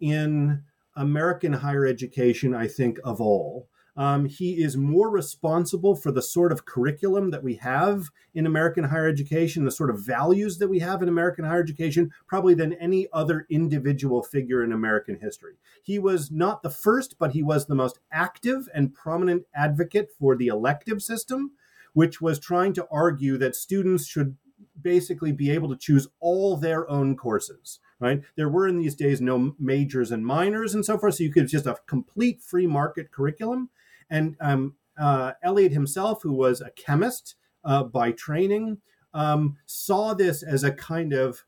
in 0.00 0.62
American 0.96 1.52
higher 1.52 1.84
education, 1.84 2.54
I 2.54 2.66
think, 2.66 2.98
of 3.04 3.20
all. 3.20 3.68
Um, 3.96 4.26
he 4.26 4.62
is 4.62 4.76
more 4.76 5.10
responsible 5.10 5.94
for 5.94 6.12
the 6.12 6.22
sort 6.22 6.52
of 6.52 6.64
curriculum 6.64 7.30
that 7.30 7.42
we 7.42 7.56
have 7.56 8.10
in 8.34 8.46
American 8.46 8.84
higher 8.84 9.08
education, 9.08 9.64
the 9.64 9.70
sort 9.70 9.90
of 9.90 10.04
values 10.04 10.58
that 10.58 10.68
we 10.68 10.78
have 10.78 11.02
in 11.02 11.08
American 11.08 11.44
higher 11.44 11.62
education, 11.62 12.10
probably 12.26 12.54
than 12.54 12.72
any 12.74 13.08
other 13.12 13.46
individual 13.50 14.22
figure 14.22 14.62
in 14.62 14.72
American 14.72 15.18
history. 15.20 15.54
He 15.82 15.98
was 15.98 16.30
not 16.30 16.62
the 16.62 16.70
first, 16.70 17.16
but 17.18 17.32
he 17.32 17.42
was 17.42 17.66
the 17.66 17.74
most 17.74 17.98
active 18.12 18.68
and 18.74 18.94
prominent 18.94 19.44
advocate 19.54 20.10
for 20.18 20.36
the 20.36 20.48
elective 20.48 21.02
system, 21.02 21.52
which 21.92 22.20
was 22.20 22.38
trying 22.38 22.72
to 22.74 22.86
argue 22.90 23.36
that 23.38 23.56
students 23.56 24.06
should 24.06 24.36
basically 24.80 25.32
be 25.32 25.50
able 25.50 25.68
to 25.68 25.76
choose 25.76 26.08
all 26.20 26.56
their 26.56 26.88
own 26.90 27.16
courses 27.16 27.80
right 27.98 28.22
there 28.36 28.48
were 28.48 28.66
in 28.66 28.78
these 28.78 28.94
days 28.94 29.20
no 29.20 29.54
majors 29.58 30.10
and 30.10 30.26
minors 30.26 30.74
and 30.74 30.84
so 30.84 30.96
forth 30.96 31.14
so 31.14 31.24
you 31.24 31.32
could 31.32 31.48
just 31.48 31.66
a 31.66 31.76
complete 31.86 32.42
free 32.42 32.66
market 32.66 33.10
curriculum 33.10 33.68
and 34.10 34.36
um, 34.40 34.74
uh, 35.00 35.32
Eliot 35.42 35.72
himself, 35.72 36.22
who 36.22 36.32
was 36.32 36.60
a 36.60 36.70
chemist 36.70 37.36
uh, 37.64 37.84
by 37.84 38.12
training, 38.12 38.78
um, 39.14 39.56
saw 39.66 40.14
this 40.14 40.42
as 40.42 40.62
a 40.62 40.72
kind 40.72 41.12
of 41.12 41.44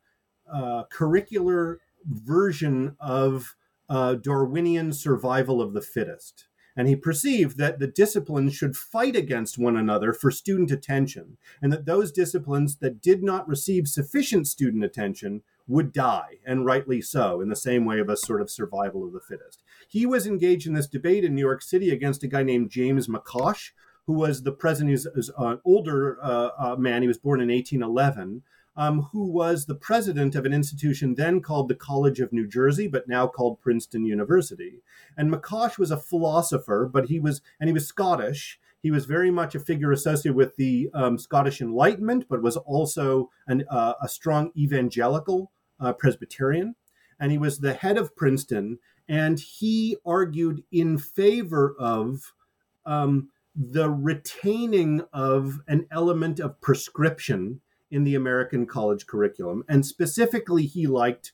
uh, 0.51 0.83
curricular 0.91 1.77
version 2.05 2.95
of 2.99 3.55
uh, 3.89 4.15
Darwinian 4.15 4.91
survival 4.91 5.61
of 5.61 5.73
the 5.73 5.81
fittest. 5.81 6.45
And 6.75 6.87
he 6.87 6.95
perceived 6.95 7.57
that 7.57 7.79
the 7.79 7.87
disciplines 7.87 8.55
should 8.55 8.75
fight 8.75 9.15
against 9.15 9.57
one 9.57 9.77
another 9.77 10.11
for 10.11 10.31
student 10.31 10.71
attention, 10.71 11.37
and 11.61 11.71
that 11.71 11.85
those 11.85 12.11
disciplines 12.11 12.77
that 12.77 13.01
did 13.01 13.23
not 13.23 13.47
receive 13.47 13.87
sufficient 13.87 14.47
student 14.47 14.83
attention 14.83 15.43
would 15.67 15.93
die, 15.93 16.39
and 16.45 16.65
rightly 16.65 17.01
so, 17.01 17.41
in 17.41 17.49
the 17.49 17.55
same 17.55 17.85
way 17.85 17.99
of 17.99 18.09
a 18.09 18.17
sort 18.17 18.41
of 18.41 18.49
survival 18.49 19.05
of 19.05 19.13
the 19.13 19.19
fittest. 19.19 19.61
He 19.87 20.05
was 20.05 20.27
engaged 20.27 20.67
in 20.67 20.73
this 20.73 20.87
debate 20.87 21.23
in 21.23 21.35
New 21.35 21.41
York 21.41 21.61
City 21.61 21.89
against 21.89 22.23
a 22.23 22.27
guy 22.27 22.43
named 22.43 22.69
James 22.69 23.07
McCosh, 23.07 23.71
who 24.05 24.13
was 24.13 24.43
the 24.43 24.51
president, 24.51 24.91
he's 24.91 25.31
an 25.37 25.59
older 25.63 26.17
uh, 26.21 26.49
uh, 26.57 26.75
man, 26.75 27.01
he 27.01 27.07
was 27.07 27.17
born 27.17 27.39
in 27.39 27.49
1811. 27.49 28.43
Um, 28.75 29.03
who 29.11 29.27
was 29.27 29.65
the 29.65 29.75
president 29.75 30.33
of 30.33 30.45
an 30.45 30.53
institution 30.53 31.13
then 31.13 31.41
called 31.41 31.69
the 31.69 31.75
College 31.75 32.19
of 32.19 32.33
New 32.33 32.47
Jersey, 32.47 32.87
but 32.87 33.07
now 33.07 33.27
called 33.27 33.61
Princeton 33.61 34.03
University. 34.03 34.81
And 35.15 35.31
McCosh 35.31 35.77
was 35.77 35.91
a 35.91 35.97
philosopher, 35.97 36.89
but 36.91 37.05
he 37.05 37.19
was, 37.19 37.41
and 37.59 37.69
he 37.69 37.73
was 37.73 37.87
Scottish. 37.87 38.59
He 38.81 38.89
was 38.89 39.05
very 39.05 39.29
much 39.29 39.53
a 39.53 39.59
figure 39.59 39.91
associated 39.91 40.35
with 40.35 40.55
the 40.55 40.89
um, 40.93 41.19
Scottish 41.19 41.61
Enlightenment, 41.61 42.25
but 42.27 42.41
was 42.41 42.57
also 42.57 43.29
an, 43.47 43.63
uh, 43.69 43.93
a 44.01 44.09
strong 44.09 44.51
evangelical 44.57 45.51
uh, 45.79 45.93
Presbyterian, 45.93 46.75
and 47.19 47.31
he 47.31 47.37
was 47.37 47.59
the 47.59 47.73
head 47.73 47.97
of 47.97 48.15
Princeton, 48.15 48.79
and 49.07 49.39
he 49.39 49.97
argued 50.05 50.63
in 50.71 50.97
favor 50.97 51.75
of 51.79 52.33
um, 52.85 53.29
the 53.55 53.89
retaining 53.89 55.03
of 55.13 55.59
an 55.67 55.85
element 55.91 56.39
of 56.39 56.59
prescription 56.61 57.61
in 57.93 58.03
the 58.03 58.15
American 58.15 58.65
college 58.65 59.05
curriculum, 59.05 59.63
and 59.69 59.85
specifically, 59.85 60.63
he 60.63 60.87
liked 60.87 61.31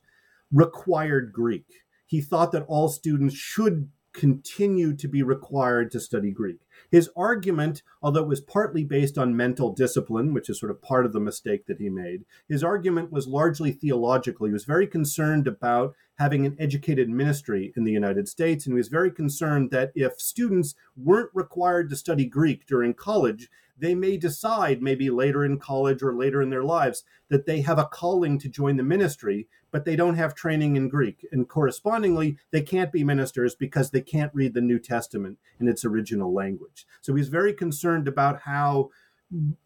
required 0.51 1.31
Greek. 1.31 1.65
He 2.05 2.19
thought 2.21 2.51
that 2.51 2.65
all 2.67 2.89
students 2.89 3.33
should 3.33 3.89
continue 4.13 4.93
to 4.97 5.07
be 5.07 5.23
required 5.23 5.89
to 5.91 5.99
study 5.99 6.31
Greek. 6.31 6.59
His 6.91 7.09
argument, 7.15 7.83
although 8.01 8.21
it 8.21 8.27
was 8.27 8.41
partly 8.41 8.83
based 8.83 9.17
on 9.17 9.35
mental 9.35 9.73
discipline, 9.73 10.33
which 10.33 10.49
is 10.49 10.59
sort 10.59 10.71
of 10.71 10.81
part 10.81 11.05
of 11.05 11.13
the 11.13 11.19
mistake 11.19 11.65
that 11.67 11.79
he 11.79 11.89
made, 11.89 12.25
his 12.47 12.63
argument 12.63 13.11
was 13.11 13.27
largely 13.27 13.71
theological. 13.71 14.45
He 14.45 14.53
was 14.53 14.65
very 14.65 14.87
concerned 14.87 15.47
about 15.47 15.95
having 16.17 16.45
an 16.45 16.55
educated 16.59 17.09
ministry 17.09 17.73
in 17.77 17.85
the 17.85 17.91
United 17.91 18.27
States, 18.27 18.65
and 18.65 18.73
he 18.73 18.77
was 18.77 18.89
very 18.89 19.11
concerned 19.11 19.71
that 19.71 19.91
if 19.95 20.19
students 20.19 20.75
weren't 20.97 21.29
required 21.33 21.89
to 21.89 21.95
study 21.95 22.25
Greek 22.25 22.65
during 22.65 22.93
college, 22.93 23.49
they 23.79 23.95
may 23.95 24.17
decide 24.17 24.81
maybe 24.81 25.09
later 25.09 25.45
in 25.45 25.57
college 25.57 26.03
or 26.03 26.13
later 26.13 26.41
in 26.41 26.49
their 26.49 26.63
lives 26.63 27.03
that 27.29 27.45
they 27.45 27.61
have 27.61 27.79
a 27.79 27.85
calling 27.85 28.37
to 28.39 28.49
join 28.49 28.75
the 28.75 28.83
ministry, 28.83 29.47
but 29.71 29.85
they 29.85 29.95
don't 29.95 30.15
have 30.15 30.35
training 30.35 30.75
in 30.75 30.89
Greek. 30.89 31.25
And 31.31 31.47
correspondingly, 31.47 32.37
they 32.51 32.61
can't 32.61 32.91
be 32.91 33.03
ministers 33.03 33.55
because 33.55 33.91
they 33.91 34.01
can't 34.01 34.33
read 34.33 34.53
the 34.53 34.61
New 34.61 34.79
Testament 34.79 35.37
in 35.59 35.67
its 35.67 35.85
original 35.85 36.33
language. 36.33 36.68
So 37.01 37.15
he's 37.15 37.29
very 37.29 37.53
concerned 37.53 38.07
about 38.07 38.41
how 38.41 38.89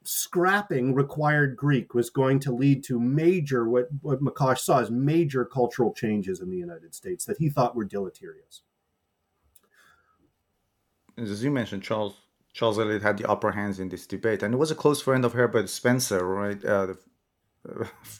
scrapping 0.04 0.94
required 0.94 1.56
Greek 1.56 1.94
was 1.94 2.10
going 2.10 2.40
to 2.42 2.52
lead 2.52 2.84
to 2.86 3.00
major, 3.00 3.70
what, 3.70 3.88
what 4.02 4.22
McCosh 4.22 4.60
saw 4.60 4.80
as 4.80 4.92
major 4.92 5.46
cultural 5.46 5.94
changes 5.94 6.42
in 6.42 6.50
the 6.50 6.58
United 6.58 6.94
States 6.94 7.26
that 7.26 7.38
he 7.38 7.50
thought 7.50 7.76
were 7.76 7.86
deleterious. 7.86 8.62
As 11.18 11.44
you 11.44 11.52
mentioned, 11.52 11.84
Charles 11.84 12.16
Charles 12.54 12.78
Eliot 12.78 13.02
had 13.02 13.18
the 13.18 13.28
upper 13.28 13.52
hands 13.52 13.80
in 13.80 13.90
this 13.90 14.06
debate, 14.06 14.44
and 14.44 14.54
he 14.54 14.58
was 14.58 14.70
a 14.70 14.76
close 14.76 15.02
friend 15.02 15.26
of 15.26 15.34
Herbert 15.34 15.70
Spencer, 15.70 16.24
right? 16.24 16.64
Uh, 16.64 16.86
the, 16.88 16.98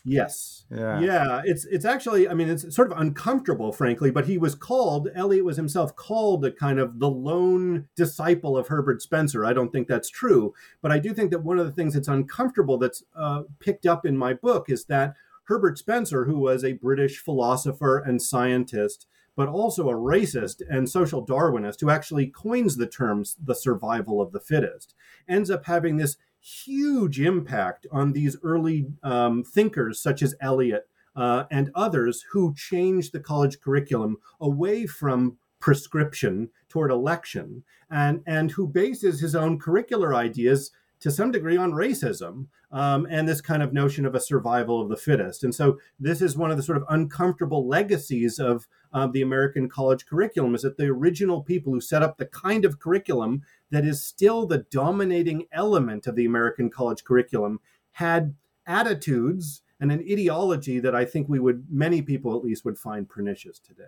yes. 0.06 0.66
Yeah. 0.74 1.00
Yeah. 1.02 1.42
It's 1.46 1.66
it's 1.66 1.86
actually, 1.86 2.28
I 2.28 2.34
mean, 2.34 2.50
it's 2.50 2.74
sort 2.76 2.92
of 2.92 2.98
uncomfortable, 2.98 3.72
frankly. 3.72 4.10
But 4.10 4.26
he 4.26 4.40
was 4.40 4.56
called. 4.56 5.10
Eliot 5.14 5.46
was 5.46 5.56
himself 5.56 5.96
called 5.96 6.44
a 6.46 6.52
kind 6.52 6.80
of 6.80 6.98
the 6.98 7.10
lone 7.10 7.90
disciple 7.96 8.58
of 8.58 8.70
Herbert 8.70 9.02
Spencer. 9.02 9.46
I 9.46 9.54
don't 9.54 9.72
think 9.72 9.88
that's 9.88 10.10
true, 10.10 10.54
but 10.82 10.92
I 10.92 10.98
do 10.98 11.14
think 11.14 11.30
that 11.30 11.44
one 11.44 11.60
of 11.60 11.68
the 11.68 11.72
things 11.72 11.94
that's 11.94 12.08
uncomfortable 12.08 12.80
that's 12.80 13.04
uh, 13.16 13.44
picked 13.60 13.86
up 13.86 14.04
in 14.04 14.18
my 14.18 14.34
book 14.34 14.68
is 14.68 14.86
that 14.86 15.14
Herbert 15.44 15.78
Spencer, 15.78 16.26
who 16.26 16.40
was 16.40 16.64
a 16.64 16.74
British 16.74 17.20
philosopher 17.20 18.00
and 18.00 18.22
scientist, 18.22 19.06
but 19.36 19.50
also 19.50 19.90
a 19.90 19.94
racist 19.94 20.62
and 20.70 20.90
social 20.90 21.26
Darwinist 21.26 21.82
who 21.82 21.90
actually 21.90 22.28
coins 22.28 22.78
the 22.78 22.88
terms 22.88 23.36
the 23.44 23.56
survival 23.56 24.22
of 24.22 24.32
the 24.32 24.40
fittest, 24.40 24.96
ends 25.28 25.50
up 25.50 25.66
having 25.66 25.98
this 25.98 26.18
huge 26.44 27.22
impact 27.22 27.88
on 27.92 28.12
these 28.12 28.36
early 28.44 28.86
um, 29.02 29.44
thinkers 29.44 30.02
such 30.02 30.22
as 30.22 30.36
Eliot 30.42 30.88
uh, 31.16 31.46
and 31.52 31.72
others 31.74 32.26
who 32.32 32.54
changed 32.54 33.14
the 33.14 33.20
college 33.20 33.60
curriculum 33.62 34.18
away 34.42 34.86
from 34.86 35.38
prescription 35.60 36.50
toward 36.68 36.92
election 36.92 37.64
and, 37.90 38.22
and 38.28 38.52
who 38.52 38.68
bases 38.68 39.22
his 39.22 39.36
own 39.36 39.58
curricular 39.58 40.14
ideas 40.14 40.72
to 41.04 41.12
some 41.12 41.32
degree 41.32 41.58
on 41.58 41.74
racism 41.74 42.48
um, 42.72 43.06
and 43.10 43.28
this 43.28 43.42
kind 43.42 43.62
of 43.62 43.74
notion 43.74 44.06
of 44.06 44.16
a 44.16 44.22
survival 44.22 44.82
of 44.82 44.88
the 44.88 44.96
fittest. 44.96 45.44
And 45.44 45.54
so 45.54 45.78
this 46.00 46.22
is 46.22 46.38
one 46.38 46.50
of 46.50 46.56
the 46.56 46.64
sort 46.64 46.78
of 46.78 46.86
uncomfortable 46.88 47.68
legacies 47.68 48.40
of 48.40 48.70
uh, 48.94 49.08
the 49.08 49.22
American 49.22 49.68
college 49.68 50.06
curriculum 50.06 50.56
is 50.56 50.62
that 50.62 50.78
the 50.78 50.86
original 50.88 51.44
people 51.44 51.74
who 51.74 51.82
set 51.82 52.04
up 52.04 52.16
the 52.16 52.26
kind 52.26 52.64
of 52.64 52.80
curriculum 52.80 53.42
that 53.70 53.84
is 53.84 54.02
still 54.02 54.46
the 54.46 54.60
dominating 54.72 55.46
element 55.52 56.08
of 56.08 56.16
the 56.16 56.24
American 56.24 56.70
college 56.70 57.04
curriculum 57.04 57.60
had 57.92 58.34
attitudes 58.66 59.62
and 59.82 59.92
an 59.92 60.00
ideology 60.10 60.80
that 60.80 60.96
I 60.96 61.04
think 61.04 61.28
we 61.28 61.40
would, 61.40 61.66
many 61.70 62.02
people 62.02 62.34
at 62.38 62.46
least, 62.46 62.64
would 62.64 62.78
find 62.80 63.10
pernicious 63.10 63.60
today. 63.60 63.84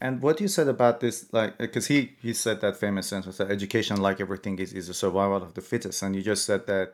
And 0.00 0.22
what 0.22 0.40
you 0.40 0.46
said 0.46 0.68
about 0.68 1.00
this, 1.00 1.32
like, 1.32 1.58
because 1.58 1.88
he 1.88 2.16
he 2.22 2.32
said 2.32 2.60
that 2.60 2.76
famous 2.76 3.08
sentence 3.08 3.38
that 3.38 3.50
education, 3.50 4.00
like 4.00 4.20
everything, 4.20 4.58
is 4.58 4.72
is 4.72 4.88
a 4.88 4.94
survival 4.94 5.42
of 5.42 5.54
the 5.54 5.60
fittest, 5.60 6.02
and 6.02 6.14
you 6.14 6.22
just 6.22 6.44
said 6.44 6.66
that, 6.68 6.92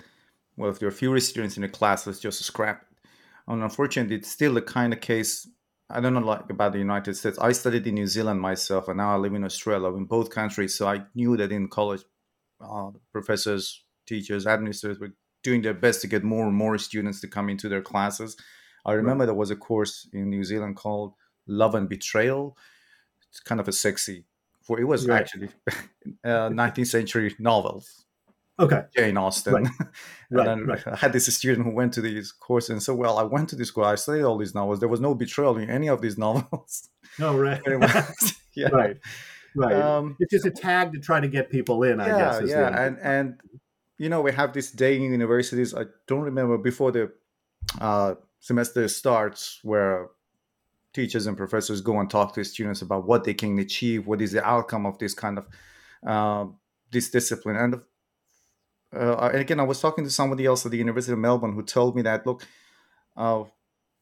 well, 0.56 0.70
if 0.70 0.78
there 0.78 0.88
are 0.88 0.92
fewer 0.92 1.20
students 1.20 1.56
in 1.58 1.64
a 1.64 1.68
class, 1.68 2.06
let's 2.06 2.20
just 2.20 2.42
scrap 2.42 2.82
it. 2.82 3.08
And 3.46 3.62
unfortunately, 3.62 4.16
it's 4.16 4.30
still 4.30 4.54
the 4.54 4.62
kind 4.62 4.92
of 4.92 5.00
case. 5.00 5.46
I 5.90 6.00
don't 6.00 6.14
know 6.14 6.20
like 6.20 6.48
about 6.48 6.72
the 6.72 6.78
United 6.78 7.14
States. 7.14 7.38
I 7.38 7.52
studied 7.52 7.86
in 7.86 7.94
New 7.94 8.06
Zealand 8.06 8.40
myself, 8.40 8.88
and 8.88 8.96
now 8.96 9.12
I 9.12 9.16
live 9.16 9.34
in 9.34 9.44
Australia. 9.44 9.94
In 9.94 10.06
both 10.06 10.30
countries, 10.30 10.74
so 10.74 10.88
I 10.88 11.02
knew 11.14 11.36
that 11.36 11.52
in 11.52 11.68
college, 11.68 12.04
uh, 12.60 12.90
professors, 13.12 13.84
teachers, 14.06 14.46
administrators 14.46 14.98
were 14.98 15.12
doing 15.42 15.60
their 15.60 15.74
best 15.74 16.00
to 16.00 16.06
get 16.06 16.24
more 16.24 16.46
and 16.46 16.56
more 16.56 16.78
students 16.78 17.20
to 17.20 17.28
come 17.28 17.50
into 17.50 17.68
their 17.68 17.82
classes. 17.82 18.34
I 18.86 18.92
remember 18.92 19.22
right. 19.22 19.26
there 19.26 19.34
was 19.34 19.50
a 19.50 19.56
course 19.56 20.08
in 20.14 20.30
New 20.30 20.44
Zealand 20.44 20.76
called 20.76 21.12
Love 21.46 21.74
and 21.74 21.86
Betrayal. 21.88 22.56
It's 23.34 23.40
kind 23.40 23.60
of 23.60 23.68
a 23.68 23.72
sexy, 23.72 24.24
for 24.62 24.80
it 24.80 24.84
was 24.84 25.06
right. 25.06 25.20
actually 25.20 25.48
uh, 26.24 26.48
19th 26.48 26.86
century 26.86 27.34
novels 27.38 28.04
Okay. 28.58 28.82
Jane 28.96 29.16
Austen. 29.16 29.54
Right. 29.54 29.66
and 30.30 30.46
then 30.46 30.66
right. 30.66 30.86
I 30.86 30.96
had 30.96 31.12
this 31.12 31.26
student 31.34 31.66
who 31.66 31.74
went 31.74 31.92
to 31.94 32.00
these 32.00 32.30
courses 32.30 32.70
and 32.70 32.82
said, 32.82 32.94
Well, 32.94 33.18
I 33.18 33.24
went 33.24 33.48
to 33.50 33.56
this 33.56 33.68
school, 33.68 33.84
I 33.84 33.96
studied 33.96 34.22
all 34.22 34.38
these 34.38 34.54
novels. 34.54 34.80
There 34.80 34.88
was 34.88 35.00
no 35.00 35.14
betrayal 35.14 35.56
in 35.58 35.68
any 35.68 35.88
of 35.88 36.00
these 36.00 36.16
novels. 36.26 36.88
Oh, 37.20 37.36
right. 37.36 37.60
yeah. 38.54 38.68
Right. 38.68 38.96
Right. 39.56 39.74
Um, 39.74 40.16
it's 40.18 40.32
just 40.32 40.46
a 40.46 40.50
tag 40.50 40.92
to 40.94 40.98
try 40.98 41.20
to 41.20 41.28
get 41.28 41.50
people 41.50 41.84
in, 41.84 42.00
I 42.00 42.06
yeah, 42.08 42.18
guess. 42.18 42.50
Yeah. 42.50 42.86
And, 42.86 42.98
and, 43.00 43.40
you 43.98 44.08
know, 44.08 44.20
we 44.20 44.32
have 44.32 44.52
this 44.52 44.72
day 44.72 44.96
in 44.96 45.02
universities. 45.02 45.74
I 45.74 45.84
don't 46.08 46.22
remember 46.22 46.58
before 46.58 46.90
the 46.90 47.12
uh, 47.80 48.14
semester 48.40 48.88
starts 48.88 49.60
where 49.62 50.08
teachers 50.94 51.26
and 51.26 51.36
professors 51.36 51.80
go 51.80 51.98
and 52.00 52.08
talk 52.08 52.34
to 52.34 52.44
students 52.44 52.80
about 52.80 53.06
what 53.06 53.24
they 53.24 53.34
can 53.34 53.58
achieve, 53.58 54.06
what 54.06 54.22
is 54.22 54.32
the 54.32 54.44
outcome 54.44 54.86
of 54.86 54.98
this 54.98 55.12
kind 55.12 55.38
of 55.38 55.46
uh, 56.06 56.46
this 56.90 57.10
discipline. 57.10 57.56
And 57.56 57.80
uh, 58.96 59.30
again, 59.32 59.60
I 59.60 59.64
was 59.64 59.80
talking 59.80 60.04
to 60.04 60.10
somebody 60.10 60.46
else 60.46 60.64
at 60.64 60.72
the 60.72 60.78
University 60.78 61.12
of 61.12 61.18
Melbourne 61.18 61.54
who 61.54 61.62
told 61.62 61.96
me 61.96 62.02
that 62.02 62.26
look, 62.26 62.46
uh, 63.16 63.44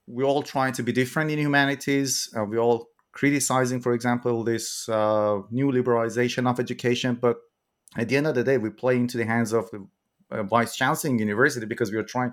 we're 0.07 0.25
all 0.25 0.43
trying 0.43 0.75
to 0.75 0.83
be 0.83 0.93
different 0.93 1.31
in 1.31 1.39
humanities. 1.39 2.33
Uh, 2.37 2.45
we're 2.45 2.59
all 2.59 2.89
criticizing, 3.13 3.81
for 3.81 3.93
example, 3.95 4.45
this 4.45 4.89
uh, 4.89 5.41
neoliberalization 5.53 6.49
of 6.49 6.61
education. 6.61 7.15
But 7.15 7.39
at 7.97 8.09
the 8.09 8.17
end 8.17 8.27
of 8.27 8.35
the 8.35 8.45
day, 8.45 8.59
we 8.59 8.71
play 8.71 8.97
into 8.97 9.17
the 9.17 9.25
hands 9.25 9.53
of 9.53 9.71
the 9.71 9.87
uh, 10.31 10.43
vice 10.43 10.77
chancellor 10.77 11.11
in 11.11 11.19
university 11.19 11.67
because 11.67 11.91
we 11.91 11.99
are 11.99 12.03
trying 12.03 12.33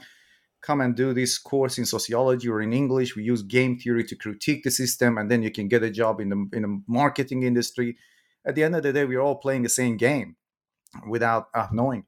come 0.62 0.82
and 0.82 0.96
do 0.96 1.14
this 1.14 1.38
course 1.38 1.78
in 1.78 1.86
sociology 1.86 2.50
or 2.50 2.62
in 2.62 2.74
English. 2.74 3.16
We 3.16 3.24
use 3.24 3.42
game 3.44 3.78
theory 3.78 4.04
to 4.06 4.16
critique 4.16 4.64
the 4.64 4.72
system, 4.72 5.18
and 5.18 5.30
then 5.30 5.44
you 5.44 5.52
can 5.52 5.68
get 5.68 5.84
a 5.84 5.90
job 5.90 6.20
in 6.20 6.30
the 6.30 6.50
in 6.54 6.62
the 6.64 6.82
marketing 6.88 7.44
industry. 7.44 7.98
At 8.46 8.56
the 8.56 8.64
end 8.64 8.76
of 8.76 8.84
the 8.84 8.94
day, 8.94 9.06
we're 9.06 9.22
all 9.22 9.36
playing 9.36 9.64
the 9.64 9.70
same 9.70 9.98
game 9.98 10.36
without 11.08 11.48
uh, 11.54 11.68
knowing. 11.72 12.06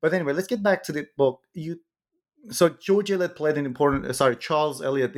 But 0.00 0.14
anyway, 0.14 0.32
let's 0.32 0.46
get 0.46 0.62
back 0.62 0.82
to 0.84 0.92
the 0.92 1.06
book. 1.16 1.42
You 1.54 1.80
so 2.50 2.68
George 2.68 3.10
Eliot 3.10 3.36
played 3.36 3.58
an 3.58 3.66
important 3.66 4.06
uh, 4.06 4.12
sorry 4.12 4.36
Charles 4.36 4.82
Eliot 4.82 5.16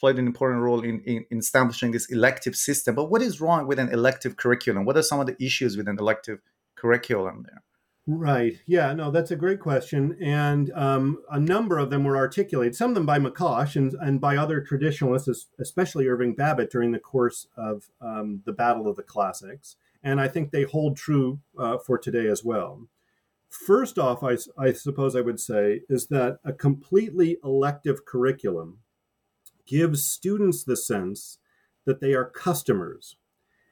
played 0.00 0.18
an 0.18 0.26
important 0.26 0.62
role 0.62 0.82
in, 0.82 1.00
in, 1.00 1.24
in 1.30 1.38
establishing 1.38 1.92
this 1.92 2.10
elective 2.10 2.56
system. 2.56 2.94
But 2.94 3.10
what 3.10 3.22
is 3.22 3.40
wrong 3.40 3.66
with 3.66 3.78
an 3.78 3.88
elective 3.90 4.36
curriculum? 4.36 4.84
What 4.84 4.96
are 4.96 5.02
some 5.02 5.20
of 5.20 5.26
the 5.26 5.36
issues 5.44 5.76
with 5.76 5.88
an 5.88 5.98
elective 5.98 6.40
curriculum 6.76 7.46
there? 7.48 7.62
Right. 8.04 8.54
Yeah. 8.66 8.92
No, 8.94 9.12
that's 9.12 9.30
a 9.30 9.36
great 9.36 9.60
question, 9.60 10.16
and 10.20 10.72
um, 10.74 11.18
a 11.30 11.38
number 11.38 11.78
of 11.78 11.90
them 11.90 12.02
were 12.02 12.16
articulated. 12.16 12.74
Some 12.74 12.90
of 12.90 12.94
them 12.96 13.06
by 13.06 13.20
McCosh 13.20 13.76
and, 13.76 13.94
and 14.00 14.20
by 14.20 14.36
other 14.36 14.60
traditionalists, 14.60 15.46
especially 15.60 16.08
Irving 16.08 16.34
Babbitt, 16.34 16.70
during 16.70 16.90
the 16.90 16.98
course 16.98 17.46
of 17.56 17.90
um, 18.00 18.42
the 18.44 18.52
Battle 18.52 18.88
of 18.88 18.96
the 18.96 19.04
Classics. 19.04 19.76
And 20.02 20.20
I 20.20 20.26
think 20.26 20.50
they 20.50 20.64
hold 20.64 20.96
true 20.96 21.38
uh, 21.56 21.78
for 21.78 21.96
today 21.96 22.26
as 22.26 22.42
well. 22.42 22.88
First 23.48 23.98
off, 23.98 24.24
I, 24.24 24.36
I 24.58 24.72
suppose 24.72 25.14
I 25.14 25.20
would 25.20 25.38
say 25.38 25.82
is 25.88 26.08
that 26.08 26.38
a 26.44 26.52
completely 26.52 27.36
elective 27.44 28.04
curriculum 28.04 28.78
gives 29.64 30.04
students 30.04 30.64
the 30.64 30.76
sense 30.76 31.38
that 31.84 32.00
they 32.00 32.14
are 32.14 32.24
customers, 32.24 33.16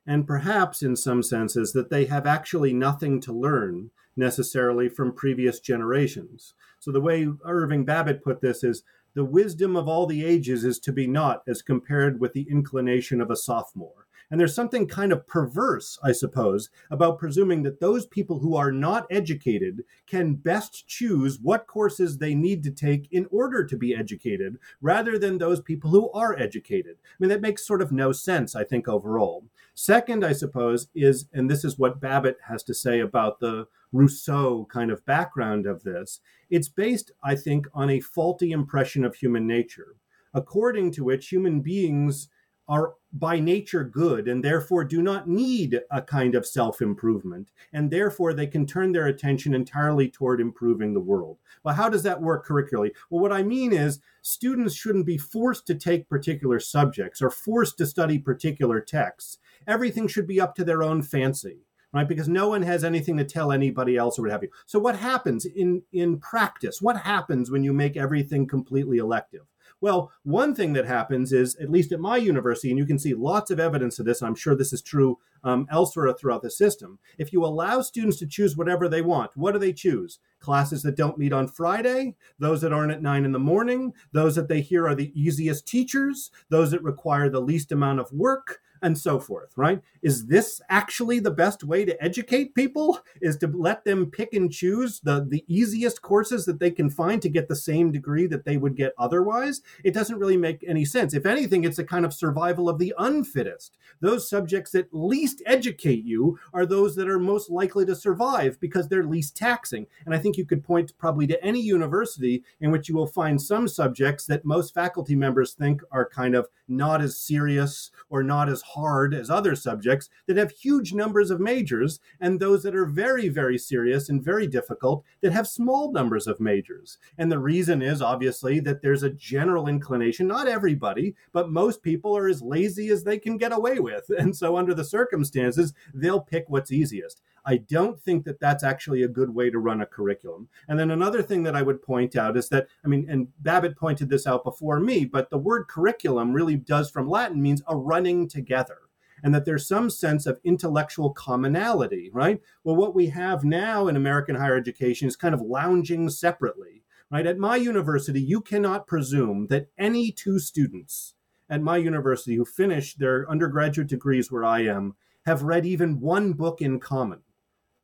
and 0.06 0.24
perhaps 0.26 0.82
in 0.82 0.94
some 0.94 1.22
senses 1.22 1.72
that 1.72 1.90
they 1.90 2.04
have 2.04 2.26
actually 2.26 2.72
nothing 2.72 3.20
to 3.22 3.32
learn 3.32 3.90
necessarily 4.16 4.88
from 4.88 5.14
previous 5.14 5.60
generations. 5.60 6.54
So, 6.78 6.90
the 6.90 7.00
way 7.00 7.28
Irving 7.44 7.84
Babbitt 7.84 8.22
put 8.22 8.40
this 8.40 8.64
is 8.64 8.82
the 9.14 9.24
wisdom 9.24 9.76
of 9.76 9.88
all 9.88 10.06
the 10.06 10.24
ages 10.24 10.64
is 10.64 10.78
to 10.80 10.92
be 10.92 11.06
not 11.06 11.42
as 11.48 11.62
compared 11.62 12.20
with 12.20 12.32
the 12.32 12.46
inclination 12.48 13.20
of 13.20 13.30
a 13.30 13.36
sophomore. 13.36 14.06
And 14.30 14.38
there's 14.38 14.54
something 14.54 14.86
kind 14.86 15.10
of 15.10 15.26
perverse, 15.26 15.98
I 16.04 16.12
suppose, 16.12 16.70
about 16.88 17.18
presuming 17.18 17.64
that 17.64 17.80
those 17.80 18.06
people 18.06 18.38
who 18.38 18.54
are 18.54 18.70
not 18.70 19.06
educated 19.10 19.82
can 20.06 20.34
best 20.34 20.86
choose 20.86 21.40
what 21.40 21.66
courses 21.66 22.18
they 22.18 22.36
need 22.36 22.62
to 22.62 22.70
take 22.70 23.08
in 23.10 23.26
order 23.32 23.64
to 23.64 23.76
be 23.76 23.94
educated, 23.94 24.58
rather 24.80 25.18
than 25.18 25.38
those 25.38 25.60
people 25.60 25.90
who 25.90 26.12
are 26.12 26.38
educated. 26.38 26.96
I 27.02 27.16
mean, 27.18 27.28
that 27.30 27.40
makes 27.40 27.66
sort 27.66 27.82
of 27.82 27.90
no 27.90 28.12
sense, 28.12 28.54
I 28.54 28.62
think, 28.62 28.86
overall. 28.86 29.46
Second, 29.74 30.24
I 30.24 30.32
suppose, 30.32 30.86
is, 30.94 31.26
and 31.32 31.50
this 31.50 31.64
is 31.64 31.76
what 31.76 32.00
Babbitt 32.00 32.36
has 32.48 32.62
to 32.64 32.74
say 32.74 33.00
about 33.00 33.40
the 33.40 33.66
Rousseau 33.92 34.66
kind 34.70 34.90
of 34.90 35.04
background 35.04 35.66
of 35.66 35.82
this, 35.82 36.20
it's 36.48 36.68
based, 36.68 37.10
I 37.22 37.34
think, 37.34 37.66
on 37.74 37.90
a 37.90 38.00
faulty 38.00 38.52
impression 38.52 39.04
of 39.04 39.16
human 39.16 39.46
nature, 39.46 39.96
according 40.32 40.92
to 40.92 41.04
which 41.04 41.28
human 41.28 41.60
beings 41.60 42.28
are 42.70 42.94
by 43.12 43.40
nature 43.40 43.82
good 43.82 44.28
and 44.28 44.44
therefore 44.44 44.84
do 44.84 45.02
not 45.02 45.28
need 45.28 45.80
a 45.90 46.00
kind 46.00 46.36
of 46.36 46.46
self 46.46 46.80
improvement. 46.80 47.50
And 47.72 47.90
therefore, 47.90 48.32
they 48.32 48.46
can 48.46 48.64
turn 48.64 48.92
their 48.92 49.08
attention 49.08 49.52
entirely 49.54 50.08
toward 50.08 50.40
improving 50.40 50.94
the 50.94 51.00
world. 51.00 51.38
Well, 51.64 51.74
how 51.74 51.88
does 51.88 52.04
that 52.04 52.22
work 52.22 52.46
curricularly? 52.46 52.92
Well, 53.10 53.20
what 53.20 53.32
I 53.32 53.42
mean 53.42 53.72
is 53.72 53.98
students 54.22 54.76
shouldn't 54.76 55.06
be 55.06 55.18
forced 55.18 55.66
to 55.66 55.74
take 55.74 56.08
particular 56.08 56.60
subjects 56.60 57.20
or 57.20 57.30
forced 57.30 57.76
to 57.78 57.86
study 57.86 58.18
particular 58.20 58.80
texts. 58.80 59.38
Everything 59.66 60.06
should 60.06 60.28
be 60.28 60.40
up 60.40 60.54
to 60.54 60.64
their 60.64 60.84
own 60.84 61.02
fancy 61.02 61.66
right 61.92 62.08
because 62.08 62.28
no 62.28 62.48
one 62.48 62.62
has 62.62 62.84
anything 62.84 63.16
to 63.16 63.24
tell 63.24 63.52
anybody 63.52 63.96
else 63.96 64.18
or 64.18 64.22
what 64.22 64.30
have 64.30 64.42
you 64.42 64.50
so 64.66 64.78
what 64.78 64.96
happens 64.96 65.44
in 65.44 65.82
in 65.92 66.18
practice 66.18 66.80
what 66.80 66.98
happens 66.98 67.50
when 67.50 67.64
you 67.64 67.72
make 67.72 67.96
everything 67.96 68.46
completely 68.46 68.98
elective 68.98 69.46
well, 69.80 70.12
one 70.24 70.54
thing 70.54 70.74
that 70.74 70.86
happens 70.86 71.32
is, 71.32 71.56
at 71.56 71.70
least 71.70 71.90
at 71.92 72.00
my 72.00 72.18
university, 72.18 72.68
and 72.68 72.78
you 72.78 72.84
can 72.84 72.98
see 72.98 73.14
lots 73.14 73.50
of 73.50 73.58
evidence 73.58 73.98
of 73.98 74.04
this, 74.04 74.20
and 74.20 74.28
I'm 74.28 74.34
sure 74.34 74.54
this 74.54 74.74
is 74.74 74.82
true 74.82 75.18
um, 75.42 75.66
elsewhere 75.70 76.12
throughout 76.12 76.42
the 76.42 76.50
system. 76.50 76.98
If 77.18 77.32
you 77.32 77.44
allow 77.44 77.80
students 77.80 78.18
to 78.18 78.26
choose 78.26 78.56
whatever 78.56 78.88
they 78.88 79.00
want, 79.00 79.30
what 79.34 79.52
do 79.52 79.58
they 79.58 79.72
choose? 79.72 80.18
Classes 80.40 80.82
that 80.82 80.96
don't 80.96 81.18
meet 81.18 81.32
on 81.32 81.48
Friday, 81.48 82.16
those 82.38 82.62
that 82.62 82.72
aren't 82.72 82.92
at 82.92 83.02
nine 83.02 83.24
in 83.24 83.32
the 83.32 83.38
morning, 83.38 83.92
those 84.12 84.34
that 84.36 84.48
they 84.48 84.60
hear 84.60 84.88
are 84.88 84.94
the 84.94 85.12
easiest 85.14 85.66
teachers, 85.66 86.30
those 86.48 86.70
that 86.70 86.82
require 86.82 87.28
the 87.28 87.40
least 87.40 87.70
amount 87.72 88.00
of 88.00 88.10
work, 88.10 88.60
and 88.82 88.96
so 88.96 89.18
forth, 89.18 89.52
right? 89.56 89.80
Is 90.02 90.26
this 90.26 90.60
actually 90.68 91.20
the 91.20 91.30
best 91.30 91.62
way 91.64 91.84
to 91.84 92.02
educate 92.02 92.54
people? 92.54 93.00
Is 93.20 93.36
to 93.38 93.46
let 93.46 93.84
them 93.84 94.10
pick 94.10 94.32
and 94.32 94.50
choose 94.50 95.00
the, 95.00 95.26
the 95.28 95.44
easiest 95.46 96.02
courses 96.02 96.46
that 96.46 96.60
they 96.60 96.70
can 96.70 96.90
find 96.90 97.20
to 97.22 97.28
get 97.28 97.48
the 97.48 97.56
same 97.56 97.92
degree 97.92 98.26
that 98.26 98.44
they 98.44 98.56
would 98.56 98.76
get 98.76 98.94
otherwise? 98.98 99.60
It 99.84 99.94
doesn't 99.94 100.18
really 100.18 100.36
make 100.36 100.64
any 100.66 100.84
sense. 100.84 101.14
If 101.14 101.26
anything, 101.26 101.64
it's 101.64 101.78
a 101.78 101.84
kind 101.84 102.04
of 102.04 102.14
survival 102.14 102.68
of 102.68 102.78
the 102.78 102.94
unfittest. 102.98 103.76
Those 104.00 104.28
subjects 104.28 104.70
that 104.72 104.92
least 104.92 105.42
educate 105.46 106.04
you 106.04 106.38
are 106.52 106.66
those 106.66 106.96
that 106.96 107.08
are 107.08 107.18
most 107.18 107.50
likely 107.50 107.84
to 107.86 107.94
survive 107.94 108.58
because 108.60 108.88
they're 108.88 109.04
least 109.04 109.36
taxing. 109.36 109.86
And 110.06 110.14
I 110.14 110.18
think 110.18 110.29
you 110.36 110.44
could 110.44 110.64
point 110.64 110.92
probably 110.98 111.26
to 111.26 111.44
any 111.44 111.60
university 111.60 112.42
in 112.60 112.70
which 112.70 112.88
you 112.88 112.94
will 112.94 113.06
find 113.06 113.40
some 113.40 113.68
subjects 113.68 114.26
that 114.26 114.44
most 114.44 114.74
faculty 114.74 115.14
members 115.14 115.52
think 115.52 115.82
are 115.90 116.08
kind 116.08 116.34
of 116.34 116.48
not 116.68 117.02
as 117.02 117.18
serious 117.18 117.90
or 118.08 118.22
not 118.22 118.48
as 118.48 118.62
hard 118.62 119.12
as 119.12 119.28
other 119.28 119.56
subjects 119.56 120.08
that 120.26 120.36
have 120.36 120.50
huge 120.52 120.92
numbers 120.92 121.30
of 121.30 121.40
majors, 121.40 122.00
and 122.20 122.38
those 122.38 122.62
that 122.62 122.76
are 122.76 122.86
very, 122.86 123.28
very 123.28 123.58
serious 123.58 124.08
and 124.08 124.22
very 124.22 124.46
difficult 124.46 125.04
that 125.20 125.32
have 125.32 125.48
small 125.48 125.92
numbers 125.92 126.26
of 126.26 126.40
majors. 126.40 126.98
And 127.18 127.30
the 127.30 127.38
reason 127.38 127.82
is 127.82 128.00
obviously 128.00 128.60
that 128.60 128.82
there's 128.82 129.02
a 129.02 129.10
general 129.10 129.66
inclination, 129.66 130.26
not 130.26 130.46
everybody, 130.46 131.14
but 131.32 131.50
most 131.50 131.82
people 131.82 132.16
are 132.16 132.28
as 132.28 132.42
lazy 132.42 132.88
as 132.88 133.04
they 133.04 133.18
can 133.18 133.36
get 133.36 133.52
away 133.52 133.78
with. 133.78 134.08
And 134.20 134.36
so, 134.36 134.56
under 134.58 134.74
the 134.74 134.84
circumstances, 134.84 135.72
they'll 135.94 136.20
pick 136.20 136.44
what's 136.48 136.70
easiest. 136.70 137.22
I 137.44 137.56
don't 137.56 138.00
think 138.00 138.24
that 138.24 138.40
that's 138.40 138.64
actually 138.64 139.02
a 139.02 139.08
good 139.08 139.34
way 139.34 139.50
to 139.50 139.58
run 139.58 139.80
a 139.80 139.86
curriculum. 139.86 140.48
And 140.68 140.78
then 140.78 140.90
another 140.90 141.22
thing 141.22 141.42
that 141.44 141.56
I 141.56 141.62
would 141.62 141.82
point 141.82 142.16
out 142.16 142.36
is 142.36 142.48
that, 142.50 142.68
I 142.84 142.88
mean, 142.88 143.06
and 143.08 143.28
Babbitt 143.40 143.76
pointed 143.76 144.08
this 144.08 144.26
out 144.26 144.44
before 144.44 144.80
me, 144.80 145.04
but 145.04 145.30
the 145.30 145.38
word 145.38 145.68
curriculum 145.68 146.32
really 146.32 146.56
does 146.56 146.90
from 146.90 147.08
Latin 147.08 147.40
means 147.42 147.62
a 147.66 147.76
running 147.76 148.28
together. 148.28 148.78
And 149.22 149.34
that 149.34 149.44
there's 149.44 149.68
some 149.68 149.90
sense 149.90 150.24
of 150.26 150.40
intellectual 150.44 151.10
commonality, 151.10 152.10
right? 152.12 152.40
Well, 152.64 152.76
what 152.76 152.94
we 152.94 153.08
have 153.08 153.44
now 153.44 153.86
in 153.86 153.96
American 153.96 154.36
higher 154.36 154.56
education 154.56 155.08
is 155.08 155.16
kind 155.16 155.34
of 155.34 155.42
lounging 155.42 156.08
separately, 156.08 156.84
right? 157.10 157.26
At 157.26 157.36
my 157.36 157.56
university, 157.56 158.22
you 158.22 158.40
cannot 158.40 158.86
presume 158.86 159.48
that 159.48 159.68
any 159.76 160.10
two 160.10 160.38
students 160.38 161.14
at 161.50 161.60
my 161.60 161.76
university 161.76 162.36
who 162.36 162.44
finish 162.44 162.94
their 162.94 163.28
undergraduate 163.28 163.88
degrees 163.88 164.30
where 164.30 164.44
I 164.44 164.60
am 164.60 164.94
have 165.26 165.42
read 165.42 165.66
even 165.66 166.00
one 166.00 166.32
book 166.32 166.62
in 166.62 166.80
common 166.80 167.20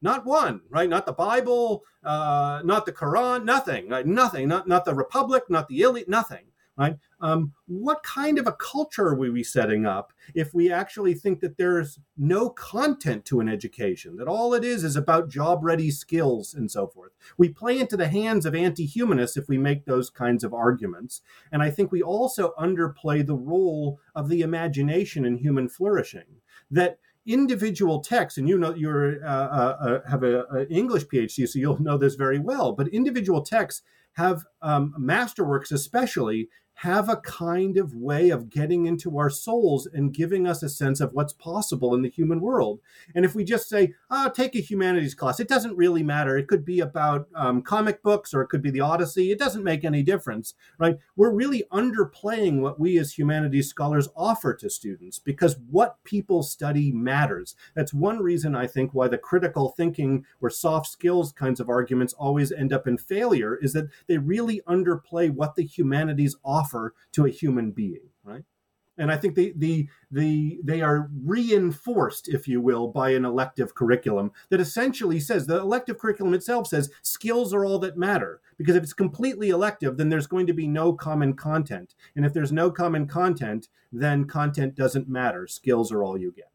not 0.02 0.24
one, 0.26 0.60
right? 0.70 0.88
Not 0.88 1.06
the 1.06 1.12
Bible, 1.12 1.82
uh, 2.04 2.60
not 2.64 2.86
the 2.86 2.92
Quran, 2.92 3.44
nothing, 3.44 3.88
right? 3.88 4.06
nothing, 4.06 4.48
not, 4.48 4.68
not 4.68 4.84
the 4.84 4.94
Republic, 4.94 5.44
not 5.48 5.68
the 5.68 5.82
Iliad, 5.82 6.08
nothing. 6.08 6.46
right? 6.76 6.96
Um, 7.20 7.52
what 7.66 8.02
kind 8.02 8.38
of 8.38 8.46
a 8.46 8.52
culture 8.52 9.08
are 9.08 9.14
we 9.14 9.42
setting 9.42 9.86
up 9.86 10.12
if 10.34 10.52
we 10.52 10.70
actually 10.70 11.14
think 11.14 11.40
that 11.40 11.56
there's 11.56 11.98
no 12.18 12.50
content 12.50 13.24
to 13.26 13.40
an 13.40 13.48
education, 13.48 14.16
that 14.16 14.28
all 14.28 14.52
it 14.52 14.62
is 14.64 14.84
is 14.84 14.96
about 14.96 15.30
job 15.30 15.60
ready 15.62 15.90
skills 15.90 16.52
and 16.52 16.70
so 16.70 16.86
forth? 16.86 17.12
We 17.38 17.48
play 17.48 17.78
into 17.78 17.96
the 17.96 18.08
hands 18.08 18.44
of 18.44 18.54
anti 18.54 18.84
humanists 18.84 19.36
if 19.38 19.48
we 19.48 19.56
make 19.56 19.86
those 19.86 20.10
kinds 20.10 20.44
of 20.44 20.52
arguments. 20.52 21.22
And 21.50 21.62
I 21.62 21.70
think 21.70 21.90
we 21.90 22.02
also 22.02 22.52
underplay 22.58 23.26
the 23.26 23.34
role 23.36 23.98
of 24.14 24.28
the 24.28 24.42
imagination 24.42 25.24
in 25.24 25.38
human 25.38 25.68
flourishing. 25.68 26.42
That 26.70 26.98
individual 27.26 28.00
texts, 28.00 28.38
and 28.38 28.48
you 28.48 28.58
know 28.58 28.74
you 28.74 28.88
uh, 29.22 29.26
uh, 29.26 29.76
uh, 29.80 30.10
have 30.10 30.22
an 30.22 30.66
English 30.70 31.06
PhD, 31.06 31.48
so 31.48 31.58
you'll 31.58 31.82
know 31.82 31.98
this 31.98 32.14
very 32.14 32.38
well. 32.38 32.72
But 32.72 32.88
individual 32.88 33.42
texts 33.42 33.82
have 34.14 34.44
um, 34.62 34.94
masterworks, 34.98 35.72
especially 35.72 36.48
have 36.80 37.08
a 37.08 37.16
kind 37.16 37.78
of 37.78 37.94
way 37.94 38.28
of 38.28 38.50
getting 38.50 38.84
into 38.84 39.16
our 39.16 39.30
souls 39.30 39.88
and 39.90 40.12
giving 40.12 40.46
us 40.46 40.62
a 40.62 40.68
sense 40.68 41.00
of 41.00 41.14
what's 41.14 41.32
possible 41.32 41.94
in 41.94 42.02
the 42.02 42.10
human 42.10 42.38
world. 42.38 42.80
And 43.14 43.24
if 43.24 43.34
we 43.34 43.44
just 43.44 43.66
say, 43.66 43.94
oh, 44.10 44.28
take 44.28 44.54
a 44.54 44.60
humanities 44.60 45.14
class, 45.14 45.40
it 45.40 45.48
doesn't 45.48 45.74
really 45.74 46.02
matter. 46.02 46.36
It 46.36 46.48
could 46.48 46.66
be 46.66 46.80
about 46.80 47.28
um, 47.34 47.62
comic 47.62 48.02
books 48.02 48.34
or 48.34 48.42
it 48.42 48.48
could 48.48 48.60
be 48.60 48.70
the 48.70 48.82
Odyssey. 48.82 49.32
It 49.32 49.38
doesn't 49.38 49.64
make 49.64 49.84
any 49.84 50.02
difference, 50.02 50.52
right? 50.78 50.98
We're 51.16 51.32
really 51.32 51.64
underplaying 51.72 52.60
what 52.60 52.78
we 52.78 52.98
as 52.98 53.16
humanities 53.16 53.70
scholars 53.70 54.10
offer 54.14 54.52
to 54.52 54.68
students 54.68 55.18
because 55.18 55.56
what 55.70 56.04
people 56.04 56.42
study 56.42 56.92
matters. 56.92 57.56
That's 57.74 57.94
one 57.94 58.18
reason 58.18 58.54
I 58.54 58.66
think 58.66 58.92
why 58.92 59.08
the 59.08 59.16
critical 59.16 59.70
thinking 59.70 60.26
or 60.42 60.50
soft 60.50 60.88
skills 60.88 61.32
kinds 61.32 61.58
of 61.58 61.70
arguments 61.70 62.12
always 62.12 62.52
end 62.52 62.74
up 62.74 62.86
in 62.86 62.98
failure 62.98 63.56
is 63.56 63.72
that 63.72 63.88
they 64.08 64.18
really 64.18 64.60
underplay 64.68 65.30
what 65.30 65.54
the 65.54 65.64
humanities 65.64 66.36
offer 66.44 66.65
offer 66.66 66.94
to 67.12 67.26
a 67.26 67.30
human 67.30 67.70
being, 67.70 68.10
right? 68.24 68.44
And 68.98 69.12
I 69.12 69.16
think 69.18 69.34
the 69.34 69.52
the 69.56 69.88
the 70.10 70.58
they 70.64 70.80
are 70.80 71.10
reinforced, 71.22 72.28
if 72.28 72.48
you 72.48 72.62
will, 72.62 72.88
by 72.88 73.10
an 73.10 73.26
elective 73.26 73.74
curriculum 73.74 74.32
that 74.48 74.60
essentially 74.60 75.20
says 75.20 75.46
the 75.46 75.58
elective 75.58 75.98
curriculum 75.98 76.32
itself 76.32 76.68
says 76.68 76.90
skills 77.02 77.52
are 77.52 77.64
all 77.64 77.78
that 77.80 77.98
matter. 77.98 78.40
Because 78.56 78.74
if 78.74 78.82
it's 78.82 78.94
completely 78.94 79.50
elective, 79.50 79.98
then 79.98 80.08
there's 80.08 80.26
going 80.26 80.46
to 80.46 80.54
be 80.54 80.66
no 80.66 80.94
common 80.94 81.34
content. 81.34 81.94
And 82.14 82.24
if 82.24 82.32
there's 82.32 82.52
no 82.52 82.70
common 82.70 83.06
content, 83.06 83.68
then 83.92 84.24
content 84.24 84.74
doesn't 84.74 85.10
matter. 85.10 85.46
Skills 85.46 85.92
are 85.92 86.02
all 86.02 86.16
you 86.16 86.32
get. 86.32 86.50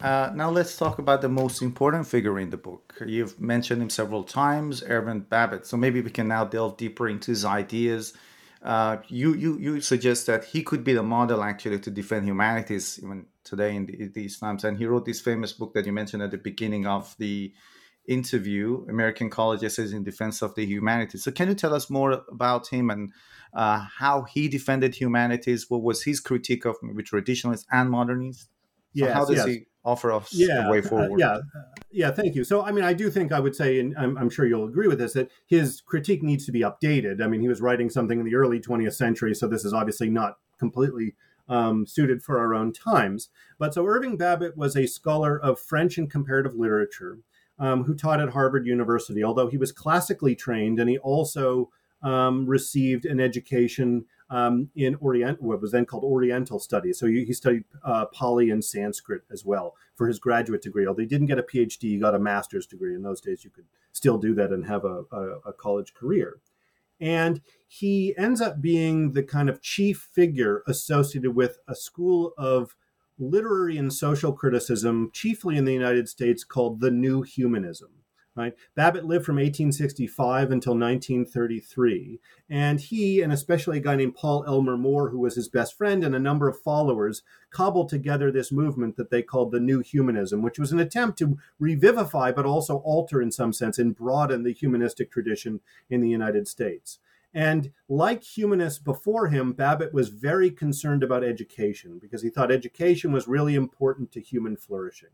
Uh, 0.00 0.32
now 0.34 0.48
let's 0.48 0.78
talk 0.78 0.98
about 0.98 1.20
the 1.20 1.28
most 1.28 1.60
important 1.60 2.06
figure 2.06 2.38
in 2.38 2.48
the 2.48 2.56
book. 2.56 2.94
You've 3.04 3.38
mentioned 3.38 3.82
him 3.82 3.90
several 3.90 4.24
times, 4.24 4.82
Irving 4.82 5.20
Babbitt. 5.20 5.66
So 5.66 5.76
maybe 5.76 6.00
we 6.00 6.08
can 6.08 6.26
now 6.26 6.46
delve 6.46 6.78
deeper 6.78 7.06
into 7.06 7.32
his 7.32 7.44
ideas 7.44 8.14
uh, 8.62 8.98
you, 9.08 9.34
you, 9.34 9.58
you 9.58 9.80
suggest 9.80 10.26
that 10.26 10.44
he 10.44 10.62
could 10.62 10.84
be 10.84 10.92
the 10.92 11.02
model 11.02 11.42
actually 11.42 11.78
to 11.80 11.90
defend 11.90 12.26
humanities 12.26 13.00
even 13.02 13.26
today 13.42 13.74
in 13.74 13.86
the, 13.86 14.08
these 14.08 14.38
times. 14.38 14.64
And 14.64 14.76
he 14.76 14.84
wrote 14.86 15.06
this 15.06 15.20
famous 15.20 15.52
book 15.52 15.72
that 15.74 15.86
you 15.86 15.92
mentioned 15.92 16.22
at 16.22 16.30
the 16.30 16.38
beginning 16.38 16.86
of 16.86 17.14
the 17.18 17.52
interview, 18.06 18.84
American 18.88 19.30
College 19.30 19.62
Essays 19.64 19.92
in 19.92 20.02
Defense 20.02 20.42
of 20.42 20.54
the 20.54 20.66
Humanities. 20.66 21.24
So, 21.24 21.30
can 21.30 21.48
you 21.48 21.54
tell 21.54 21.74
us 21.74 21.88
more 21.88 22.22
about 22.28 22.68
him 22.68 22.90
and 22.90 23.12
uh, 23.54 23.86
how 23.98 24.22
he 24.22 24.48
defended 24.48 24.94
humanities? 24.94 25.70
What 25.70 25.82
was 25.82 26.02
his 26.02 26.20
critique 26.20 26.64
of 26.64 26.76
maybe 26.82 27.02
traditionalists 27.02 27.66
and 27.70 27.90
modernists? 27.90 28.48
So 28.96 29.04
yes, 29.06 29.14
how 29.14 29.24
does 29.24 29.36
yes. 29.36 29.46
he 29.46 29.66
offer 29.84 30.12
us 30.12 30.32
yeah, 30.32 30.68
a 30.68 30.70
way 30.70 30.80
forward? 30.80 31.12
Uh, 31.12 31.16
yeah, 31.16 31.38
yeah. 31.90 32.10
Thank 32.10 32.34
you. 32.34 32.44
So, 32.44 32.62
I 32.62 32.72
mean, 32.72 32.84
I 32.84 32.92
do 32.92 33.10
think 33.10 33.32
I 33.32 33.40
would 33.40 33.54
say, 33.54 33.80
and 33.80 33.96
I'm, 33.96 34.16
I'm, 34.18 34.30
sure 34.30 34.46
you'll 34.46 34.68
agree 34.68 34.88
with 34.88 34.98
this, 34.98 35.14
that 35.14 35.30
his 35.46 35.80
critique 35.80 36.22
needs 36.22 36.46
to 36.46 36.52
be 36.52 36.60
updated. 36.60 37.22
I 37.22 37.26
mean, 37.26 37.40
he 37.40 37.48
was 37.48 37.60
writing 37.60 37.90
something 37.90 38.18
in 38.18 38.24
the 38.24 38.34
early 38.34 38.60
20th 38.60 38.94
century, 38.94 39.34
so 39.34 39.46
this 39.46 39.64
is 39.64 39.72
obviously 39.72 40.10
not 40.10 40.38
completely 40.58 41.14
um, 41.48 41.86
suited 41.86 42.22
for 42.22 42.38
our 42.38 42.54
own 42.54 42.72
times. 42.72 43.28
But 43.58 43.74
so 43.74 43.84
Irving 43.86 44.16
Babbitt 44.16 44.56
was 44.56 44.76
a 44.76 44.86
scholar 44.86 45.38
of 45.38 45.58
French 45.58 45.98
and 45.98 46.10
comparative 46.10 46.54
literature 46.54 47.18
um, 47.58 47.84
who 47.84 47.94
taught 47.94 48.20
at 48.20 48.30
Harvard 48.30 48.66
University, 48.66 49.22
although 49.22 49.48
he 49.48 49.58
was 49.58 49.72
classically 49.72 50.34
trained 50.34 50.78
and 50.78 50.88
he 50.88 50.98
also 50.98 51.70
um, 52.02 52.46
received 52.46 53.04
an 53.04 53.20
education 53.20 54.06
um, 54.30 54.70
in 54.76 54.96
Orient, 55.00 55.42
what 55.42 55.60
was 55.60 55.72
then 55.72 55.84
called 55.84 56.04
Oriental 56.04 56.58
Studies. 56.58 56.98
So 56.98 57.06
he, 57.06 57.24
he 57.24 57.32
studied 57.32 57.64
uh, 57.84 58.06
Pali 58.06 58.50
and 58.50 58.64
Sanskrit 58.64 59.22
as 59.30 59.44
well 59.44 59.74
for 59.96 60.06
his 60.06 60.18
graduate 60.18 60.62
degree. 60.62 60.86
Although 60.86 61.02
he 61.02 61.08
didn't 61.08 61.26
get 61.26 61.38
a 61.38 61.42
PhD, 61.42 61.82
he 61.82 61.98
got 61.98 62.14
a 62.14 62.18
master's 62.18 62.66
degree. 62.66 62.94
In 62.94 63.02
those 63.02 63.20
days, 63.20 63.44
you 63.44 63.50
could 63.50 63.66
still 63.92 64.18
do 64.18 64.34
that 64.34 64.50
and 64.50 64.66
have 64.66 64.84
a, 64.84 65.02
a, 65.10 65.38
a 65.48 65.52
college 65.52 65.92
career. 65.94 66.38
And 67.00 67.40
he 67.66 68.14
ends 68.16 68.40
up 68.40 68.60
being 68.60 69.12
the 69.12 69.22
kind 69.22 69.48
of 69.48 69.62
chief 69.62 70.08
figure 70.12 70.62
associated 70.66 71.34
with 71.34 71.58
a 71.66 71.74
school 71.74 72.32
of 72.36 72.76
literary 73.18 73.76
and 73.76 73.92
social 73.92 74.32
criticism, 74.32 75.10
chiefly 75.12 75.56
in 75.56 75.64
the 75.64 75.72
United 75.72 76.08
States, 76.08 76.44
called 76.44 76.80
the 76.80 76.90
New 76.90 77.22
Humanism. 77.22 77.90
Right? 78.40 78.54
Babbitt 78.74 79.04
lived 79.04 79.26
from 79.26 79.36
1865 79.36 80.50
until 80.50 80.72
1933, 80.72 82.20
and 82.48 82.80
he, 82.80 83.20
and 83.20 83.34
especially 83.34 83.76
a 83.76 83.82
guy 83.82 83.96
named 83.96 84.14
Paul 84.14 84.44
Elmer 84.46 84.78
More, 84.78 85.10
who 85.10 85.18
was 85.18 85.34
his 85.34 85.50
best 85.50 85.76
friend, 85.76 86.02
and 86.02 86.14
a 86.14 86.18
number 86.18 86.48
of 86.48 86.58
followers, 86.58 87.22
cobbled 87.50 87.90
together 87.90 88.32
this 88.32 88.50
movement 88.50 88.96
that 88.96 89.10
they 89.10 89.22
called 89.22 89.52
the 89.52 89.60
New 89.60 89.80
Humanism, 89.80 90.40
which 90.40 90.58
was 90.58 90.72
an 90.72 90.80
attempt 90.80 91.18
to 91.18 91.36
revivify, 91.58 92.32
but 92.32 92.46
also 92.46 92.78
alter 92.78 93.20
in 93.20 93.30
some 93.30 93.52
sense 93.52 93.78
and 93.78 93.94
broaden 93.94 94.42
the 94.42 94.54
humanistic 94.54 95.12
tradition 95.12 95.60
in 95.90 96.00
the 96.00 96.08
United 96.08 96.48
States. 96.48 96.98
And 97.34 97.72
like 97.90 98.22
humanists 98.22 98.78
before 98.78 99.28
him, 99.28 99.52
Babbitt 99.52 99.92
was 99.92 100.08
very 100.08 100.50
concerned 100.50 101.02
about 101.02 101.24
education 101.24 101.98
because 102.00 102.22
he 102.22 102.30
thought 102.30 102.50
education 102.50 103.12
was 103.12 103.28
really 103.28 103.54
important 103.54 104.12
to 104.12 104.20
human 104.22 104.56
flourishing. 104.56 105.10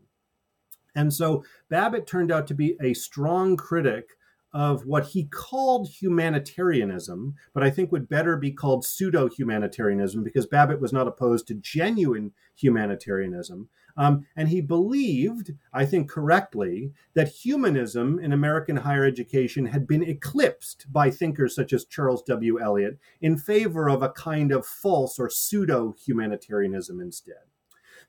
And 0.97 1.13
so 1.13 1.43
Babbitt 1.69 2.07
turned 2.07 2.31
out 2.31 2.47
to 2.47 2.55
be 2.55 2.75
a 2.81 2.95
strong 2.95 3.55
critic 3.55 4.17
of 4.51 4.87
what 4.87 5.07
he 5.07 5.25
called 5.25 5.87
humanitarianism, 5.87 7.35
but 7.53 7.61
I 7.61 7.69
think 7.69 7.91
would 7.91 8.09
better 8.09 8.35
be 8.35 8.51
called 8.51 8.83
pseudo 8.83 9.29
humanitarianism 9.29 10.23
because 10.23 10.47
Babbitt 10.47 10.81
was 10.81 10.91
not 10.91 11.07
opposed 11.07 11.47
to 11.47 11.53
genuine 11.53 12.31
humanitarianism. 12.55 13.69
Um, 13.95 14.25
and 14.35 14.49
he 14.49 14.61
believed, 14.61 15.51
I 15.71 15.85
think 15.85 16.09
correctly, 16.09 16.93
that 17.13 17.27
humanism 17.27 18.17
in 18.17 18.33
American 18.33 18.77
higher 18.77 19.05
education 19.05 19.67
had 19.67 19.87
been 19.87 20.01
eclipsed 20.01 20.91
by 20.91 21.11
thinkers 21.11 21.53
such 21.53 21.73
as 21.73 21.85
Charles 21.85 22.23
W. 22.23 22.59
Eliot 22.59 22.97
in 23.21 23.37
favor 23.37 23.87
of 23.87 24.01
a 24.01 24.09
kind 24.09 24.51
of 24.51 24.65
false 24.65 25.19
or 25.19 25.29
pseudo 25.29 25.93
humanitarianism 26.03 26.99
instead. 26.99 27.45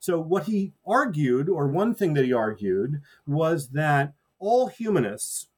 So, 0.01 0.21
what 0.21 0.45
he 0.45 0.73
argued, 0.87 1.49
or 1.49 1.69
one 1.69 1.95
thing 1.95 2.15
that 2.15 2.25
he 2.25 2.33
argued, 2.33 3.03
was 3.27 3.71
that 3.71 4.15
all 4.39 4.69
humanists, 4.69 5.49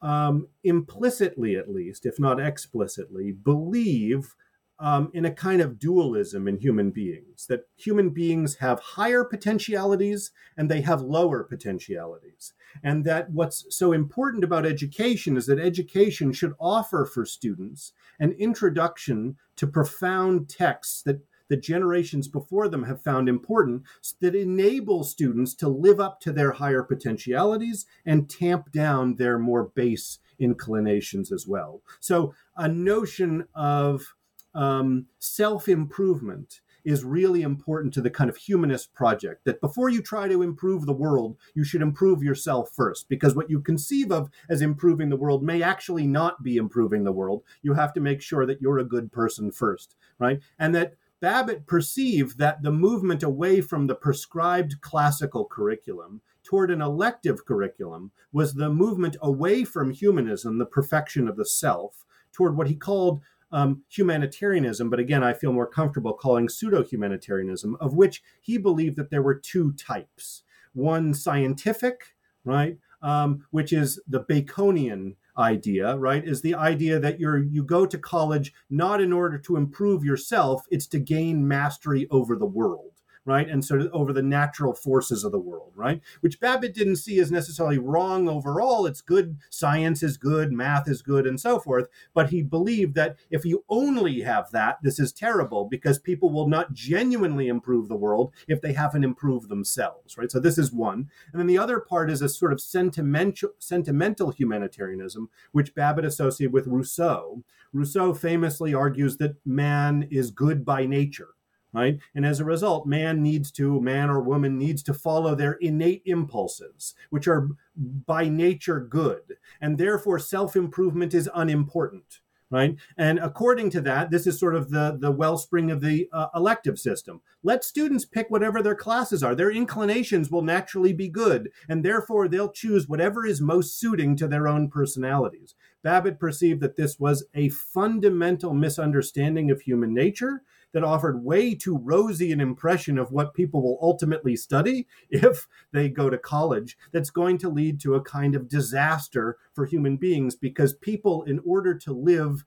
um, 0.00 0.48
implicitly 0.64 1.56
at 1.56 1.70
least, 1.70 2.06
if 2.06 2.18
not 2.18 2.40
explicitly, 2.40 3.32
believe 3.32 4.34
um, 4.82 5.10
in 5.14 5.24
a 5.24 5.30
kind 5.30 5.60
of 5.60 5.78
dualism 5.78 6.48
in 6.48 6.58
human 6.58 6.90
beings, 6.90 7.46
that 7.46 7.68
human 7.76 8.10
beings 8.10 8.56
have 8.56 8.80
higher 8.80 9.22
potentialities 9.22 10.32
and 10.56 10.68
they 10.68 10.80
have 10.80 11.00
lower 11.00 11.44
potentialities. 11.44 12.52
And 12.82 13.04
that 13.04 13.30
what's 13.30 13.64
so 13.70 13.92
important 13.92 14.42
about 14.42 14.66
education 14.66 15.36
is 15.36 15.46
that 15.46 15.60
education 15.60 16.32
should 16.32 16.54
offer 16.58 17.04
for 17.04 17.24
students 17.24 17.92
an 18.18 18.32
introduction 18.32 19.36
to 19.54 19.68
profound 19.68 20.48
texts 20.48 21.02
that 21.02 21.20
that 21.52 21.60
generations 21.60 22.28
before 22.28 22.66
them 22.66 22.84
have 22.84 23.02
found 23.02 23.28
important 23.28 23.82
that 24.20 24.34
enable 24.34 25.04
students 25.04 25.52
to 25.52 25.68
live 25.68 26.00
up 26.00 26.18
to 26.18 26.32
their 26.32 26.52
higher 26.52 26.82
potentialities 26.82 27.84
and 28.06 28.30
tamp 28.30 28.72
down 28.72 29.16
their 29.16 29.38
more 29.38 29.64
base 29.64 30.18
inclinations 30.38 31.30
as 31.30 31.46
well. 31.46 31.82
So, 32.00 32.32
a 32.56 32.68
notion 32.68 33.46
of 33.54 34.14
um, 34.54 35.08
self 35.18 35.68
improvement 35.68 36.62
is 36.84 37.04
really 37.04 37.42
important 37.42 37.94
to 37.94 38.00
the 38.00 38.10
kind 38.10 38.28
of 38.28 38.36
humanist 38.36 38.92
project 38.94 39.44
that 39.44 39.60
before 39.60 39.88
you 39.88 40.02
try 40.02 40.26
to 40.28 40.42
improve 40.42 40.86
the 40.86 40.92
world, 40.92 41.36
you 41.54 41.64
should 41.64 41.82
improve 41.82 42.22
yourself 42.22 42.70
first. 42.74 43.08
Because 43.08 43.34
what 43.34 43.50
you 43.50 43.60
conceive 43.60 44.10
of 44.10 44.30
as 44.48 44.62
improving 44.62 45.08
the 45.08 45.16
world 45.16 45.42
may 45.42 45.62
actually 45.62 46.06
not 46.06 46.42
be 46.42 46.56
improving 46.56 47.04
the 47.04 47.12
world. 47.12 47.42
You 47.62 47.74
have 47.74 47.92
to 47.92 48.00
make 48.00 48.22
sure 48.22 48.46
that 48.46 48.60
you're 48.60 48.78
a 48.78 48.84
good 48.84 49.12
person 49.12 49.52
first, 49.52 49.94
right? 50.18 50.40
And 50.58 50.74
that 50.74 50.94
Babbitt 51.22 51.68
perceived 51.68 52.36
that 52.38 52.62
the 52.62 52.72
movement 52.72 53.22
away 53.22 53.60
from 53.60 53.86
the 53.86 53.94
prescribed 53.94 54.80
classical 54.80 55.44
curriculum 55.44 56.20
toward 56.42 56.68
an 56.68 56.82
elective 56.82 57.46
curriculum 57.46 58.10
was 58.32 58.54
the 58.54 58.68
movement 58.68 59.16
away 59.22 59.62
from 59.62 59.92
humanism, 59.92 60.58
the 60.58 60.66
perfection 60.66 61.28
of 61.28 61.36
the 61.36 61.44
self, 61.44 62.04
toward 62.32 62.56
what 62.56 62.66
he 62.66 62.74
called 62.74 63.20
um, 63.52 63.84
humanitarianism, 63.88 64.90
but 64.90 64.98
again, 64.98 65.22
I 65.22 65.32
feel 65.32 65.52
more 65.52 65.68
comfortable 65.68 66.14
calling 66.14 66.48
pseudo 66.48 66.82
humanitarianism, 66.82 67.76
of 67.80 67.94
which 67.94 68.20
he 68.40 68.58
believed 68.58 68.96
that 68.96 69.10
there 69.10 69.22
were 69.22 69.38
two 69.38 69.74
types. 69.74 70.42
One 70.72 71.14
scientific, 71.14 72.16
right, 72.44 72.78
um, 73.00 73.46
which 73.52 73.72
is 73.72 74.00
the 74.08 74.24
Baconian 74.24 75.14
idea, 75.36 75.96
right, 75.96 76.24
is 76.26 76.42
the 76.42 76.54
idea 76.54 76.98
that 76.98 77.20
you're 77.20 77.38
you 77.38 77.64
go 77.64 77.86
to 77.86 77.98
college 77.98 78.52
not 78.70 79.00
in 79.00 79.12
order 79.12 79.38
to 79.38 79.56
improve 79.56 80.04
yourself, 80.04 80.64
it's 80.70 80.86
to 80.88 80.98
gain 80.98 81.46
mastery 81.46 82.06
over 82.10 82.36
the 82.36 82.46
world 82.46 82.92
right? 83.24 83.48
And 83.48 83.64
so 83.64 83.88
over 83.92 84.12
the 84.12 84.22
natural 84.22 84.74
forces 84.74 85.24
of 85.24 85.32
the 85.32 85.38
world, 85.38 85.72
right? 85.74 86.00
Which 86.20 86.40
Babbitt 86.40 86.74
didn't 86.74 86.96
see 86.96 87.18
as 87.20 87.30
necessarily 87.30 87.78
wrong 87.78 88.28
overall. 88.28 88.86
It's 88.86 89.00
good, 89.00 89.38
science 89.50 90.02
is 90.02 90.16
good, 90.16 90.52
math 90.52 90.88
is 90.88 91.02
good, 91.02 91.26
and 91.26 91.40
so 91.40 91.60
forth. 91.60 91.88
But 92.14 92.30
he 92.30 92.42
believed 92.42 92.94
that 92.96 93.16
if 93.30 93.44
you 93.44 93.64
only 93.68 94.22
have 94.22 94.50
that, 94.50 94.78
this 94.82 94.98
is 94.98 95.12
terrible 95.12 95.66
because 95.68 95.98
people 95.98 96.32
will 96.32 96.48
not 96.48 96.72
genuinely 96.72 97.48
improve 97.48 97.88
the 97.88 97.96
world 97.96 98.32
if 98.48 98.60
they 98.60 98.72
haven't 98.72 99.04
improved 99.04 99.48
themselves, 99.48 100.18
right? 100.18 100.30
So 100.30 100.40
this 100.40 100.58
is 100.58 100.72
one. 100.72 101.08
And 101.32 101.40
then 101.40 101.46
the 101.46 101.58
other 101.58 101.78
part 101.78 102.10
is 102.10 102.22
a 102.22 102.28
sort 102.28 102.52
of 102.52 102.60
sentimental, 102.60 103.50
sentimental 103.58 104.30
humanitarianism, 104.30 105.30
which 105.52 105.74
Babbitt 105.74 106.04
associated 106.04 106.52
with 106.52 106.66
Rousseau. 106.66 107.44
Rousseau 107.72 108.12
famously 108.12 108.74
argues 108.74 109.16
that 109.18 109.36
man 109.46 110.08
is 110.10 110.30
good 110.30 110.64
by 110.64 110.86
nature 110.86 111.28
right? 111.72 111.98
And 112.14 112.26
as 112.26 112.40
a 112.40 112.44
result, 112.44 112.86
man 112.86 113.22
needs 113.22 113.50
to, 113.52 113.80
man 113.80 114.10
or 114.10 114.20
woman 114.20 114.58
needs 114.58 114.82
to 114.84 114.94
follow 114.94 115.34
their 115.34 115.54
innate 115.54 116.02
impulses, 116.04 116.94
which 117.10 117.26
are 117.26 117.48
by 117.76 118.28
nature 118.28 118.80
good. 118.80 119.36
And 119.60 119.78
therefore, 119.78 120.18
self 120.18 120.56
improvement 120.56 121.14
is 121.14 121.30
unimportant. 121.34 122.20
Right. 122.50 122.76
And 122.98 123.18
according 123.18 123.70
to 123.70 123.80
that, 123.80 124.10
this 124.10 124.26
is 124.26 124.38
sort 124.38 124.54
of 124.54 124.68
the, 124.68 124.98
the 125.00 125.10
wellspring 125.10 125.70
of 125.70 125.80
the 125.80 126.10
uh, 126.12 126.26
elective 126.34 126.78
system. 126.78 127.22
Let 127.42 127.64
students 127.64 128.04
pick 128.04 128.28
whatever 128.28 128.62
their 128.62 128.74
classes 128.74 129.22
are. 129.22 129.34
Their 129.34 129.50
inclinations 129.50 130.30
will 130.30 130.42
naturally 130.42 130.92
be 130.92 131.08
good, 131.08 131.50
and 131.66 131.82
therefore 131.82 132.28
they'll 132.28 132.52
choose 132.52 132.86
whatever 132.86 133.24
is 133.24 133.40
most 133.40 133.80
suiting 133.80 134.16
to 134.16 134.28
their 134.28 134.46
own 134.46 134.68
personalities. 134.68 135.54
Babbitt 135.82 136.20
perceived 136.20 136.60
that 136.60 136.76
this 136.76 137.00
was 137.00 137.24
a 137.34 137.48
fundamental 137.48 138.52
misunderstanding 138.52 139.50
of 139.50 139.62
human 139.62 139.94
nature 139.94 140.42
that 140.72 140.84
offered 140.84 141.24
way 141.24 141.54
too 141.54 141.78
rosy 141.78 142.32
an 142.32 142.40
impression 142.40 142.98
of 142.98 143.12
what 143.12 143.34
people 143.34 143.62
will 143.62 143.78
ultimately 143.80 144.36
study 144.36 144.86
if 145.10 145.46
they 145.72 145.88
go 145.88 146.10
to 146.10 146.18
college 146.18 146.76
that's 146.92 147.10
going 147.10 147.38
to 147.38 147.48
lead 147.48 147.80
to 147.80 147.94
a 147.94 148.02
kind 148.02 148.34
of 148.34 148.48
disaster 148.48 149.36
for 149.52 149.66
human 149.66 149.96
beings 149.96 150.34
because 150.34 150.74
people 150.74 151.22
in 151.22 151.40
order 151.44 151.74
to 151.74 151.92
live 151.92 152.44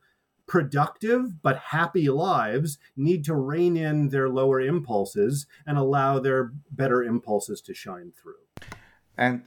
productive 0.48 1.42
but 1.42 1.58
happy 1.58 2.08
lives 2.08 2.78
need 2.96 3.24
to 3.26 3.34
rein 3.34 3.76
in 3.76 4.10
their 4.10 4.30
lower 4.30 4.62
impulses 4.62 5.48
and 5.66 5.78
allow 5.78 6.20
their 6.20 6.52
better 6.70 7.04
impulses 7.04 7.62
to 7.62 7.74
shine 7.74 8.12
through. 8.12 8.36
And 9.18 9.44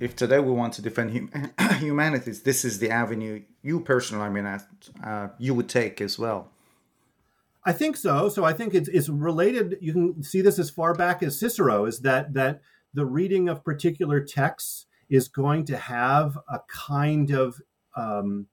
if 0.00 0.16
today 0.16 0.38
we 0.38 0.50
want 0.50 0.72
to 0.74 0.82
defend 0.82 1.12
hum- 1.12 1.52
humanities 1.78 2.42
this 2.42 2.64
is 2.64 2.78
the 2.78 2.90
avenue 2.90 3.42
you 3.62 3.80
personally 3.80 4.24
i 4.24 4.30
mean 4.30 4.46
uh, 5.04 5.28
you 5.38 5.54
would 5.54 5.68
take 5.68 6.00
as 6.00 6.18
well 6.18 6.50
I 7.64 7.72
think 7.72 7.96
so. 7.96 8.28
So 8.28 8.44
I 8.44 8.52
think 8.52 8.74
it's 8.74 8.88
it's 8.88 9.08
related. 9.08 9.78
You 9.80 9.92
can 9.92 10.22
see 10.22 10.40
this 10.40 10.58
as 10.58 10.70
far 10.70 10.94
back 10.94 11.22
as 11.22 11.38
Cicero. 11.38 11.84
Is 11.84 12.00
that 12.00 12.32
that 12.34 12.62
the 12.94 13.04
reading 13.04 13.48
of 13.48 13.64
particular 13.64 14.20
texts 14.20 14.86
is 15.08 15.28
going 15.28 15.64
to 15.66 15.76
have 15.76 16.38
a 16.48 16.60
kind 16.68 17.30
of 17.30 17.60
um, 17.96 18.46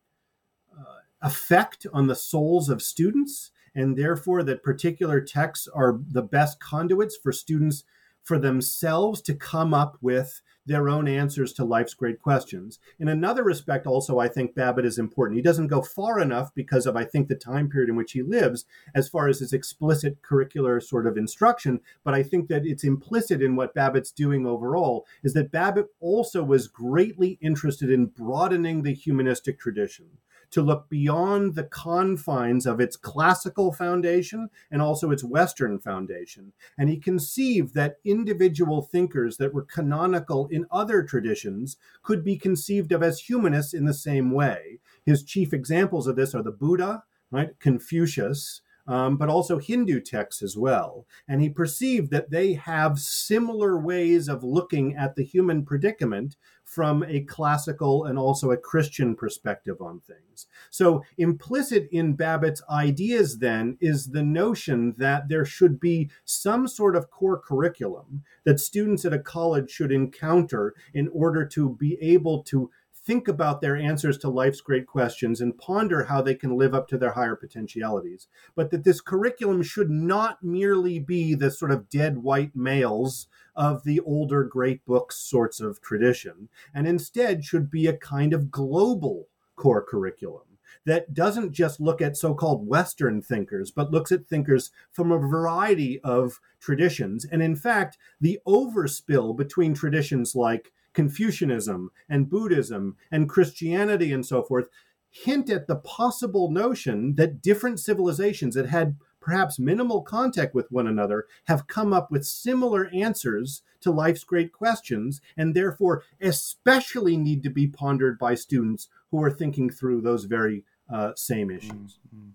uh, 0.77 0.83
effect 1.21 1.87
on 1.93 2.07
the 2.07 2.15
souls 2.15 2.69
of 2.69 2.81
students, 2.81 3.51
and 3.73 3.95
therefore 3.95 4.43
that 4.43 4.63
particular 4.63 5.21
texts 5.21 5.67
are 5.73 5.99
the 6.11 6.23
best 6.23 6.59
conduits 6.59 7.15
for 7.15 7.31
students 7.31 7.83
for 8.23 8.37
themselves 8.37 9.21
to 9.21 9.33
come 9.33 9.73
up 9.73 9.97
with 10.01 10.41
their 10.67 10.89
own 10.89 11.07
answers 11.07 11.53
to 11.53 11.65
life's 11.65 11.93
great 11.93 12.21
questions. 12.21 12.79
In 12.99 13.07
another 13.07 13.43
respect, 13.43 13.87
also, 13.87 14.19
I 14.19 14.27
think 14.27 14.53
Babbitt 14.53 14.85
is 14.85 14.99
important. 14.99 15.37
He 15.37 15.41
doesn't 15.41 15.67
go 15.67 15.81
far 15.81 16.19
enough 16.19 16.53
because 16.53 16.85
of, 16.85 16.95
I 16.95 17.05
think, 17.05 17.27
the 17.27 17.35
time 17.35 17.69
period 17.69 17.89
in 17.89 17.95
which 17.95 18.11
he 18.11 18.21
lives 18.21 18.65
as 18.93 19.09
far 19.09 19.27
as 19.27 19.39
his 19.39 19.53
explicit 19.53 20.21
curricular 20.21 20.83
sort 20.83 21.07
of 21.07 21.17
instruction. 21.17 21.79
But 22.03 22.13
I 22.13 22.23
think 22.23 22.49
that 22.49 22.65
it's 22.65 22.83
implicit 22.83 23.41
in 23.41 23.55
what 23.55 23.73
Babbitt's 23.73 24.11
doing 24.11 24.45
overall 24.45 25.05
is 25.23 25.33
that 25.33 25.51
Babbitt 25.51 25.87
also 25.99 26.43
was 26.43 26.67
greatly 26.67 27.37
interested 27.41 27.89
in 27.89 28.07
broadening 28.07 28.83
the 28.83 28.93
humanistic 28.93 29.59
tradition 29.59 30.07
to 30.51 30.61
look 30.61 30.89
beyond 30.89 31.55
the 31.55 31.63
confines 31.63 32.65
of 32.65 32.79
its 32.79 32.95
classical 32.95 33.71
foundation 33.71 34.49
and 34.71 34.81
also 34.81 35.11
its 35.11 35.23
Western 35.23 35.79
foundation. 35.79 36.53
And 36.77 36.89
he 36.89 36.97
conceived 36.97 37.73
that 37.73 37.97
individual 38.05 38.81
thinkers 38.81 39.37
that 39.37 39.53
were 39.53 39.63
canonical 39.63 40.47
in 40.47 40.65
other 40.71 41.03
traditions 41.03 41.77
could 42.03 42.23
be 42.23 42.37
conceived 42.37 42.91
of 42.91 43.03
as 43.03 43.19
humanists 43.19 43.73
in 43.73 43.85
the 43.85 43.93
same 43.93 44.31
way. 44.31 44.79
His 45.05 45.23
chief 45.23 45.53
examples 45.53 46.07
of 46.07 46.15
this 46.15 46.33
are 46.33 46.43
the 46.43 46.51
Buddha, 46.51 47.03
right, 47.31 47.57
Confucius, 47.59 48.61
um, 48.87 49.17
but 49.17 49.29
also 49.29 49.59
Hindu 49.59 50.01
texts 50.01 50.41
as 50.41 50.57
well. 50.57 51.05
And 51.27 51.41
he 51.41 51.49
perceived 51.49 52.11
that 52.11 52.31
they 52.31 52.53
have 52.53 52.99
similar 52.99 53.77
ways 53.77 54.27
of 54.27 54.43
looking 54.43 54.95
at 54.95 55.15
the 55.15 55.23
human 55.23 55.65
predicament 55.65 56.37
from 56.63 57.03
a 57.07 57.21
classical 57.21 58.03
and 58.03 58.19
also 58.19 58.51
a 58.51 58.57
Christian 58.57 59.15
perspective 59.15 59.81
on 59.81 60.01
things. 60.01 60.47
So, 60.69 61.03
implicit 61.17 61.87
in 61.91 62.13
Babbitt's 62.13 62.61
ideas 62.69 63.39
then 63.39 63.77
is 63.79 64.07
the 64.07 64.23
notion 64.23 64.93
that 64.97 65.29
there 65.29 65.45
should 65.45 65.79
be 65.79 66.09
some 66.25 66.67
sort 66.67 66.97
of 66.97 67.09
core 67.09 67.39
curriculum 67.39 68.23
that 68.43 68.59
students 68.59 69.05
at 69.05 69.13
a 69.13 69.19
college 69.19 69.71
should 69.71 69.93
encounter 69.93 70.75
in 70.93 71.07
order 71.13 71.45
to 71.45 71.75
be 71.79 71.97
able 72.01 72.43
to 72.43 72.69
think 73.07 73.29
about 73.29 73.61
their 73.61 73.77
answers 73.77 74.17
to 74.17 74.29
life's 74.29 74.59
great 74.59 74.85
questions 74.85 75.39
and 75.39 75.57
ponder 75.57 76.03
how 76.03 76.21
they 76.21 76.35
can 76.35 76.57
live 76.57 76.75
up 76.75 76.89
to 76.89 76.97
their 76.97 77.13
higher 77.13 77.37
potentialities. 77.37 78.27
But 78.53 78.69
that 78.71 78.83
this 78.83 78.99
curriculum 78.99 79.63
should 79.63 79.89
not 79.89 80.43
merely 80.43 80.99
be 80.99 81.33
the 81.33 81.49
sort 81.49 81.71
of 81.71 81.89
dead 81.89 82.17
white 82.17 82.53
males 82.53 83.27
of 83.55 83.85
the 83.85 84.01
older 84.01 84.43
great 84.43 84.85
books 84.85 85.15
sorts 85.15 85.61
of 85.61 85.81
tradition, 85.81 86.49
and 86.73 86.85
instead 86.85 87.45
should 87.45 87.71
be 87.71 87.87
a 87.87 87.97
kind 87.97 88.33
of 88.33 88.51
global 88.51 89.29
core 89.55 89.81
curriculum 89.81 90.41
that 90.85 91.13
doesn't 91.13 91.53
just 91.53 91.79
look 91.79 92.01
at 92.01 92.17
so 92.17 92.33
called 92.33 92.67
Western 92.67 93.21
thinkers, 93.21 93.71
but 93.71 93.91
looks 93.91 94.11
at 94.11 94.27
thinkers 94.27 94.71
from 94.91 95.11
a 95.11 95.17
variety 95.17 95.99
of 96.01 96.39
traditions. 96.59 97.25
And 97.25 97.41
in 97.41 97.55
fact, 97.55 97.97
the 98.21 98.39
overspill 98.45 99.35
between 99.35 99.73
traditions 99.73 100.35
like 100.35 100.71
Confucianism 100.97 101.91
and 102.09 102.27
Buddhism 102.27 102.95
and 103.11 103.29
Christianity 103.29 104.11
and 104.11 104.25
so 104.25 104.41
forth 104.41 104.67
hint 105.11 105.47
at 105.47 105.67
the 105.67 105.75
possible 105.75 106.49
notion 106.49 107.13
that 107.17 107.39
different 107.39 107.79
civilizations 107.79 108.55
that 108.55 108.65
had 108.65 108.95
perhaps 109.21 109.59
minimal 109.59 110.01
contact 110.01 110.55
with 110.55 110.71
one 110.71 110.87
another 110.87 111.27
have 111.43 111.67
come 111.67 111.93
up 111.93 112.09
with 112.09 112.25
similar 112.25 112.89
answers 112.91 113.61
to 113.79 113.91
life's 113.91 114.23
great 114.23 114.51
questions 114.51 115.21
and 115.37 115.53
therefore 115.53 116.03
especially 116.19 117.15
need 117.15 117.43
to 117.43 117.51
be 117.51 117.67
pondered 117.67 118.17
by 118.17 118.33
students 118.33 118.87
who 119.11 119.21
are 119.21 119.29
thinking 119.29 119.69
through 119.69 120.01
those 120.01 120.23
very 120.23 120.63
uh, 120.91 121.11
same 121.15 121.51
issues. 121.51 121.99
Mm-hmm. 122.07 122.29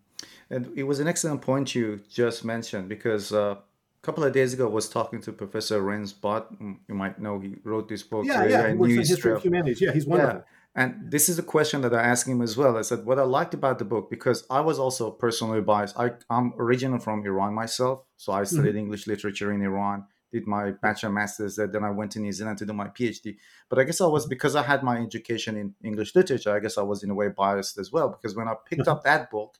And 0.50 0.78
it 0.78 0.84
was 0.84 1.00
an 1.00 1.08
excellent 1.08 1.42
point 1.42 1.74
you 1.74 2.00
just 2.08 2.44
mentioned 2.44 2.88
because 2.88 3.32
uh, 3.32 3.56
couple 4.02 4.24
of 4.24 4.32
days 4.32 4.52
ago, 4.52 4.66
I 4.66 4.70
was 4.70 4.88
talking 4.88 5.20
to 5.22 5.32
Professor 5.32 5.80
Rens 5.80 6.12
Bod. 6.12 6.44
Mm, 6.60 6.78
you 6.88 6.94
might 6.94 7.20
know 7.20 7.38
he 7.38 7.56
wrote 7.64 7.88
this 7.88 8.02
book. 8.02 8.24
Yeah, 8.26 8.44
yeah, 8.44 8.68
he 8.68 8.74
works 8.74 9.08
history 9.08 9.32
of 9.32 9.42
humanities. 9.42 9.80
Yeah, 9.80 9.92
he's 9.92 10.06
wonderful. 10.06 10.38
Yeah. 10.38 10.42
And 10.74 11.10
this 11.10 11.28
is 11.28 11.38
a 11.38 11.42
question 11.42 11.82
that 11.82 11.94
I 11.94 12.02
asked 12.02 12.26
him 12.26 12.40
as 12.40 12.56
well. 12.56 12.78
I 12.78 12.82
said, 12.82 13.04
what 13.04 13.18
I 13.18 13.24
liked 13.24 13.52
about 13.52 13.78
the 13.78 13.84
book, 13.84 14.08
because 14.08 14.46
I 14.48 14.60
was 14.60 14.78
also 14.78 15.10
personally 15.10 15.60
biased. 15.60 15.98
I, 15.98 16.12
am 16.30 16.54
originally 16.58 16.98
from 16.98 17.24
Iran 17.26 17.52
myself. 17.52 18.04
So 18.16 18.32
I 18.32 18.44
studied 18.44 18.70
mm-hmm. 18.70 18.78
English 18.78 19.06
literature 19.06 19.52
in 19.52 19.60
Iran, 19.60 20.06
did 20.32 20.46
my 20.46 20.70
bachelor 20.70 21.10
master's 21.10 21.56
there. 21.56 21.66
Then 21.66 21.84
I 21.84 21.90
went 21.90 22.12
to 22.12 22.20
New 22.20 22.32
Zealand 22.32 22.56
to 22.58 22.66
do 22.66 22.72
my 22.72 22.88
PhD. 22.88 23.36
But 23.68 23.80
I 23.80 23.84
guess 23.84 24.00
I 24.00 24.06
was, 24.06 24.26
because 24.26 24.56
I 24.56 24.62
had 24.62 24.82
my 24.82 24.96
education 24.96 25.58
in 25.58 25.74
English 25.84 26.16
literature, 26.16 26.56
I 26.56 26.60
guess 26.60 26.78
I 26.78 26.82
was 26.82 27.02
in 27.02 27.10
a 27.10 27.14
way 27.14 27.28
biased 27.28 27.76
as 27.76 27.92
well. 27.92 28.08
Because 28.08 28.34
when 28.34 28.48
I 28.48 28.54
picked 28.66 28.88
up 28.88 29.04
that 29.04 29.30
book, 29.30 29.58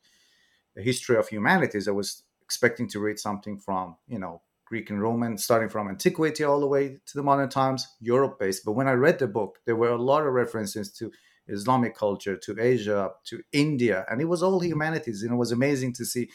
The 0.74 0.82
History 0.82 1.18
of 1.18 1.28
Humanities, 1.28 1.88
I 1.88 1.90
was 1.90 2.22
expecting 2.52 2.86
to 2.86 3.00
read 3.00 3.18
something 3.18 3.58
from, 3.58 3.96
you 4.06 4.18
know, 4.18 4.42
Greek 4.66 4.90
and 4.90 5.00
Roman, 5.00 5.38
starting 5.38 5.70
from 5.70 5.88
antiquity 5.88 6.44
all 6.44 6.60
the 6.60 6.66
way 6.66 6.98
to 7.06 7.14
the 7.14 7.22
modern 7.22 7.48
times, 7.48 7.86
Europe 7.98 8.38
based. 8.38 8.62
But 8.66 8.72
when 8.72 8.88
I 8.88 8.92
read 8.92 9.18
the 9.18 9.26
book, 9.26 9.58
there 9.64 9.74
were 9.74 9.88
a 9.88 10.02
lot 10.02 10.26
of 10.26 10.34
references 10.34 10.92
to 10.98 11.10
Islamic 11.48 11.96
culture, 11.96 12.36
to 12.36 12.56
Asia, 12.60 13.10
to 13.28 13.42
India, 13.52 14.04
and 14.08 14.20
it 14.20 14.26
was 14.26 14.42
all 14.42 14.60
humanities. 14.60 15.22
And 15.22 15.32
it 15.32 15.36
was 15.36 15.50
amazing 15.50 15.94
to 15.94 16.04
see, 16.04 16.28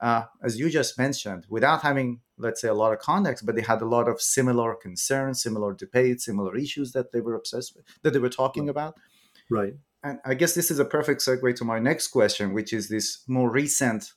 uh, 0.00 0.22
as 0.42 0.58
you 0.58 0.70
just 0.70 0.98
mentioned, 0.98 1.44
without 1.50 1.82
having, 1.82 2.20
let's 2.38 2.62
say, 2.62 2.68
a 2.68 2.80
lot 2.82 2.94
of 2.94 2.98
context, 2.98 3.44
but 3.44 3.54
they 3.54 3.62
had 3.62 3.82
a 3.82 3.92
lot 3.96 4.08
of 4.08 4.22
similar 4.22 4.74
concerns, 4.74 5.42
similar 5.42 5.74
debates, 5.74 6.24
similar 6.24 6.56
issues 6.56 6.92
that 6.92 7.12
they 7.12 7.20
were 7.20 7.34
obsessed 7.34 7.76
with, 7.76 7.84
that 8.02 8.12
they 8.14 8.18
were 8.18 8.38
talking 8.42 8.70
about. 8.70 8.94
Right. 9.50 9.74
And 10.02 10.18
I 10.24 10.34
guess 10.34 10.54
this 10.54 10.70
is 10.70 10.78
a 10.78 10.84
perfect 10.84 11.20
segue 11.20 11.54
to 11.56 11.64
my 11.64 11.78
next 11.78 12.08
question, 12.08 12.54
which 12.54 12.72
is 12.72 12.88
this 12.88 13.22
more 13.26 13.50
recent 13.50 14.12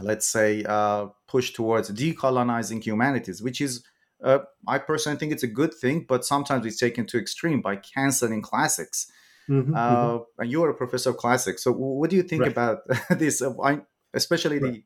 let's 0.00 0.26
say, 0.26 0.64
uh, 0.64 1.06
push 1.28 1.52
towards 1.52 1.90
decolonizing 1.90 2.82
humanities, 2.82 3.42
which 3.42 3.60
is, 3.60 3.84
uh, 4.22 4.40
I 4.66 4.78
personally 4.78 5.18
think 5.18 5.32
it's 5.32 5.42
a 5.42 5.48
good 5.48 5.74
thing, 5.74 6.06
but 6.08 6.24
sometimes 6.24 6.66
it's 6.66 6.78
taken 6.78 7.06
to 7.06 7.18
extreme 7.18 7.60
by 7.60 7.76
canceling 7.76 8.42
classics. 8.42 9.10
Mm-hmm, 9.48 9.74
uh, 9.74 9.96
mm-hmm. 9.96 10.22
And 10.38 10.50
you're 10.50 10.70
a 10.70 10.74
professor 10.74 11.10
of 11.10 11.18
classics. 11.18 11.62
So, 11.62 11.72
what 11.72 12.10
do 12.10 12.16
you 12.16 12.22
think 12.22 12.42
right. 12.42 12.50
about 12.50 12.78
this? 13.10 13.42
Uh, 13.42 13.76
especially 14.14 14.58
right. 14.58 14.72
the, 14.72 14.84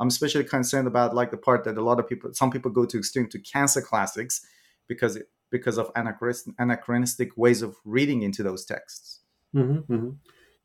I'm 0.00 0.08
especially 0.08 0.44
concerned 0.44 0.86
about 0.86 1.14
like 1.14 1.30
the 1.30 1.36
part 1.36 1.64
that 1.64 1.76
a 1.76 1.82
lot 1.82 1.98
of 1.98 2.08
people, 2.08 2.32
some 2.32 2.50
people 2.50 2.70
go 2.70 2.86
to 2.86 2.98
extreme 2.98 3.28
to 3.30 3.38
cancel 3.38 3.82
classics 3.82 4.40
because 4.88 5.16
it, 5.16 5.28
because 5.50 5.78
of 5.78 5.90
anachronistic 5.94 7.36
ways 7.36 7.62
of 7.62 7.76
reading 7.84 8.22
into 8.22 8.42
those 8.42 8.64
texts. 8.64 9.20
Mm-hmm, 9.54 9.92
mm-hmm. 9.92 10.10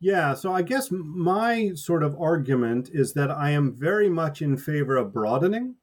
Yeah, 0.03 0.33
so 0.33 0.51
I 0.51 0.63
guess 0.63 0.89
my 0.91 1.71
sort 1.75 2.03
of 2.03 2.19
argument 2.19 2.89
is 2.91 3.13
that 3.13 3.31
I 3.31 3.51
am 3.51 3.71
very 3.71 4.09
much 4.09 4.41
in 4.41 4.57
favor 4.57 4.97
of 4.97 5.13
broadening. 5.13 5.75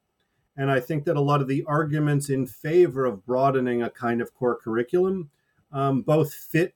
And 0.55 0.69
I 0.69 0.79
think 0.79 1.05
that 1.05 1.17
a 1.17 1.21
lot 1.21 1.41
of 1.41 1.47
the 1.47 1.63
arguments 1.65 2.29
in 2.29 2.45
favor 2.45 3.05
of 3.05 3.25
broadening 3.25 3.81
a 3.81 3.89
kind 3.89 4.21
of 4.21 4.31
core 4.35 4.55
curriculum 4.55 5.31
um, 5.71 6.03
both 6.03 6.35
fit 6.35 6.75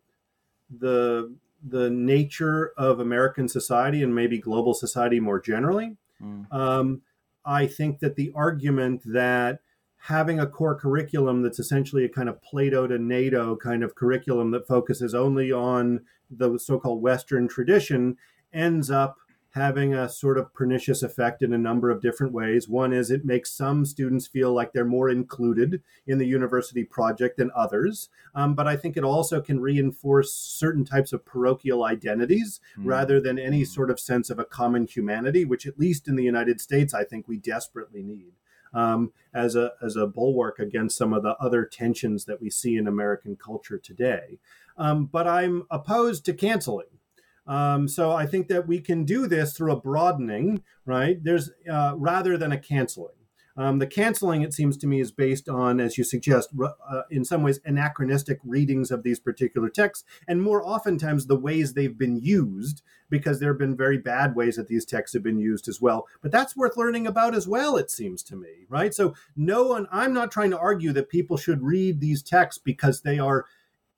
the 0.79 1.35
the 1.67 1.91
nature 1.91 2.73
of 2.77 2.99
American 2.99 3.47
society 3.47 4.01
and 4.01 4.15
maybe 4.15 4.39
global 4.39 4.73
society 4.73 5.19
more 5.19 5.39
generally. 5.39 5.97
Mm. 6.19 6.51
Um, 6.51 7.01
I 7.45 7.67
think 7.67 7.99
that 7.99 8.15
the 8.15 8.31
argument 8.33 9.03
that 9.05 9.59
having 10.05 10.39
a 10.39 10.45
core 10.45 10.75
curriculum 10.75 11.41
that's 11.41 11.57
essentially 11.57 12.05
a 12.05 12.09
kind 12.09 12.29
of 12.29 12.39
Plato 12.39 12.85
to 12.85 12.99
NATO 12.99 13.55
kind 13.55 13.83
of 13.83 13.95
curriculum 13.95 14.51
that 14.51 14.67
focuses 14.67 15.15
only 15.15 15.51
on 15.51 16.01
the 16.29 16.59
so-called 16.59 17.01
Western 17.01 17.47
tradition 17.47 18.15
ends 18.53 18.91
up 18.91 19.17
having 19.55 19.95
a 19.95 20.07
sort 20.07 20.37
of 20.37 20.53
pernicious 20.53 21.01
effect 21.01 21.41
in 21.41 21.53
a 21.53 21.57
number 21.57 21.89
of 21.89 22.03
different 22.03 22.33
ways. 22.33 22.69
One 22.69 22.93
is 22.93 23.09
it 23.09 23.25
makes 23.25 23.51
some 23.51 23.83
students 23.83 24.27
feel 24.27 24.53
like 24.53 24.73
they're 24.73 24.85
more 24.85 25.09
included 25.09 25.81
in 26.05 26.19
the 26.19 26.27
university 26.27 26.83
project 26.83 27.37
than 27.37 27.49
others. 27.55 28.09
Um, 28.35 28.53
but 28.53 28.67
I 28.67 28.75
think 28.75 28.97
it 28.97 29.03
also 29.03 29.41
can 29.41 29.59
reinforce 29.59 30.31
certain 30.33 30.85
types 30.85 31.13
of 31.13 31.25
parochial 31.25 31.83
identities 31.83 32.59
mm. 32.77 32.85
rather 32.85 33.19
than 33.19 33.39
any 33.39 33.59
hmm. 33.61 33.71
sort 33.73 33.89
of 33.89 33.99
sense 33.99 34.29
of 34.29 34.37
a 34.37 34.45
common 34.45 34.85
humanity, 34.85 35.45
which, 35.45 35.65
at 35.65 35.79
least 35.79 36.07
in 36.07 36.15
the 36.15 36.23
United 36.23 36.61
States, 36.61 36.93
I 36.93 37.05
think 37.05 37.27
we 37.27 37.37
desperately 37.37 38.03
need. 38.03 38.33
Um, 38.75 39.13
as 39.33 39.55
a 39.55 39.71
as 39.81 39.95
a 39.95 40.05
bulwark 40.05 40.59
against 40.59 40.97
some 40.97 41.13
of 41.13 41.23
the 41.23 41.35
other 41.37 41.65
tensions 41.65 42.25
that 42.25 42.41
we 42.41 42.49
see 42.49 42.75
in 42.77 42.87
American 42.87 43.35
culture 43.35 43.77
today. 43.77 44.37
Um, 44.77 45.05
but 45.05 45.27
I'm 45.27 45.63
opposed 45.71 46.25
to 46.25 46.33
canceling. 46.33 46.87
Um, 47.47 47.87
so 47.87 48.11
I 48.11 48.25
think 48.25 48.47
that 48.47 48.67
we 48.67 48.79
can 48.79 49.03
do 49.03 49.27
this 49.27 49.55
through 49.55 49.71
a 49.71 49.79
broadening, 49.79 50.63
right? 50.85 51.23
There's 51.23 51.51
uh, 51.71 51.93
rather 51.95 52.37
than 52.37 52.51
a 52.51 52.57
canceling. 52.57 53.15
Um, 53.57 53.79
the 53.79 53.87
canceling, 53.87 54.41
it 54.41 54.53
seems 54.53 54.75
to 54.77 54.87
me, 54.87 54.99
is 54.99 55.11
based 55.11 55.47
on, 55.47 55.79
as 55.79 55.97
you 55.97 56.03
suggest, 56.03 56.49
uh, 56.61 57.01
in 57.09 57.23
some 57.23 57.41
ways, 57.41 57.59
anachronistic 57.65 58.39
readings 58.43 58.91
of 58.91 59.03
these 59.03 59.19
particular 59.19 59.69
texts, 59.69 60.03
and 60.27 60.41
more 60.41 60.65
oftentimes 60.65 61.27
the 61.27 61.39
ways 61.39 61.73
they've 61.73 61.97
been 61.97 62.17
used, 62.17 62.81
because 63.09 63.39
there 63.39 63.51
have 63.51 63.59
been 63.59 63.77
very 63.77 63.97
bad 63.97 64.35
ways 64.35 64.57
that 64.57 64.67
these 64.67 64.85
texts 64.85 65.13
have 65.13 65.23
been 65.23 65.39
used 65.39 65.67
as 65.67 65.79
well. 65.79 66.05
But 66.21 66.31
that's 66.31 66.57
worth 66.57 66.75
learning 66.75 67.07
about 67.07 67.33
as 67.33 67.47
well, 67.47 67.77
it 67.77 67.89
seems 67.89 68.23
to 68.23 68.35
me, 68.35 68.65
right? 68.67 68.93
So, 68.93 69.13
no 69.35 69.63
one, 69.63 69.87
I'm 69.91 70.13
not 70.13 70.31
trying 70.31 70.51
to 70.51 70.59
argue 70.59 70.91
that 70.93 71.09
people 71.09 71.37
should 71.37 71.61
read 71.61 72.01
these 72.01 72.21
texts 72.21 72.61
because 72.63 73.01
they 73.01 73.19
are 73.19 73.45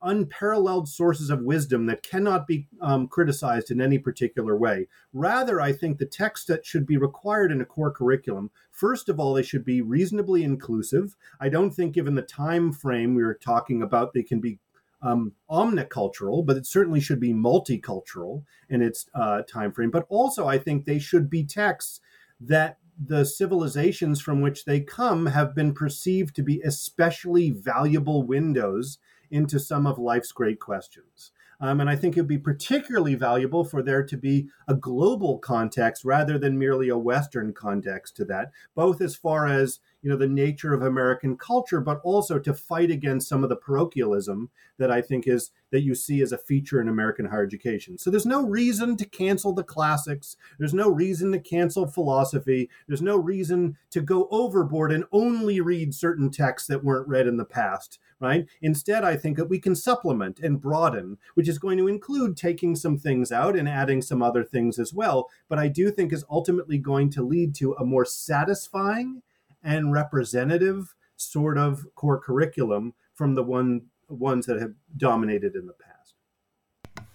unparalleled 0.02 0.88
sources 0.88 1.30
of 1.30 1.42
wisdom 1.42 1.86
that 1.88 2.04
cannot 2.04 2.48
be 2.48 2.68
um, 2.82 3.08
criticized 3.08 3.72
in 3.72 3.82
any 3.82 3.98
particular 3.98 4.56
way. 4.56 4.88
Rather, 5.14 5.60
I 5.60 5.72
think 5.72 5.98
the 5.98 6.06
texts 6.06 6.46
that 6.48 6.66
should 6.66 6.86
be 6.86 6.98
required 6.98 7.52
in 7.52 7.62
a 7.62 7.66
core 7.66 7.92
curriculum, 7.92 8.52
first 8.72 9.10
of 9.10 9.20
all, 9.20 9.34
they 9.34 9.44
should 9.44 9.66
be 9.66 9.82
reasonably 9.82 10.44
inclusive. 10.44 11.16
I 11.40 11.50
don't 11.50 11.72
think, 11.72 11.94
given 11.94 12.16
the 12.16 12.22
time 12.22 12.72
frame 12.72 13.16
we 13.16 13.24
are 13.24 13.34
talking 13.34 13.82
about, 13.82 14.14
they 14.14 14.24
can 14.24 14.40
be 14.40 14.60
um, 15.02 15.34
omnicultural, 15.50 16.46
but 16.46 16.58
it 16.58 16.66
certainly 16.66 17.00
should 17.00 17.20
be 17.20 17.34
multicultural 17.34 18.44
in 18.70 18.82
its 18.82 19.08
uh, 19.14 19.42
time 19.44 19.72
frame. 19.72 19.92
But 19.92 20.06
also, 20.10 20.48
I 20.48 20.58
think 20.58 20.86
they 20.86 21.00
should 21.00 21.30
be 21.30 21.44
texts 21.44 22.00
that 22.40 22.78
the 23.00 23.26
civilizations 23.26 24.20
from 24.20 24.42
which 24.42 24.66
they 24.66 24.80
come 24.80 25.28
have 25.28 25.54
been 25.54 25.74
perceived 25.74 26.36
to 26.36 26.42
be 26.42 26.62
especially 26.62 27.52
valuable 27.52 28.24
windows 28.24 28.98
into 29.32 29.60
some 29.60 29.88
of 29.88 30.00
life's 30.00 30.32
great 30.32 30.60
questions. 30.60 31.32
Um, 31.60 31.82
and 31.82 31.90
I 31.90 31.96
think 31.96 32.16
it 32.16 32.22
would 32.22 32.28
be 32.28 32.38
particularly 32.38 33.16
valuable 33.16 33.64
for 33.64 33.82
there 33.82 34.04
to 34.04 34.18
be 34.18 34.48
a 34.68 34.76
global 34.76 35.40
context 35.40 36.06
rather 36.06 36.38
than 36.38 36.60
merely 36.60 36.90
a 36.90 36.98
Western 36.98 37.52
context 37.52 38.16
to 38.18 38.26
that, 38.26 38.52
both 38.76 39.02
as 39.02 39.16
far 39.16 39.48
as 39.48 39.80
you 40.08 40.14
know 40.14 40.18
the 40.18 40.26
nature 40.26 40.74
of 40.74 40.84
American 40.84 41.36
culture, 41.36 41.82
but 41.82 42.00
also 42.02 42.40
to 42.40 42.54
fight 42.54 42.90
against 42.90 43.28
some 43.28 43.44
of 43.44 43.50
the 43.50 43.58
parochialism 43.58 44.50
that 44.78 44.90
I 44.90 45.02
think 45.02 45.28
is 45.28 45.52
that 45.72 45.82
you 45.82 45.96
see 45.96 46.22
as 46.22 46.32
a 46.32 46.38
feature 46.38 46.80
in 46.80 46.88
American 46.88 47.26
higher 47.26 47.44
education. 47.44 47.98
So 47.98 48.10
there's 48.10 48.26
no 48.26 48.42
reason 48.42 48.96
to 48.96 49.06
cancel 49.06 49.52
the 49.52 49.66
classics. 49.66 50.38
There's 50.60 50.74
no 50.74 50.90
reason 50.90 51.34
to 51.34 51.40
cancel 51.40 51.88
philosophy. 51.88 52.70
There's 52.88 53.02
no 53.02 53.18
reason 53.18 53.76
to 53.90 54.00
go 54.00 54.30
overboard 54.32 54.94
and 54.94 55.04
only 55.12 55.60
read 55.60 55.94
certain 55.94 56.32
texts 56.32 56.70
that 56.70 56.86
weren't 56.86 57.10
read 57.10 57.28
in 57.28 57.36
the 57.36 57.44
past 57.44 58.00
right? 58.20 58.48
Instead, 58.64 59.04
I 59.04 59.16
think 59.16 59.38
that 59.38 59.50
we 59.50 59.60
can 59.60 59.76
supplement 59.76 60.40
and 60.40 60.60
broaden, 60.60 61.20
which 61.36 61.48
is 61.48 61.60
going 61.60 61.78
to 61.78 61.88
include 61.88 62.36
taking 62.36 62.76
some 62.76 62.98
things 62.98 63.32
out 63.32 63.56
and 63.56 63.70
adding 63.70 64.02
some 64.02 64.24
other 64.24 64.44
things 64.44 64.80
as 64.80 64.92
well. 64.92 65.30
But 65.48 65.60
I 65.60 65.68
do 65.68 65.92
think 65.92 66.12
is 66.12 66.26
ultimately 66.28 66.80
going 66.80 67.12
to 67.12 67.22
lead 67.22 67.54
to 67.56 67.74
a 67.74 67.86
more 67.86 68.06
satisfying 68.06 69.22
and 69.68 69.92
representative 69.92 70.96
sort 71.18 71.58
of 71.58 71.86
core 71.96 72.20
curriculum 72.20 72.94
from 73.14 73.36
the 73.36 73.44
one 73.44 73.88
ones 74.10 74.46
that 74.46 74.60
have 74.60 74.74
dominated 74.96 75.56
in 75.56 75.68
the 75.68 75.74
past. 75.74 77.08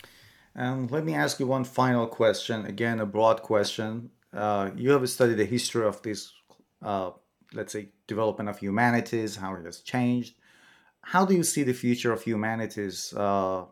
And 0.55 0.91
let 0.91 1.05
me 1.05 1.15
ask 1.15 1.41
you 1.41 1.47
one 1.47 1.65
final 1.65 2.07
question. 2.07 2.67
Again, 2.67 3.01
a 3.01 3.07
broad 3.07 3.43
question. 3.43 4.11
Uh, 4.33 4.71
you 4.77 4.91
have 4.91 5.09
studied 5.09 5.39
the 5.39 5.47
history 5.47 5.87
of 5.87 6.03
this, 6.03 6.31
uh, 6.83 7.11
let's 7.55 7.73
say, 7.73 7.89
development 8.07 8.51
of 8.51 8.59
humanities, 8.59 9.37
how 9.37 9.55
it 9.55 9.65
has 9.65 9.81
changed 9.81 10.35
how 11.03 11.25
do 11.25 11.35
you 11.35 11.43
see 11.43 11.63
the 11.63 11.75
future 11.75 12.13
of 12.13 12.23
humanities, 12.23 13.13
uh, 13.15 13.65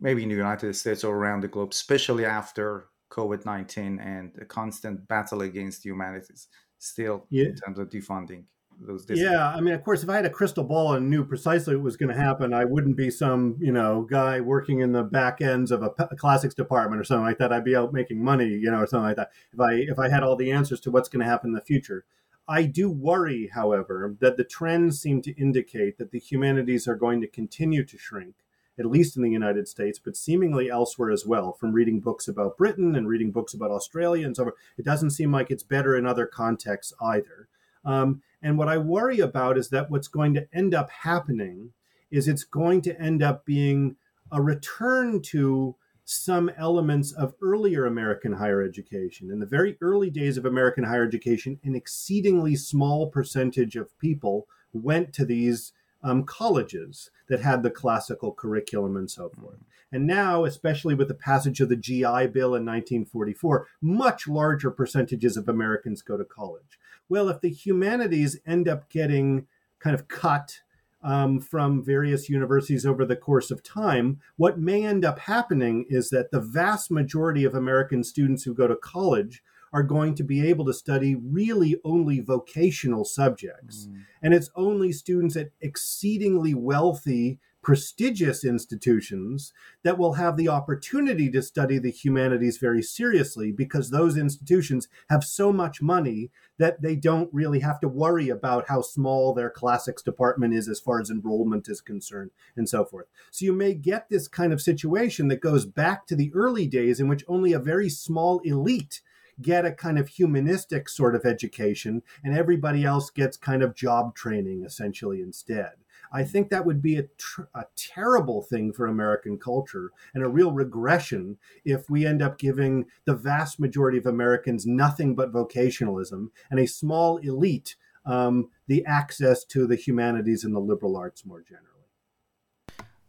maybe 0.00 0.22
in 0.22 0.28
the 0.28 0.34
United 0.34 0.74
States 0.74 1.04
or 1.04 1.16
around 1.16 1.40
the 1.40 1.48
globe, 1.48 1.70
especially 1.70 2.24
after 2.24 2.88
COVID 3.10 3.46
19 3.46 4.00
and 4.00 4.36
a 4.40 4.44
constant 4.44 5.06
battle 5.06 5.42
against 5.42 5.84
humanities 5.84 6.48
still 6.84 7.26
yeah. 7.30 7.46
in 7.46 7.56
terms 7.56 7.78
of 7.78 7.88
defunding? 7.88 8.44
Those 8.80 9.06
yeah, 9.08 9.48
I 9.48 9.60
mean, 9.60 9.72
of 9.72 9.84
course, 9.84 10.02
if 10.02 10.08
I 10.08 10.16
had 10.16 10.26
a 10.26 10.30
crystal 10.30 10.64
ball 10.64 10.94
and 10.94 11.08
knew 11.08 11.24
precisely 11.24 11.76
what 11.76 11.84
was 11.84 11.96
going 11.96 12.12
to 12.12 12.20
happen, 12.20 12.52
I 12.52 12.64
wouldn't 12.64 12.96
be 12.96 13.08
some, 13.08 13.56
you 13.60 13.70
know, 13.70 14.02
guy 14.02 14.40
working 14.40 14.80
in 14.80 14.90
the 14.90 15.04
back 15.04 15.40
ends 15.40 15.70
of 15.70 15.82
a, 15.84 15.92
a 15.98 16.16
classics 16.16 16.54
department 16.54 17.00
or 17.00 17.04
something 17.04 17.24
like 17.24 17.38
that. 17.38 17.52
I'd 17.52 17.64
be 17.64 17.76
out 17.76 17.92
making 17.92 18.22
money, 18.22 18.48
you 18.48 18.70
know, 18.70 18.80
or 18.80 18.86
something 18.86 19.06
like 19.06 19.16
that. 19.16 19.30
If 19.52 19.60
I 19.60 19.74
if 19.74 19.98
I 19.98 20.08
had 20.08 20.22
all 20.22 20.34
the 20.34 20.50
answers 20.50 20.80
to 20.80 20.90
what's 20.90 21.08
going 21.08 21.24
to 21.24 21.30
happen 21.30 21.50
in 21.50 21.54
the 21.54 21.60
future, 21.60 22.04
I 22.46 22.64
do 22.64 22.90
worry, 22.90 23.50
however, 23.54 24.16
that 24.20 24.36
the 24.36 24.44
trends 24.44 25.00
seem 25.00 25.22
to 25.22 25.40
indicate 25.40 25.96
that 25.98 26.10
the 26.10 26.18
humanities 26.18 26.86
are 26.86 26.96
going 26.96 27.20
to 27.20 27.28
continue 27.28 27.84
to 27.84 27.96
shrink, 27.96 28.34
at 28.78 28.86
least 28.86 29.16
in 29.16 29.22
the 29.22 29.30
United 29.30 29.68
States, 29.68 29.98
but 29.98 30.16
seemingly 30.16 30.68
elsewhere 30.68 31.10
as 31.10 31.24
well. 31.24 31.52
From 31.52 31.72
reading 31.72 32.00
books 32.00 32.26
about 32.26 32.56
Britain 32.56 32.96
and 32.96 33.08
reading 33.08 33.30
books 33.30 33.54
about 33.54 33.70
Australia 33.70 34.26
and 34.26 34.36
so 34.36 34.46
on, 34.46 34.52
it 34.76 34.84
doesn't 34.84 35.10
seem 35.10 35.30
like 35.30 35.50
it's 35.50 35.62
better 35.62 35.96
in 35.96 36.06
other 36.06 36.26
contexts 36.26 36.92
either. 37.00 37.48
Um, 37.84 38.22
and 38.42 38.58
what 38.58 38.68
I 38.68 38.78
worry 38.78 39.20
about 39.20 39.56
is 39.58 39.68
that 39.70 39.90
what's 39.90 40.08
going 40.08 40.34
to 40.34 40.46
end 40.52 40.74
up 40.74 40.90
happening 40.90 41.72
is 42.10 42.28
it's 42.28 42.44
going 42.44 42.80
to 42.82 43.00
end 43.00 43.22
up 43.22 43.44
being 43.44 43.96
a 44.32 44.42
return 44.42 45.20
to 45.20 45.76
some 46.04 46.50
elements 46.58 47.12
of 47.12 47.34
earlier 47.42 47.86
American 47.86 48.34
higher 48.34 48.62
education. 48.62 49.30
In 49.30 49.40
the 49.40 49.46
very 49.46 49.78
early 49.80 50.10
days 50.10 50.36
of 50.36 50.44
American 50.44 50.84
higher 50.84 51.04
education, 51.04 51.58
an 51.64 51.74
exceedingly 51.74 52.56
small 52.56 53.08
percentage 53.08 53.76
of 53.76 53.98
people 53.98 54.46
went 54.72 55.12
to 55.14 55.24
these 55.24 55.72
um, 56.04 56.22
colleges 56.22 57.10
that 57.28 57.40
had 57.40 57.62
the 57.62 57.70
classical 57.70 58.32
curriculum 58.32 58.96
and 58.96 59.10
so 59.10 59.30
forth. 59.30 59.58
And 59.90 60.06
now, 60.06 60.44
especially 60.44 60.94
with 60.94 61.08
the 61.08 61.14
passage 61.14 61.60
of 61.60 61.68
the 61.68 61.76
GI 61.76 62.28
Bill 62.28 62.54
in 62.54 62.64
1944, 62.66 63.66
much 63.80 64.28
larger 64.28 64.70
percentages 64.70 65.36
of 65.36 65.48
Americans 65.48 66.02
go 66.02 66.16
to 66.16 66.24
college. 66.24 66.78
Well, 67.08 67.28
if 67.28 67.40
the 67.40 67.50
humanities 67.50 68.38
end 68.46 68.68
up 68.68 68.90
getting 68.90 69.46
kind 69.78 69.94
of 69.94 70.08
cut 70.08 70.60
um, 71.02 71.40
from 71.40 71.82
various 71.82 72.28
universities 72.28 72.84
over 72.84 73.04
the 73.04 73.16
course 73.16 73.50
of 73.50 73.62
time, 73.62 74.20
what 74.36 74.58
may 74.58 74.84
end 74.84 75.04
up 75.04 75.20
happening 75.20 75.86
is 75.88 76.10
that 76.10 76.30
the 76.30 76.40
vast 76.40 76.90
majority 76.90 77.44
of 77.44 77.54
American 77.54 78.02
students 78.02 78.44
who 78.44 78.54
go 78.54 78.66
to 78.66 78.76
college 78.76 79.42
are 79.74 79.82
going 79.82 80.14
to 80.14 80.22
be 80.22 80.46
able 80.46 80.64
to 80.64 80.72
study 80.72 81.16
really 81.16 81.76
only 81.84 82.20
vocational 82.20 83.04
subjects. 83.04 83.88
Mm. 83.90 84.04
And 84.22 84.32
it's 84.32 84.50
only 84.54 84.92
students 84.92 85.36
at 85.36 85.50
exceedingly 85.60 86.54
wealthy 86.54 87.40
prestigious 87.64 88.44
institutions 88.44 89.52
that 89.82 89.98
will 89.98 90.12
have 90.12 90.36
the 90.36 90.48
opportunity 90.48 91.30
to 91.30 91.42
study 91.42 91.78
the 91.78 91.90
humanities 91.90 92.58
very 92.58 92.82
seriously 92.82 93.50
because 93.50 93.90
those 93.90 94.18
institutions 94.18 94.86
have 95.08 95.24
so 95.24 95.50
much 95.50 95.80
money 95.80 96.30
that 96.58 96.82
they 96.82 96.94
don't 96.94 97.32
really 97.32 97.60
have 97.60 97.80
to 97.80 97.88
worry 97.88 98.28
about 98.28 98.68
how 98.68 98.82
small 98.82 99.32
their 99.32 99.50
classics 99.50 100.02
department 100.02 100.52
is 100.52 100.68
as 100.68 100.78
far 100.78 101.00
as 101.00 101.10
enrollment 101.10 101.66
is 101.68 101.80
concerned 101.80 102.30
and 102.54 102.68
so 102.68 102.84
forth. 102.84 103.06
So 103.30 103.46
you 103.46 103.52
may 103.54 103.72
get 103.74 104.08
this 104.08 104.28
kind 104.28 104.52
of 104.52 104.60
situation 104.60 105.28
that 105.28 105.40
goes 105.40 105.64
back 105.64 106.06
to 106.08 106.14
the 106.14 106.30
early 106.34 106.66
days 106.66 107.00
in 107.00 107.08
which 107.08 107.24
only 107.26 107.54
a 107.54 107.58
very 107.58 107.88
small 107.88 108.40
elite 108.44 109.00
get 109.40 109.64
a 109.64 109.72
kind 109.72 109.98
of 109.98 110.08
humanistic 110.08 110.88
sort 110.88 111.14
of 111.14 111.24
education 111.24 112.02
and 112.22 112.36
everybody 112.36 112.84
else 112.84 113.10
gets 113.10 113.36
kind 113.36 113.62
of 113.62 113.74
job 113.74 114.14
training 114.14 114.64
essentially 114.64 115.20
instead. 115.20 115.72
I 116.12 116.22
think 116.22 116.50
that 116.50 116.64
would 116.64 116.80
be 116.80 116.96
a, 116.96 117.04
tr- 117.18 117.42
a 117.54 117.64
terrible 117.74 118.42
thing 118.42 118.72
for 118.72 118.86
American 118.86 119.38
culture 119.38 119.90
and 120.14 120.22
a 120.22 120.28
real 120.28 120.52
regression 120.52 121.38
if 121.64 121.90
we 121.90 122.06
end 122.06 122.22
up 122.22 122.38
giving 122.38 122.86
the 123.04 123.14
vast 123.14 123.58
majority 123.58 123.98
of 123.98 124.06
Americans 124.06 124.66
nothing 124.66 125.14
but 125.14 125.32
vocationalism 125.32 126.28
and 126.50 126.60
a 126.60 126.66
small 126.66 127.16
elite 127.18 127.76
um, 128.06 128.50
the 128.66 128.84
access 128.86 129.44
to 129.44 129.66
the 129.66 129.76
humanities 129.76 130.44
and 130.44 130.54
the 130.54 130.60
liberal 130.60 130.96
arts 130.96 131.24
more 131.24 131.42
generally. 131.42 131.70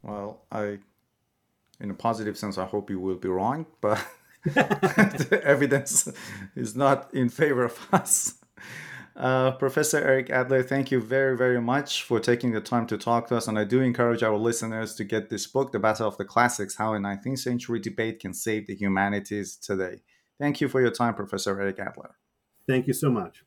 Well, 0.02 0.42
I, 0.52 0.80
in 1.80 1.90
a 1.90 1.94
positive 1.94 2.38
sense, 2.38 2.58
I 2.58 2.66
hope 2.66 2.90
you 2.90 3.00
will 3.00 3.16
be 3.16 3.28
wrong, 3.28 3.66
but 3.82 4.04
the 4.46 5.42
evidence 5.46 6.08
is 6.56 6.76
not 6.76 7.14
in 7.14 7.30
favor 7.30 7.66
of 7.66 7.80
us. 7.94 8.36
Uh, 9.16 9.52
Professor 9.52 9.98
Eric 9.98 10.30
Adler, 10.30 10.62
thank 10.62 10.92
you 10.92 11.00
very, 11.00 11.38
very 11.38 11.62
much 11.62 12.04
for 12.04 12.20
taking 12.20 12.52
the 12.52 12.60
time 12.60 12.86
to 12.88 12.98
talk 12.98 13.28
to 13.28 13.38
us. 13.38 13.48
And 13.48 13.58
I 13.58 13.64
do 13.64 13.82
encourage 13.82 14.24
our 14.24 14.36
listeners 14.38 14.94
to 14.96 15.06
get 15.06 15.30
this 15.30 15.48
book, 15.48 15.72
The 15.72 15.80
Battle 15.80 16.08
of 16.08 16.18
the 16.18 16.26
Classics 16.26 16.76
How 16.76 16.94
a 16.94 16.98
19th 16.98 17.40
Century 17.40 17.80
Debate 17.80 18.20
Can 18.20 18.34
Save 18.34 18.68
the 18.68 18.76
Humanities 18.76 19.56
Today. 19.56 20.02
Thank 20.38 20.60
you 20.60 20.68
for 20.68 20.82
your 20.82 20.92
time, 20.92 21.16
Professor 21.16 21.60
Eric 21.60 21.80
Adler. 21.80 22.16
Thank 22.68 22.88
you 22.88 22.94
so 22.94 23.10
much. 23.10 23.46